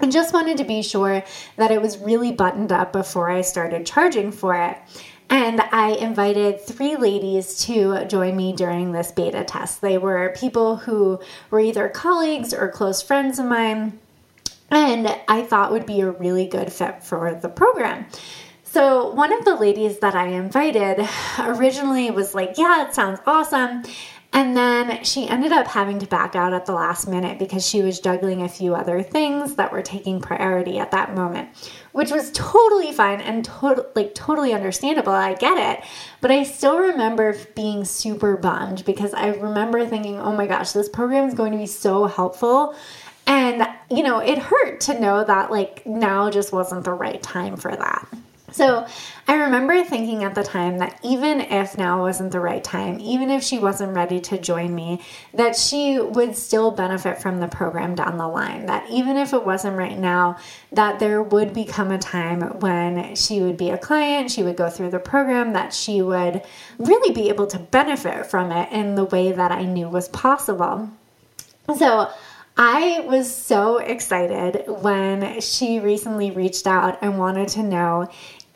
I 0.00 0.06
just 0.06 0.32
wanted 0.32 0.58
to 0.58 0.64
be 0.64 0.82
sure 0.82 1.24
that 1.56 1.72
it 1.72 1.82
was 1.82 1.98
really 1.98 2.30
buttoned 2.30 2.70
up 2.70 2.92
before 2.92 3.30
I 3.30 3.40
started 3.40 3.84
charging 3.84 4.30
for 4.30 4.54
it. 4.54 4.78
And 5.30 5.60
I 5.60 5.90
invited 5.90 6.60
three 6.60 6.96
ladies 6.96 7.58
to 7.66 8.06
join 8.06 8.34
me 8.34 8.54
during 8.54 8.92
this 8.92 9.12
beta 9.12 9.44
test. 9.44 9.80
They 9.80 9.98
were 9.98 10.34
people 10.36 10.76
who 10.76 11.20
were 11.50 11.60
either 11.60 11.88
colleagues 11.88 12.54
or 12.54 12.68
close 12.68 13.02
friends 13.02 13.38
of 13.38 13.44
mine, 13.46 13.98
and 14.70 15.14
I 15.28 15.42
thought 15.42 15.72
would 15.72 15.86
be 15.86 16.00
a 16.00 16.10
really 16.10 16.46
good 16.46 16.72
fit 16.72 17.02
for 17.02 17.34
the 17.34 17.48
program. 17.48 18.06
So, 18.64 19.10
one 19.12 19.32
of 19.32 19.44
the 19.44 19.56
ladies 19.56 19.98
that 20.00 20.14
I 20.14 20.28
invited 20.28 21.06
originally 21.38 22.10
was 22.10 22.34
like, 22.34 22.56
Yeah, 22.56 22.88
it 22.88 22.94
sounds 22.94 23.20
awesome. 23.26 23.82
And 24.32 24.54
then 24.54 25.04
she 25.04 25.26
ended 25.26 25.52
up 25.52 25.66
having 25.66 25.98
to 26.00 26.06
back 26.06 26.36
out 26.36 26.52
at 26.52 26.66
the 26.66 26.74
last 26.74 27.08
minute 27.08 27.38
because 27.38 27.66
she 27.66 27.80
was 27.80 27.98
juggling 27.98 28.42
a 28.42 28.48
few 28.48 28.74
other 28.74 29.02
things 29.02 29.54
that 29.54 29.72
were 29.72 29.82
taking 29.82 30.20
priority 30.20 30.78
at 30.78 30.90
that 30.90 31.14
moment, 31.14 31.48
which 31.98 32.12
was 32.12 32.30
totally 32.30 32.92
fine 32.92 33.20
and 33.20 33.44
to- 33.44 33.84
like 33.96 34.14
totally 34.14 34.54
understandable. 34.54 35.10
I 35.10 35.34
get 35.34 35.58
it. 35.58 35.84
But 36.20 36.30
I 36.30 36.44
still 36.44 36.78
remember 36.78 37.36
being 37.56 37.84
super 37.84 38.36
bummed 38.36 38.84
because 38.84 39.12
I 39.14 39.30
remember 39.30 39.84
thinking, 39.84 40.20
"Oh 40.20 40.30
my 40.30 40.46
gosh, 40.46 40.70
this 40.70 40.88
program 40.88 41.26
is 41.26 41.34
going 41.34 41.50
to 41.50 41.58
be 41.58 41.66
so 41.66 42.04
helpful." 42.04 42.76
And, 43.26 43.66
you 43.90 44.04
know, 44.04 44.20
it 44.20 44.38
hurt 44.38 44.80
to 44.82 45.00
know 45.00 45.24
that 45.24 45.50
like 45.50 45.84
now 45.86 46.30
just 46.30 46.52
wasn't 46.52 46.84
the 46.84 46.92
right 46.92 47.20
time 47.20 47.56
for 47.56 47.74
that. 47.74 48.06
So 48.58 48.84
I 49.28 49.34
remember 49.34 49.84
thinking 49.84 50.24
at 50.24 50.34
the 50.34 50.42
time 50.42 50.78
that 50.78 50.98
even 51.04 51.40
if 51.40 51.78
now 51.78 52.00
wasn't 52.00 52.32
the 52.32 52.40
right 52.40 52.64
time, 52.64 52.98
even 52.98 53.30
if 53.30 53.44
she 53.44 53.56
wasn't 53.60 53.94
ready 53.94 54.18
to 54.22 54.36
join 54.36 54.74
me, 54.74 55.00
that 55.32 55.54
she 55.54 56.00
would 56.00 56.36
still 56.36 56.72
benefit 56.72 57.22
from 57.22 57.38
the 57.38 57.46
program 57.46 57.94
down 57.94 58.18
the 58.18 58.26
line. 58.26 58.66
That 58.66 58.90
even 58.90 59.16
if 59.16 59.32
it 59.32 59.46
wasn't 59.46 59.76
right 59.76 59.96
now, 59.96 60.38
that 60.72 60.98
there 60.98 61.22
would 61.22 61.54
become 61.54 61.92
a 61.92 61.98
time 61.98 62.40
when 62.58 63.14
she 63.14 63.42
would 63.42 63.56
be 63.56 63.70
a 63.70 63.78
client, 63.78 64.32
she 64.32 64.42
would 64.42 64.56
go 64.56 64.68
through 64.68 64.90
the 64.90 64.98
program, 64.98 65.52
that 65.52 65.72
she 65.72 66.02
would 66.02 66.42
really 66.80 67.14
be 67.14 67.28
able 67.28 67.46
to 67.46 67.60
benefit 67.60 68.26
from 68.26 68.50
it 68.50 68.72
in 68.72 68.96
the 68.96 69.04
way 69.04 69.30
that 69.30 69.52
I 69.52 69.66
knew 69.66 69.88
was 69.88 70.08
possible. 70.08 70.90
So 71.76 72.10
I 72.60 73.04
was 73.06 73.32
so 73.32 73.78
excited 73.78 74.64
when 74.66 75.40
she 75.40 75.78
recently 75.78 76.32
reached 76.32 76.66
out 76.66 76.98
and 77.02 77.16
wanted 77.16 77.46
to 77.50 77.62
know 77.62 78.08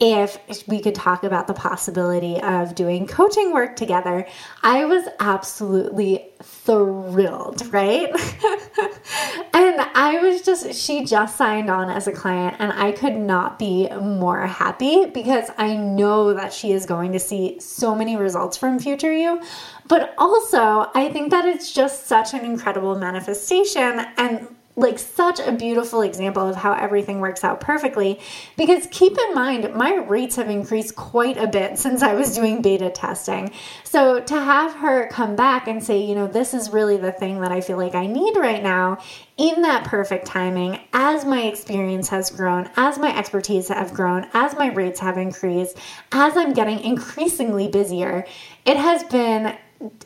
if 0.03 0.67
we 0.67 0.81
could 0.81 0.97
talk 0.97 1.23
about 1.23 1.47
the 1.47 1.55
possibility 1.55 2.41
of 2.41 2.75
doing 2.75 3.07
coaching 3.07 3.53
work 3.53 3.77
together, 3.77 4.27
I 4.61 4.85
was 4.85 5.07
absolutely 5.21 6.29
thrilled, 6.43 7.73
right? 7.73 8.11
and 9.55 9.81
I 9.95 10.19
was 10.21 10.43
just, 10.43 10.75
she 10.75 11.05
just 11.05 11.37
signed 11.37 11.71
on 11.71 11.89
as 11.89 12.09
a 12.09 12.13
client, 12.13 12.57
and 12.59 12.73
I 12.73 12.91
could 12.91 13.15
not 13.15 13.61
be 13.61 13.89
more 13.91 14.45
happy 14.45 15.07
because 15.07 15.51
I 15.57 15.77
know 15.77 16.35
that 16.35 16.53
she 16.53 16.73
is 16.73 16.85
going 16.85 17.13
to 17.13 17.21
see 17.21 17.61
so 17.61 17.95
many 17.95 18.17
results 18.17 18.57
from 18.57 18.81
Future 18.81 19.13
You. 19.13 19.41
But 19.87 20.15
also, 20.19 20.91
I 20.97 21.11
think 21.13 21.31
that 21.31 21.45
it's 21.45 21.73
just 21.73 22.09
such 22.09 22.35
an 22.35 22.45
incredible 22.45 22.99
manifestation. 22.99 24.05
And 24.17 24.49
like 24.75 24.99
such 24.99 25.39
a 25.39 25.53
beautiful 25.53 26.01
example 26.01 26.49
of 26.49 26.57
how 26.57 26.73
everything 26.73 27.21
works 27.21 27.45
out 27.45 27.61
perfectly 27.61 28.19
because 28.57 28.87
keep 28.91 29.19
in 29.19 29.35
mind 29.35 29.75
my 29.75 29.97
rates 29.97 30.37
have 30.37 30.49
increased 30.49 30.97
quite 30.97 31.37
a 31.37 31.47
bit 31.47 31.79
since 31.79 32.03
I 32.03 32.15
was 32.15 32.35
doing 32.35 32.63
beta 32.63 32.89
testing. 32.89 33.53
So 33.85 34.21
to 34.21 34.35
have 34.35 34.75
her 34.77 35.09
come 35.09 35.37
back 35.37 35.69
and 35.69 35.85
say, 35.85 36.03
you 36.03 36.15
know, 36.15 36.27
this 36.27 36.55
is 36.55 36.71
really 36.71 36.97
the 36.97 37.13
thing 37.13 37.41
that 37.43 37.53
I 37.53 37.61
feel 37.61 37.77
like 37.77 37.95
I 37.95 38.07
need 38.07 38.37
right 38.37 38.63
now 38.63 38.99
in 39.37 39.61
that 39.63 39.85
perfect 39.85 40.27
timing 40.27 40.81
as 40.95 41.27
my 41.27 41.43
experience 41.43 42.09
has 42.09 42.31
grown, 42.31 42.71
as 42.77 42.99
my 42.99 43.15
expertise 43.17 43.69
have 43.69 43.93
grown, 43.93 44.27
as 44.33 44.57
my 44.57 44.73
rates 44.73 45.01
have 45.01 45.19
increased, 45.19 45.77
as 46.13 46.35
I'm 46.35 46.55
getting 46.55 46.81
increasingly 46.81 47.69
busier, 47.69 48.25
it 48.65 48.79
has 48.79 49.05
been 49.05 49.57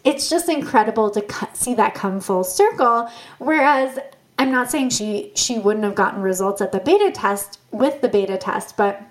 it's 0.04 0.30
just 0.30 0.48
incredible 0.48 1.10
to 1.10 1.22
see 1.52 1.74
that 1.74 1.94
come 1.94 2.18
full 2.18 2.42
circle 2.42 3.10
whereas 3.36 3.98
I'm 4.38 4.52
not 4.52 4.70
saying 4.70 4.90
she 4.90 5.32
she 5.34 5.58
wouldn't 5.58 5.84
have 5.84 5.94
gotten 5.94 6.20
results 6.20 6.60
at 6.60 6.72
the 6.72 6.80
beta 6.80 7.10
test 7.10 7.58
with 7.70 8.00
the 8.00 8.08
beta 8.08 8.36
test, 8.36 8.76
but 8.76 9.02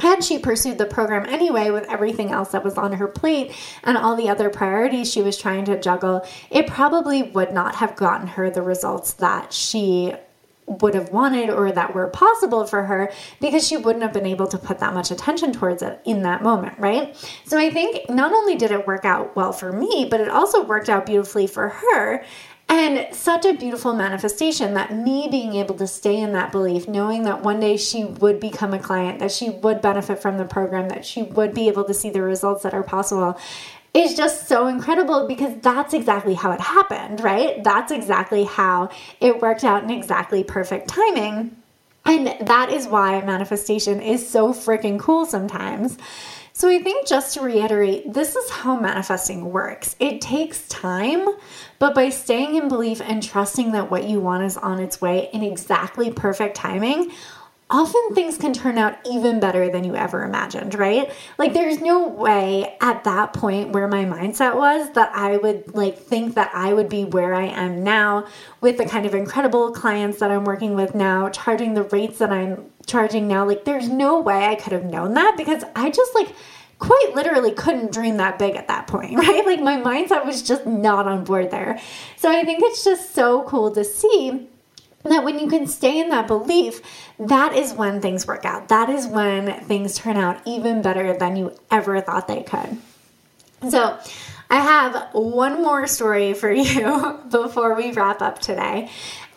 had 0.00 0.22
she 0.22 0.38
pursued 0.38 0.78
the 0.78 0.86
program 0.86 1.24
anyway 1.26 1.70
with 1.70 1.88
everything 1.88 2.30
else 2.30 2.50
that 2.50 2.64
was 2.64 2.76
on 2.76 2.94
her 2.94 3.08
plate 3.08 3.52
and 3.82 3.96
all 3.96 4.14
the 4.14 4.28
other 4.28 4.50
priorities 4.50 5.10
she 5.10 5.22
was 5.22 5.38
trying 5.38 5.64
to 5.64 5.80
juggle, 5.80 6.26
it 6.50 6.66
probably 6.66 7.22
would 7.22 7.52
not 7.52 7.76
have 7.76 7.96
gotten 7.96 8.26
her 8.26 8.50
the 8.50 8.62
results 8.62 9.14
that 9.14 9.52
she 9.52 10.12
would 10.66 10.94
have 10.94 11.10
wanted 11.10 11.48
or 11.48 11.70
that 11.70 11.94
were 11.94 12.08
possible 12.08 12.66
for 12.66 12.82
her 12.84 13.10
because 13.40 13.66
she 13.66 13.76
wouldn't 13.76 14.02
have 14.02 14.12
been 14.12 14.26
able 14.26 14.48
to 14.48 14.58
put 14.58 14.80
that 14.80 14.92
much 14.92 15.10
attention 15.10 15.52
towards 15.52 15.80
it 15.80 16.00
in 16.04 16.22
that 16.22 16.42
moment, 16.42 16.76
right? 16.78 17.16
So 17.44 17.56
I 17.56 17.70
think 17.70 18.10
not 18.10 18.32
only 18.32 18.56
did 18.56 18.72
it 18.72 18.86
work 18.86 19.04
out 19.04 19.36
well 19.36 19.52
for 19.52 19.72
me, 19.72 20.06
but 20.10 20.20
it 20.20 20.28
also 20.28 20.64
worked 20.64 20.88
out 20.88 21.06
beautifully 21.06 21.46
for 21.46 21.68
her. 21.68 22.24
And 22.68 23.14
such 23.14 23.44
a 23.44 23.54
beautiful 23.54 23.94
manifestation 23.94 24.74
that 24.74 24.94
me 24.94 25.28
being 25.30 25.54
able 25.54 25.76
to 25.76 25.86
stay 25.86 26.20
in 26.20 26.32
that 26.32 26.50
belief, 26.50 26.88
knowing 26.88 27.22
that 27.22 27.42
one 27.42 27.60
day 27.60 27.76
she 27.76 28.04
would 28.04 28.40
become 28.40 28.74
a 28.74 28.78
client, 28.78 29.20
that 29.20 29.30
she 29.30 29.50
would 29.50 29.80
benefit 29.80 30.20
from 30.20 30.36
the 30.36 30.44
program, 30.44 30.88
that 30.88 31.04
she 31.04 31.22
would 31.22 31.54
be 31.54 31.68
able 31.68 31.84
to 31.84 31.94
see 31.94 32.10
the 32.10 32.22
results 32.22 32.64
that 32.64 32.74
are 32.74 32.82
possible, 32.82 33.38
is 33.94 34.14
just 34.14 34.48
so 34.48 34.66
incredible 34.66 35.26
because 35.26 35.54
that's 35.62 35.94
exactly 35.94 36.34
how 36.34 36.50
it 36.50 36.60
happened, 36.60 37.20
right? 37.20 37.62
That's 37.62 37.92
exactly 37.92 38.44
how 38.44 38.90
it 39.20 39.40
worked 39.40 39.64
out 39.64 39.84
in 39.84 39.90
exactly 39.90 40.42
perfect 40.44 40.88
timing. 40.88 41.56
And 42.04 42.46
that 42.46 42.70
is 42.70 42.86
why 42.86 43.20
manifestation 43.22 44.00
is 44.00 44.28
so 44.28 44.52
freaking 44.52 44.98
cool 44.98 45.24
sometimes. 45.24 45.98
So, 46.58 46.70
I 46.70 46.78
think 46.78 47.06
just 47.06 47.34
to 47.34 47.42
reiterate, 47.42 48.14
this 48.14 48.34
is 48.34 48.48
how 48.48 48.80
manifesting 48.80 49.52
works. 49.52 49.94
It 50.00 50.22
takes 50.22 50.66
time, 50.68 51.28
but 51.78 51.94
by 51.94 52.08
staying 52.08 52.56
in 52.56 52.68
belief 52.68 53.02
and 53.02 53.22
trusting 53.22 53.72
that 53.72 53.90
what 53.90 54.04
you 54.04 54.20
want 54.20 54.42
is 54.42 54.56
on 54.56 54.80
its 54.80 54.98
way 54.98 55.28
in 55.34 55.42
exactly 55.42 56.10
perfect 56.10 56.56
timing, 56.56 57.12
often 57.68 58.14
things 58.14 58.38
can 58.38 58.52
turn 58.52 58.78
out 58.78 58.96
even 59.10 59.40
better 59.40 59.68
than 59.68 59.82
you 59.82 59.96
ever 59.96 60.22
imagined, 60.22 60.74
right? 60.76 61.10
Like 61.36 61.52
there's 61.52 61.80
no 61.80 62.06
way 62.06 62.76
at 62.80 63.02
that 63.04 63.32
point 63.32 63.70
where 63.70 63.88
my 63.88 64.04
mindset 64.04 64.54
was 64.54 64.92
that 64.92 65.10
I 65.14 65.36
would 65.36 65.74
like 65.74 65.98
think 65.98 66.34
that 66.34 66.52
I 66.54 66.72
would 66.72 66.88
be 66.88 67.04
where 67.04 67.34
I 67.34 67.46
am 67.46 67.82
now 67.82 68.26
with 68.60 68.78
the 68.78 68.86
kind 68.86 69.04
of 69.04 69.14
incredible 69.14 69.72
clients 69.72 70.20
that 70.20 70.30
I'm 70.30 70.44
working 70.44 70.76
with 70.76 70.94
now, 70.94 71.28
charging 71.28 71.74
the 71.74 71.82
rates 71.82 72.18
that 72.18 72.30
I'm 72.30 72.70
charging 72.86 73.26
now. 73.26 73.44
Like 73.44 73.64
there's 73.64 73.88
no 73.88 74.20
way 74.20 74.44
I 74.44 74.54
could 74.54 74.72
have 74.72 74.84
known 74.84 75.14
that 75.14 75.36
because 75.36 75.64
I 75.74 75.90
just 75.90 76.14
like 76.14 76.28
quite 76.78 77.12
literally 77.16 77.52
couldn't 77.52 77.90
dream 77.90 78.18
that 78.18 78.38
big 78.38 78.54
at 78.54 78.68
that 78.68 78.86
point, 78.86 79.14
right? 79.18 79.44
Like 79.44 79.60
my 79.60 79.76
mindset 79.76 80.24
was 80.24 80.40
just 80.40 80.66
not 80.66 81.08
on 81.08 81.24
board 81.24 81.50
there. 81.50 81.80
So 82.16 82.30
I 82.30 82.44
think 82.44 82.62
it's 82.62 82.84
just 82.84 83.12
so 83.12 83.42
cool 83.42 83.72
to 83.72 83.82
see 83.82 84.48
that 85.08 85.24
when 85.24 85.38
you 85.38 85.48
can 85.48 85.66
stay 85.66 86.00
in 86.00 86.08
that 86.10 86.26
belief, 86.26 86.80
that 87.18 87.54
is 87.54 87.72
when 87.72 88.00
things 88.00 88.26
work 88.26 88.44
out. 88.44 88.68
That 88.68 88.88
is 88.88 89.06
when 89.06 89.64
things 89.64 89.96
turn 89.96 90.16
out 90.16 90.40
even 90.46 90.82
better 90.82 91.16
than 91.16 91.36
you 91.36 91.58
ever 91.70 92.00
thought 92.00 92.28
they 92.28 92.42
could. 92.42 92.78
So, 93.70 93.98
I 94.48 94.60
have 94.60 95.08
one 95.12 95.62
more 95.62 95.86
story 95.86 96.32
for 96.34 96.52
you 96.52 97.18
before 97.30 97.74
we 97.74 97.92
wrap 97.92 98.22
up 98.22 98.38
today. 98.38 98.90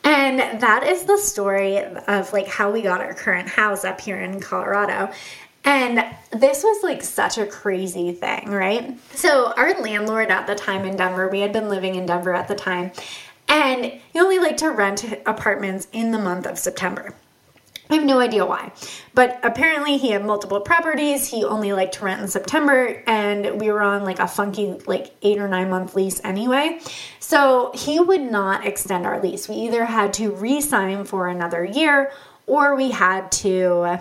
And 0.03 0.61
that 0.61 0.83
is 0.83 1.03
the 1.03 1.17
story 1.17 1.77
of 1.77 2.31
like 2.31 2.47
how 2.47 2.71
we 2.71 2.81
got 2.81 3.01
our 3.01 3.13
current 3.13 3.49
house 3.49 3.83
up 3.83 3.99
here 3.99 4.19
in 4.19 4.39
Colorado. 4.39 5.11
And 5.65 6.05
this 6.31 6.63
was 6.63 6.83
like 6.83 7.03
such 7.03 7.37
a 7.37 7.45
crazy 7.45 8.13
thing, 8.13 8.49
right? 8.49 8.97
So, 9.13 9.51
our 9.57 9.73
landlord 9.81 10.29
at 10.29 10.47
the 10.47 10.55
time 10.55 10.85
in 10.85 10.95
Denver, 10.95 11.27
we 11.27 11.41
had 11.41 11.51
been 11.51 11.67
living 11.67 11.95
in 11.95 12.05
Denver 12.05 12.33
at 12.33 12.47
the 12.47 12.55
time, 12.55 12.91
and 13.49 13.85
he 13.85 14.19
only 14.19 14.39
liked 14.39 14.59
to 14.59 14.69
rent 14.69 15.03
apartments 15.25 15.87
in 15.91 16.11
the 16.11 16.19
month 16.19 16.45
of 16.45 16.57
September. 16.57 17.13
I 17.91 17.95
have 17.95 18.05
no 18.05 18.19
idea 18.19 18.45
why, 18.45 18.71
but 19.15 19.39
apparently 19.41 19.97
he 19.97 20.11
had 20.11 20.23
multiple 20.23 20.61
properties. 20.61 21.27
He 21.27 21.43
only 21.43 21.73
liked 21.73 21.95
to 21.95 22.05
rent 22.05 22.21
in 22.21 22.27
September, 22.27 23.01
and 23.07 23.59
we 23.59 23.71
were 23.71 23.81
on 23.81 24.03
like 24.03 24.19
a 24.19 24.27
funky, 24.27 24.77
like 24.85 25.11
eight 25.23 25.39
or 25.39 25.47
nine 25.47 25.71
month 25.71 25.95
lease 25.95 26.21
anyway. 26.23 26.79
So 27.19 27.71
he 27.73 27.99
would 27.99 28.21
not 28.21 28.67
extend 28.67 29.07
our 29.07 29.19
lease. 29.19 29.49
We 29.49 29.55
either 29.55 29.85
had 29.85 30.13
to 30.13 30.31
re 30.31 30.61
sign 30.61 31.03
for 31.03 31.27
another 31.27 31.65
year 31.65 32.11
or 32.45 32.75
we 32.75 32.91
had 32.91 33.31
to 33.31 33.99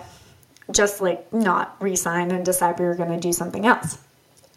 just 0.71 1.01
like 1.01 1.31
not 1.33 1.75
re 1.79 1.95
sign 1.95 2.31
and 2.31 2.45
decide 2.45 2.79
we 2.79 2.85
were 2.85 2.95
going 2.95 3.11
to 3.11 3.19
do 3.19 3.33
something 3.33 3.65
else. 3.65 3.97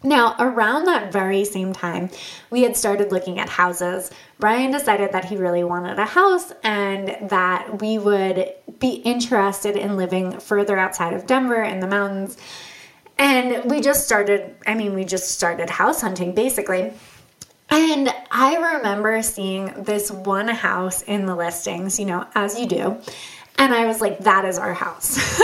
Now, 0.03 0.35
around 0.37 0.85
that 0.85 1.13
very 1.13 1.45
same 1.45 1.71
time, 1.71 2.09
we 2.49 2.63
had 2.63 2.75
started 2.75 3.11
looking 3.11 3.39
at 3.39 3.47
houses. 3.47 4.11
Brian 4.37 4.71
decided 4.71 5.13
that 5.13 5.25
he 5.25 5.37
really 5.37 5.63
wanted 5.63 5.97
a 5.97 6.05
house 6.05 6.51
and 6.61 7.29
that 7.29 7.81
we 7.81 7.97
would 7.97 8.53
be 8.79 8.95
interested 8.95 9.77
in 9.77 9.95
living 9.95 10.39
further 10.39 10.77
outside 10.77 11.13
of 11.13 11.25
Denver 11.25 11.63
in 11.63 11.79
the 11.79 11.87
mountains. 11.87 12.37
And 13.17 13.71
we 13.71 13.79
just 13.79 14.05
started, 14.05 14.55
I 14.67 14.73
mean, 14.73 14.93
we 14.93 15.05
just 15.05 15.31
started 15.31 15.69
house 15.69 16.01
hunting 16.01 16.35
basically. 16.35 16.91
And 17.69 18.13
I 18.29 18.75
remember 18.75 19.21
seeing 19.21 19.83
this 19.83 20.11
one 20.11 20.49
house 20.49 21.01
in 21.01 21.25
the 21.25 21.35
listings, 21.35 21.97
you 21.97 22.05
know, 22.05 22.27
as 22.35 22.59
you 22.59 22.67
do. 22.67 23.01
And 23.57 23.73
I 23.73 23.85
was 23.85 24.01
like, 24.01 24.19
that 24.19 24.45
is 24.45 24.57
our 24.57 24.73
house. 24.73 25.17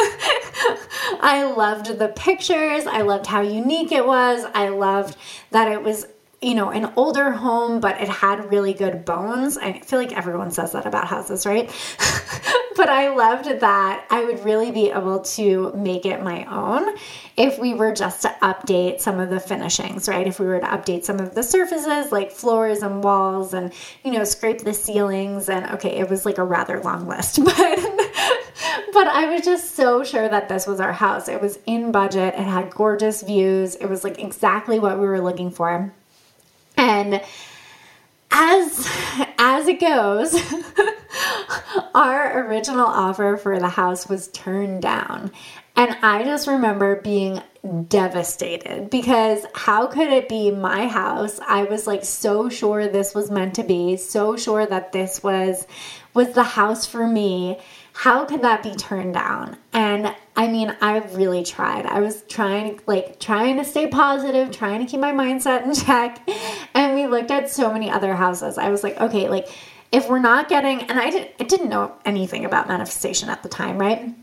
I 1.21 1.51
loved 1.55 1.97
the 1.99 2.09
pictures. 2.09 2.85
I 2.85 3.01
loved 3.01 3.27
how 3.27 3.41
unique 3.41 3.91
it 3.91 4.05
was. 4.05 4.45
I 4.53 4.69
loved 4.69 5.17
that 5.51 5.71
it 5.71 5.83
was 5.83 6.07
you 6.41 6.55
know, 6.55 6.69
an 6.69 6.93
older 6.95 7.31
home, 7.31 7.81
but 7.81 7.99
it 7.99 8.07
had 8.07 8.49
really 8.49 8.73
good 8.73 9.03
bones. 9.03 9.57
I 9.57 9.79
feel 9.79 9.99
like 9.99 10.15
everyone 10.15 10.51
says 10.51 10.71
that 10.71 10.85
about 10.85 11.05
houses, 11.05 11.45
right? 11.45 11.67
but 12.77 12.87
I 12.87 13.13
loved 13.13 13.59
that 13.59 14.05
I 14.09 14.23
would 14.23 14.45
really 14.45 14.71
be 14.71 14.89
able 14.89 15.19
to 15.19 15.73
make 15.73 16.05
it 16.05 16.23
my 16.23 16.45
own 16.45 16.95
if 17.35 17.59
we 17.59 17.73
were 17.73 17.93
just 17.93 18.21
to 18.21 18.29
update 18.41 19.01
some 19.01 19.19
of 19.19 19.29
the 19.29 19.39
finishings, 19.39 20.07
right? 20.07 20.25
If 20.25 20.39
we 20.39 20.45
were 20.45 20.61
to 20.61 20.65
update 20.65 21.03
some 21.03 21.19
of 21.19 21.35
the 21.35 21.43
surfaces 21.43 22.11
like 22.11 22.31
floors 22.31 22.83
and 22.83 23.03
walls 23.03 23.53
and, 23.53 23.73
you 24.05 24.11
know, 24.11 24.23
scrape 24.23 24.59
the 24.59 24.73
ceilings. 24.73 25.49
And 25.49 25.65
okay, 25.71 25.97
it 25.97 26.09
was 26.09 26.25
like 26.25 26.37
a 26.37 26.43
rather 26.43 26.79
long 26.79 27.05
list, 27.07 27.43
but. 27.43 27.55
but 28.93 29.07
I 29.07 29.33
was 29.33 29.45
just 29.45 29.75
so 29.75 30.03
sure 30.03 30.27
that 30.27 30.49
this 30.49 30.67
was 30.67 30.79
our 30.79 30.91
house. 30.91 31.27
It 31.27 31.41
was 31.41 31.59
in 31.65 31.91
budget. 31.91 32.33
It 32.33 32.43
had 32.43 32.71
gorgeous 32.71 33.21
views. 33.21 33.75
It 33.75 33.87
was 33.87 34.03
like 34.03 34.19
exactly 34.19 34.79
what 34.79 34.99
we 34.99 35.05
were 35.05 35.21
looking 35.21 35.51
for. 35.51 35.93
And 36.79 37.21
as 38.31 38.89
as 39.37 39.67
it 39.67 39.81
goes, 39.81 40.33
our 41.93 42.47
original 42.47 42.85
offer 42.85 43.35
for 43.35 43.59
the 43.59 43.67
house 43.67 44.07
was 44.07 44.29
turned 44.29 44.81
down. 44.81 45.31
And 45.75 45.97
I 46.01 46.23
just 46.23 46.47
remember 46.47 47.01
being 47.01 47.41
devastated 47.89 48.89
because 48.89 49.45
how 49.53 49.87
could 49.87 50.07
it 50.07 50.29
be 50.29 50.51
my 50.51 50.87
house? 50.87 51.41
I 51.45 51.63
was 51.63 51.85
like 51.85 52.05
so 52.05 52.47
sure 52.47 52.87
this 52.87 53.13
was 53.13 53.29
meant 53.29 53.55
to 53.55 53.63
be, 53.63 53.97
so 53.97 54.37
sure 54.37 54.65
that 54.65 54.93
this 54.93 55.21
was 55.21 55.67
was 56.13 56.31
the 56.31 56.43
house 56.43 56.85
for 56.85 57.05
me 57.05 57.59
how 57.99 58.23
could 58.23 58.43
that 58.43 58.63
be 58.63 58.73
turned 58.75 59.13
down? 59.13 59.57
And 59.73 60.15
I 60.33 60.47
mean, 60.47 60.73
I 60.79 60.99
really 60.99 61.43
tried. 61.43 61.85
I 61.85 61.99
was 61.99 62.21
trying, 62.29 62.79
like, 62.85 63.19
trying 63.19 63.57
to 63.57 63.65
stay 63.65 63.87
positive, 63.87 64.51
trying 64.51 64.79
to 64.79 64.89
keep 64.89 65.01
my 65.01 65.11
mindset 65.11 65.65
in 65.65 65.73
check. 65.75 66.25
We 66.99 67.07
looked 67.07 67.31
at 67.31 67.49
so 67.49 67.71
many 67.71 67.89
other 67.89 68.13
houses. 68.13 68.57
I 68.57 68.69
was 68.69 68.83
like, 68.83 68.99
okay, 68.99 69.29
like, 69.29 69.47
if 69.91 70.09
we're 70.09 70.19
not 70.19 70.49
getting, 70.49 70.81
and 70.81 70.99
I, 70.99 71.09
did, 71.09 71.29
I 71.39 71.45
didn't 71.45 71.69
know 71.69 71.93
anything 72.05 72.45
about 72.45 72.67
manifestation 72.67 73.29
at 73.29 73.41
the 73.41 73.49
time, 73.49 73.77
right? 73.77 74.13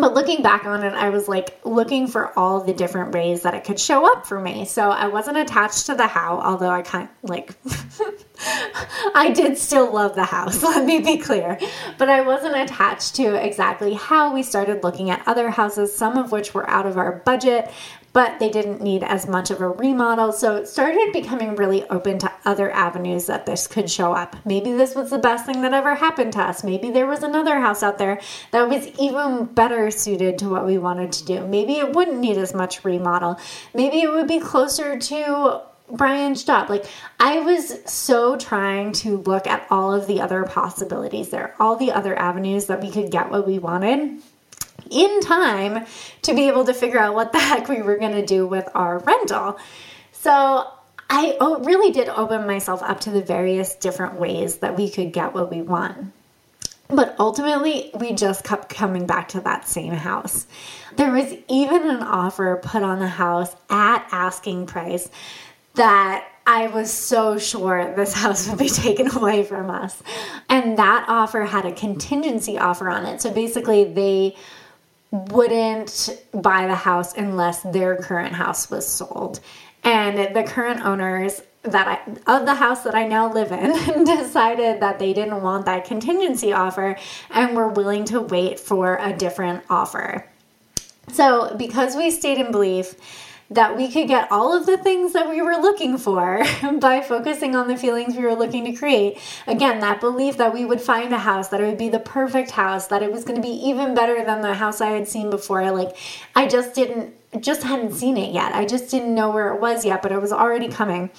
but 0.00 0.14
looking 0.14 0.42
back 0.42 0.64
on 0.64 0.82
it, 0.82 0.92
I 0.92 1.10
was 1.10 1.28
like 1.28 1.58
looking 1.64 2.06
for 2.06 2.36
all 2.38 2.60
the 2.60 2.72
different 2.72 3.12
ways 3.12 3.42
that 3.42 3.54
it 3.54 3.64
could 3.64 3.80
show 3.80 4.10
up 4.10 4.26
for 4.26 4.38
me. 4.38 4.64
So 4.64 4.90
I 4.90 5.08
wasn't 5.08 5.38
attached 5.38 5.86
to 5.86 5.94
the 5.94 6.06
how, 6.06 6.40
although 6.40 6.70
I 6.70 6.82
kind 6.82 7.08
of 7.08 7.30
like, 7.30 7.54
I 9.14 9.32
did 9.34 9.58
still 9.58 9.92
love 9.92 10.14
the 10.14 10.24
house, 10.24 10.62
let 10.62 10.84
me 10.84 11.00
be 11.00 11.18
clear. 11.18 11.58
But 11.98 12.08
I 12.08 12.20
wasn't 12.22 12.56
attached 12.56 13.14
to 13.16 13.34
exactly 13.34 13.94
how 13.94 14.34
we 14.34 14.42
started 14.42 14.82
looking 14.82 15.10
at 15.10 15.26
other 15.26 15.50
houses, 15.50 15.96
some 15.96 16.16
of 16.16 16.32
which 16.32 16.54
were 16.54 16.68
out 16.68 16.86
of 16.86 16.98
our 16.98 17.12
budget 17.12 17.70
but 18.16 18.38
they 18.38 18.48
didn't 18.48 18.80
need 18.80 19.02
as 19.02 19.28
much 19.28 19.50
of 19.50 19.60
a 19.60 19.68
remodel. 19.68 20.32
So 20.32 20.56
it 20.56 20.66
started 20.66 21.12
becoming 21.12 21.54
really 21.54 21.84
open 21.90 22.18
to 22.20 22.32
other 22.46 22.70
avenues 22.70 23.26
that 23.26 23.44
this 23.44 23.66
could 23.66 23.90
show 23.90 24.14
up. 24.14 24.36
Maybe 24.46 24.72
this 24.72 24.94
was 24.94 25.10
the 25.10 25.18
best 25.18 25.44
thing 25.44 25.60
that 25.60 25.74
ever 25.74 25.94
happened 25.94 26.32
to 26.32 26.40
us. 26.40 26.64
Maybe 26.64 26.90
there 26.90 27.06
was 27.06 27.22
another 27.22 27.60
house 27.60 27.82
out 27.82 27.98
there 27.98 28.18
that 28.52 28.70
was 28.70 28.86
even 28.98 29.44
better 29.44 29.90
suited 29.90 30.38
to 30.38 30.48
what 30.48 30.64
we 30.64 30.78
wanted 30.78 31.12
to 31.12 31.26
do. 31.26 31.46
Maybe 31.46 31.74
it 31.74 31.92
wouldn't 31.92 32.16
need 32.16 32.38
as 32.38 32.54
much 32.54 32.86
remodel. 32.86 33.38
Maybe 33.74 34.00
it 34.00 34.10
would 34.10 34.28
be 34.28 34.40
closer 34.40 34.98
to 34.98 35.60
Brian's 35.90 36.42
job. 36.42 36.70
Like, 36.70 36.86
I 37.20 37.40
was 37.40 37.82
so 37.84 38.38
trying 38.38 38.92
to 38.92 39.18
look 39.18 39.46
at 39.46 39.66
all 39.68 39.92
of 39.92 40.06
the 40.06 40.22
other 40.22 40.44
possibilities 40.44 41.28
there, 41.28 41.54
all 41.60 41.76
the 41.76 41.92
other 41.92 42.18
avenues 42.18 42.64
that 42.68 42.80
we 42.80 42.90
could 42.90 43.10
get 43.10 43.30
what 43.30 43.46
we 43.46 43.58
wanted 43.58 44.22
in 44.90 45.20
time 45.20 45.86
to 46.22 46.34
be 46.34 46.48
able 46.48 46.64
to 46.64 46.74
figure 46.74 46.98
out 46.98 47.14
what 47.14 47.32
the 47.32 47.38
heck 47.38 47.68
we 47.68 47.82
were 47.82 47.96
going 47.96 48.12
to 48.12 48.24
do 48.24 48.46
with 48.46 48.68
our 48.74 48.98
rental. 48.98 49.58
So 50.12 50.66
I 51.08 51.36
really 51.60 51.92
did 51.92 52.08
open 52.08 52.46
myself 52.46 52.82
up 52.82 53.00
to 53.00 53.10
the 53.10 53.22
various 53.22 53.74
different 53.74 54.18
ways 54.18 54.58
that 54.58 54.76
we 54.76 54.90
could 54.90 55.12
get 55.12 55.34
what 55.34 55.50
we 55.50 55.62
want. 55.62 56.12
But 56.88 57.16
ultimately, 57.18 57.90
we 57.98 58.12
just 58.12 58.44
kept 58.44 58.68
coming 58.68 59.06
back 59.06 59.28
to 59.28 59.40
that 59.40 59.66
same 59.66 59.92
house. 59.92 60.46
There 60.96 61.10
was 61.10 61.34
even 61.48 61.90
an 61.90 62.02
offer 62.02 62.60
put 62.62 62.82
on 62.82 63.00
the 63.00 63.08
house 63.08 63.54
at 63.68 64.06
asking 64.12 64.66
price 64.66 65.10
that 65.74 66.28
I 66.46 66.68
was 66.68 66.92
so 66.92 67.38
sure 67.38 67.92
this 67.94 68.12
house 68.22 68.48
would 68.48 68.58
be 68.58 68.68
taken 68.68 69.10
away 69.10 69.42
from 69.42 69.70
us. 69.70 70.00
And 70.48 70.78
that 70.78 71.06
offer 71.08 71.44
had 71.44 71.66
a 71.66 71.72
contingency 71.72 72.58
offer 72.58 72.88
on 72.88 73.04
it. 73.04 73.20
So 73.20 73.32
basically, 73.32 73.84
they 73.84 74.36
wouldn't 75.30 76.22
buy 76.32 76.66
the 76.66 76.74
house 76.74 77.16
unless 77.16 77.62
their 77.62 77.96
current 77.96 78.34
house 78.34 78.70
was 78.70 78.86
sold. 78.86 79.40
And 79.84 80.34
the 80.34 80.42
current 80.42 80.84
owners 80.84 81.42
that 81.62 81.88
I, 81.88 82.38
of 82.38 82.46
the 82.46 82.54
house 82.54 82.82
that 82.82 82.94
I 82.94 83.06
now 83.06 83.32
live 83.32 83.52
in 83.52 84.04
decided 84.04 84.80
that 84.80 84.98
they 84.98 85.12
didn't 85.12 85.42
want 85.42 85.66
that 85.66 85.84
contingency 85.84 86.52
offer 86.52 86.96
and 87.30 87.56
were 87.56 87.68
willing 87.68 88.04
to 88.06 88.20
wait 88.20 88.58
for 88.60 88.96
a 88.96 89.12
different 89.12 89.64
offer. 89.68 90.26
So, 91.12 91.54
because 91.56 91.94
we 91.96 92.10
stayed 92.10 92.38
in 92.38 92.50
belief 92.50 92.94
that 93.50 93.76
we 93.76 93.90
could 93.90 94.08
get 94.08 94.30
all 94.30 94.56
of 94.56 94.66
the 94.66 94.76
things 94.76 95.12
that 95.12 95.28
we 95.28 95.40
were 95.40 95.56
looking 95.56 95.98
for 95.98 96.44
by 96.80 97.00
focusing 97.00 97.54
on 97.54 97.68
the 97.68 97.76
feelings 97.76 98.16
we 98.16 98.22
were 98.22 98.34
looking 98.34 98.64
to 98.64 98.72
create. 98.72 99.18
Again, 99.46 99.80
that 99.80 100.00
belief 100.00 100.36
that 100.38 100.52
we 100.52 100.64
would 100.64 100.80
find 100.80 101.12
a 101.12 101.18
house, 101.18 101.48
that 101.48 101.60
it 101.60 101.66
would 101.66 101.78
be 101.78 101.88
the 101.88 102.00
perfect 102.00 102.50
house, 102.50 102.88
that 102.88 103.02
it 103.02 103.12
was 103.12 103.24
going 103.24 103.40
to 103.40 103.46
be 103.46 103.54
even 103.54 103.94
better 103.94 104.24
than 104.24 104.40
the 104.40 104.54
house 104.54 104.80
I 104.80 104.90
had 104.90 105.06
seen 105.06 105.30
before. 105.30 105.70
Like, 105.70 105.96
I 106.34 106.48
just 106.48 106.74
didn't, 106.74 107.14
just 107.40 107.62
hadn't 107.62 107.92
seen 107.92 108.16
it 108.16 108.32
yet. 108.32 108.54
I 108.54 108.64
just 108.64 108.90
didn't 108.90 109.14
know 109.14 109.30
where 109.30 109.54
it 109.54 109.60
was 109.60 109.84
yet, 109.84 110.02
but 110.02 110.10
it 110.10 110.20
was 110.20 110.32
already 110.32 110.68
coming. 110.68 111.10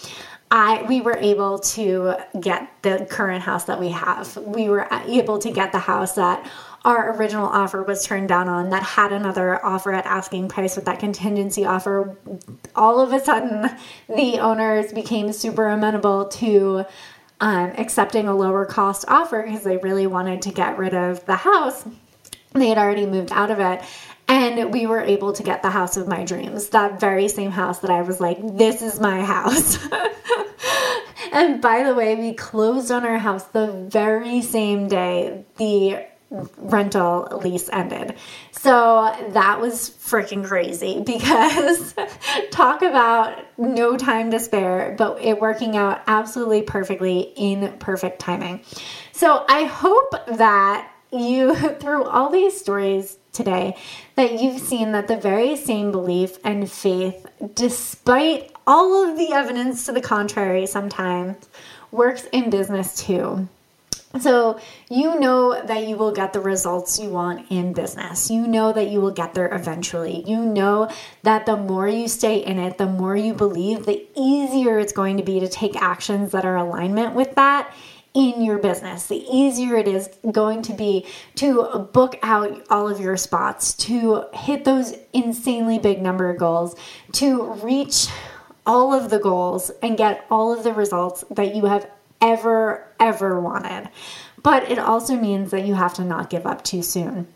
I 0.49 0.83
we 0.83 1.01
were 1.01 1.17
able 1.17 1.59
to 1.59 2.15
get 2.39 2.71
the 2.81 3.05
current 3.09 3.43
house 3.43 3.65
that 3.65 3.79
we 3.79 3.89
have. 3.89 4.37
We 4.37 4.69
were 4.69 4.87
able 5.05 5.39
to 5.39 5.51
get 5.51 5.73
the 5.73 5.79
house 5.79 6.13
that 6.13 6.49
our 6.85 7.15
original 7.17 7.47
offer 7.47 7.83
was 7.83 8.05
turned 8.05 8.29
down 8.29 8.47
on 8.47 8.69
that 8.69 8.83
had 8.83 9.11
another 9.11 9.63
offer 9.65 9.93
at 9.93 10.05
asking 10.05 10.47
price 10.49 10.75
with 10.75 10.85
that 10.85 10.99
contingency 10.99 11.65
offer 11.65 12.17
all 12.75 12.99
of 12.99 13.11
a 13.13 13.19
sudden 13.19 13.69
the 14.07 14.39
owners 14.39 14.93
became 14.93 15.31
super 15.33 15.67
amenable 15.67 16.25
to 16.27 16.85
um, 17.39 17.73
accepting 17.77 18.27
a 18.27 18.35
lower 18.35 18.65
cost 18.65 19.05
offer 19.07 19.43
because 19.43 19.63
they 19.63 19.77
really 19.77 20.07
wanted 20.07 20.41
to 20.43 20.51
get 20.51 20.77
rid 20.77 20.93
of 20.93 21.25
the 21.25 21.35
house. 21.35 21.85
They 22.53 22.69
had 22.69 22.77
already 22.77 23.05
moved 23.05 23.31
out 23.31 23.51
of 23.51 23.59
it 23.59 23.83
and 24.27 24.73
we 24.73 24.87
were 24.87 25.01
able 25.01 25.33
to 25.33 25.43
get 25.43 25.61
the 25.61 25.69
house 25.69 25.97
of 25.97 26.07
my 26.07 26.25
dreams 26.25 26.69
that 26.69 26.99
very 26.99 27.29
same 27.29 27.51
house 27.51 27.79
that 27.79 27.89
i 27.89 28.01
was 28.01 28.19
like 28.19 28.37
this 28.57 28.81
is 28.81 28.99
my 28.99 29.23
house. 29.23 29.77
And 31.31 31.61
by 31.61 31.83
the 31.83 31.93
way 31.93 32.15
we 32.15 32.33
closed 32.33 32.89
on 32.89 33.05
our 33.05 33.19
house 33.19 33.43
the 33.43 33.67
very 33.67 34.41
same 34.41 34.87
day 34.87 35.45
the 35.57 36.05
rental 36.29 37.39
lease 37.43 37.69
ended. 37.71 38.15
So 38.51 39.15
that 39.29 39.61
was 39.61 39.89
freaking 39.89 40.43
crazy 40.45 41.01
because 41.05 41.95
talk 42.51 42.81
about 42.81 43.37
no 43.57 43.97
time 43.97 44.31
to 44.31 44.39
spare, 44.39 44.95
but 44.97 45.21
it 45.21 45.39
working 45.39 45.77
out 45.77 46.01
absolutely 46.07 46.63
perfectly 46.63 47.33
in 47.35 47.73
perfect 47.79 48.19
timing. 48.19 48.61
So 49.11 49.45
I 49.47 49.63
hope 49.63 50.11
that 50.37 50.91
you, 51.11 51.55
through 51.79 52.03
all 52.03 52.29
these 52.29 52.59
stories 52.59 53.17
today, 53.31 53.77
that 54.15 54.41
you've 54.41 54.59
seen 54.59 54.91
that 54.91 55.07
the 55.07 55.17
very 55.17 55.55
same 55.55 55.91
belief 55.91 56.39
and 56.43 56.69
faith, 56.69 57.25
despite 57.53 58.51
all 58.65 59.09
of 59.09 59.17
the 59.17 59.31
evidence 59.31 59.85
to 59.85 59.91
the 59.91 60.01
contrary 60.01 60.65
sometimes, 60.65 61.37
works 61.91 62.27
in 62.33 62.49
business 62.49 62.95
too. 62.95 63.47
So, 64.19 64.59
you 64.89 65.19
know 65.19 65.61
that 65.65 65.87
you 65.87 65.97
will 65.97 66.11
get 66.11 66.33
the 66.33 66.39
results 66.39 66.99
you 66.99 67.09
want 67.09 67.49
in 67.49 67.73
business. 67.73 68.29
You 68.29 68.47
know 68.47 68.73
that 68.73 68.89
you 68.89 69.01
will 69.01 69.11
get 69.11 69.33
there 69.33 69.53
eventually. 69.53 70.23
You 70.27 70.45
know 70.45 70.89
that 71.23 71.45
the 71.45 71.57
more 71.57 71.87
you 71.87 72.07
stay 72.07 72.37
in 72.37 72.59
it, 72.59 72.77
the 72.77 72.87
more 72.87 73.15
you 73.15 73.33
believe, 73.33 73.85
the 73.85 74.07
easier 74.15 74.79
it's 74.79 74.93
going 74.93 75.17
to 75.17 75.23
be 75.23 75.39
to 75.39 75.47
take 75.47 75.75
actions 75.75 76.31
that 76.31 76.45
are 76.45 76.55
alignment 76.55 77.15
with 77.15 77.35
that 77.35 77.73
in 78.13 78.41
your 78.41 78.57
business. 78.57 79.07
The 79.07 79.23
easier 79.31 79.75
it 79.75 79.87
is 79.87 80.09
going 80.31 80.63
to 80.63 80.73
be 80.73 81.05
to 81.35 81.87
book 81.93 82.17
out 82.23 82.65
all 82.69 82.89
of 82.89 82.99
your 82.99 83.15
spots, 83.15 83.73
to 83.75 84.25
hit 84.33 84.65
those 84.65 84.95
insanely 85.13 85.77
big 85.77 86.01
number 86.01 86.29
of 86.29 86.37
goals, 86.37 86.75
to 87.13 87.43
reach 87.63 88.07
all 88.65 88.93
of 88.93 89.09
the 89.09 89.19
goals 89.19 89.71
and 89.81 89.97
get 89.97 90.25
all 90.31 90.51
of 90.51 90.63
the 90.63 90.73
results 90.73 91.23
that 91.29 91.55
you 91.55 91.65
have 91.65 91.87
ever, 92.21 92.87
ever 92.99 93.39
wanted. 93.39 93.89
But 94.43 94.69
it 94.69 94.79
also 94.79 95.15
means 95.15 95.51
that 95.51 95.65
you 95.65 95.73
have 95.73 95.93
to 95.95 96.03
not 96.03 96.29
give 96.29 96.45
up 96.45 96.63
too 96.63 96.81
soon. 96.81 97.27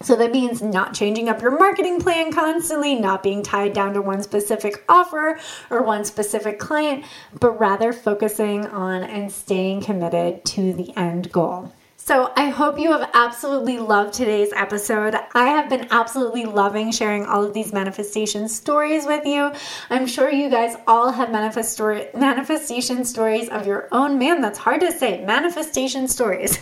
So 0.00 0.14
that 0.16 0.30
means 0.30 0.62
not 0.62 0.94
changing 0.94 1.28
up 1.28 1.42
your 1.42 1.58
marketing 1.58 2.00
plan 2.00 2.32
constantly, 2.32 2.94
not 2.94 3.22
being 3.22 3.42
tied 3.42 3.72
down 3.72 3.94
to 3.94 4.02
one 4.02 4.22
specific 4.22 4.84
offer 4.88 5.40
or 5.70 5.82
one 5.82 6.04
specific 6.04 6.60
client, 6.60 7.04
but 7.40 7.58
rather 7.58 7.92
focusing 7.92 8.66
on 8.66 9.02
and 9.02 9.32
staying 9.32 9.80
committed 9.80 10.44
to 10.46 10.72
the 10.72 10.96
end 10.96 11.32
goal. 11.32 11.72
So, 12.08 12.32
I 12.36 12.48
hope 12.48 12.78
you 12.78 12.90
have 12.92 13.10
absolutely 13.12 13.78
loved 13.78 14.14
today's 14.14 14.50
episode. 14.54 15.14
I 15.34 15.48
have 15.48 15.68
been 15.68 15.88
absolutely 15.90 16.46
loving 16.46 16.90
sharing 16.90 17.26
all 17.26 17.44
of 17.44 17.52
these 17.52 17.70
manifestation 17.70 18.48
stories 18.48 19.04
with 19.04 19.26
you. 19.26 19.52
I'm 19.90 20.06
sure 20.06 20.30
you 20.30 20.48
guys 20.48 20.74
all 20.86 21.12
have 21.12 21.30
manifest 21.30 21.70
story, 21.70 22.06
manifestation 22.14 23.04
stories 23.04 23.50
of 23.50 23.66
your 23.66 23.88
own. 23.92 24.18
Man, 24.18 24.40
that's 24.40 24.58
hard 24.58 24.80
to 24.80 24.90
say. 24.90 25.22
Manifestation 25.22 26.08
stories. 26.08 26.58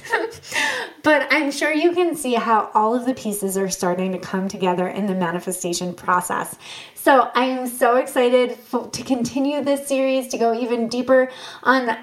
but 1.05 1.29
I'm 1.31 1.53
sure 1.53 1.73
you 1.73 1.93
can 1.93 2.17
see 2.17 2.35
how 2.35 2.69
all 2.75 2.97
of 2.97 3.07
the 3.07 3.15
pieces 3.15 3.57
are 3.57 3.71
starting 3.71 4.11
to 4.11 4.19
come 4.19 4.49
together 4.49 4.89
in 4.89 5.07
the 5.07 5.15
manifestation 5.15 5.95
process. 5.95 6.57
So, 6.97 7.31
I 7.37 7.45
am 7.45 7.69
so 7.69 7.99
excited 7.99 8.59
to 8.73 9.05
continue 9.05 9.63
this 9.63 9.87
series 9.87 10.27
to 10.33 10.39
go 10.39 10.59
even 10.59 10.89
deeper 10.89 11.31
on 11.63 11.97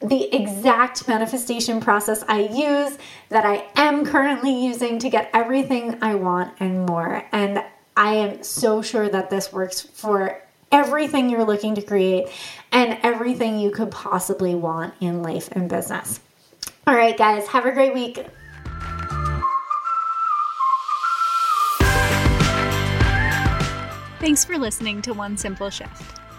the 0.00 0.34
exact 0.34 1.08
manifestation 1.08 1.80
process 1.80 2.22
I 2.28 2.40
use 2.40 2.98
that 3.30 3.46
I 3.46 3.66
am 3.76 4.04
currently 4.04 4.64
using 4.66 4.98
to 4.98 5.08
get 5.08 5.30
everything 5.32 5.98
I 6.02 6.14
want 6.14 6.54
and 6.60 6.86
more. 6.86 7.24
And 7.32 7.64
I 7.96 8.14
am 8.14 8.42
so 8.42 8.82
sure 8.82 9.08
that 9.08 9.30
this 9.30 9.52
works 9.52 9.80
for 9.80 10.42
everything 10.70 11.30
you're 11.30 11.44
looking 11.44 11.74
to 11.76 11.82
create 11.82 12.28
and 12.72 12.98
everything 13.02 13.58
you 13.58 13.70
could 13.70 13.90
possibly 13.90 14.54
want 14.54 14.92
in 15.00 15.22
life 15.22 15.48
and 15.52 15.68
business. 15.68 16.20
All 16.86 16.94
right, 16.94 17.16
guys, 17.16 17.46
have 17.48 17.64
a 17.64 17.72
great 17.72 17.94
week. 17.94 18.26
Thanks 24.20 24.44
for 24.44 24.58
listening 24.58 25.02
to 25.02 25.14
One 25.14 25.36
Simple 25.36 25.70
Shift. 25.70 26.20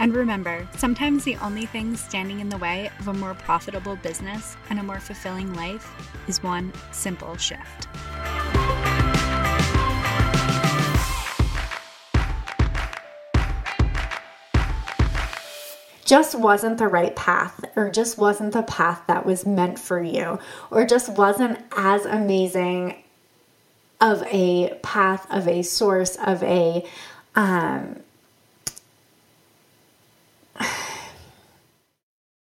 And 0.00 0.14
remember, 0.16 0.66
sometimes 0.78 1.24
the 1.24 1.36
only 1.36 1.66
thing 1.66 1.94
standing 1.94 2.40
in 2.40 2.48
the 2.48 2.56
way 2.56 2.90
of 2.98 3.08
a 3.08 3.12
more 3.12 3.34
profitable 3.34 3.96
business 3.96 4.56
and 4.70 4.78
a 4.78 4.82
more 4.82 4.98
fulfilling 4.98 5.52
life 5.52 5.94
is 6.26 6.42
one 6.42 6.72
simple 6.90 7.36
shift. 7.36 7.86
just 16.06 16.34
wasn't 16.34 16.76
the 16.76 16.88
right 16.88 17.14
path, 17.14 17.64
or 17.76 17.88
just 17.88 18.18
wasn't 18.18 18.52
the 18.52 18.64
path 18.64 19.00
that 19.06 19.24
was 19.24 19.46
meant 19.46 19.78
for 19.78 20.02
you, 20.02 20.40
or 20.68 20.84
just 20.84 21.08
wasn't 21.10 21.56
as 21.76 22.04
amazing 22.04 23.00
of 24.00 24.20
a 24.24 24.76
path, 24.82 25.24
of 25.30 25.46
a 25.46 25.62
source, 25.62 26.16
of 26.16 26.42
a 26.42 26.84
um, 27.36 28.00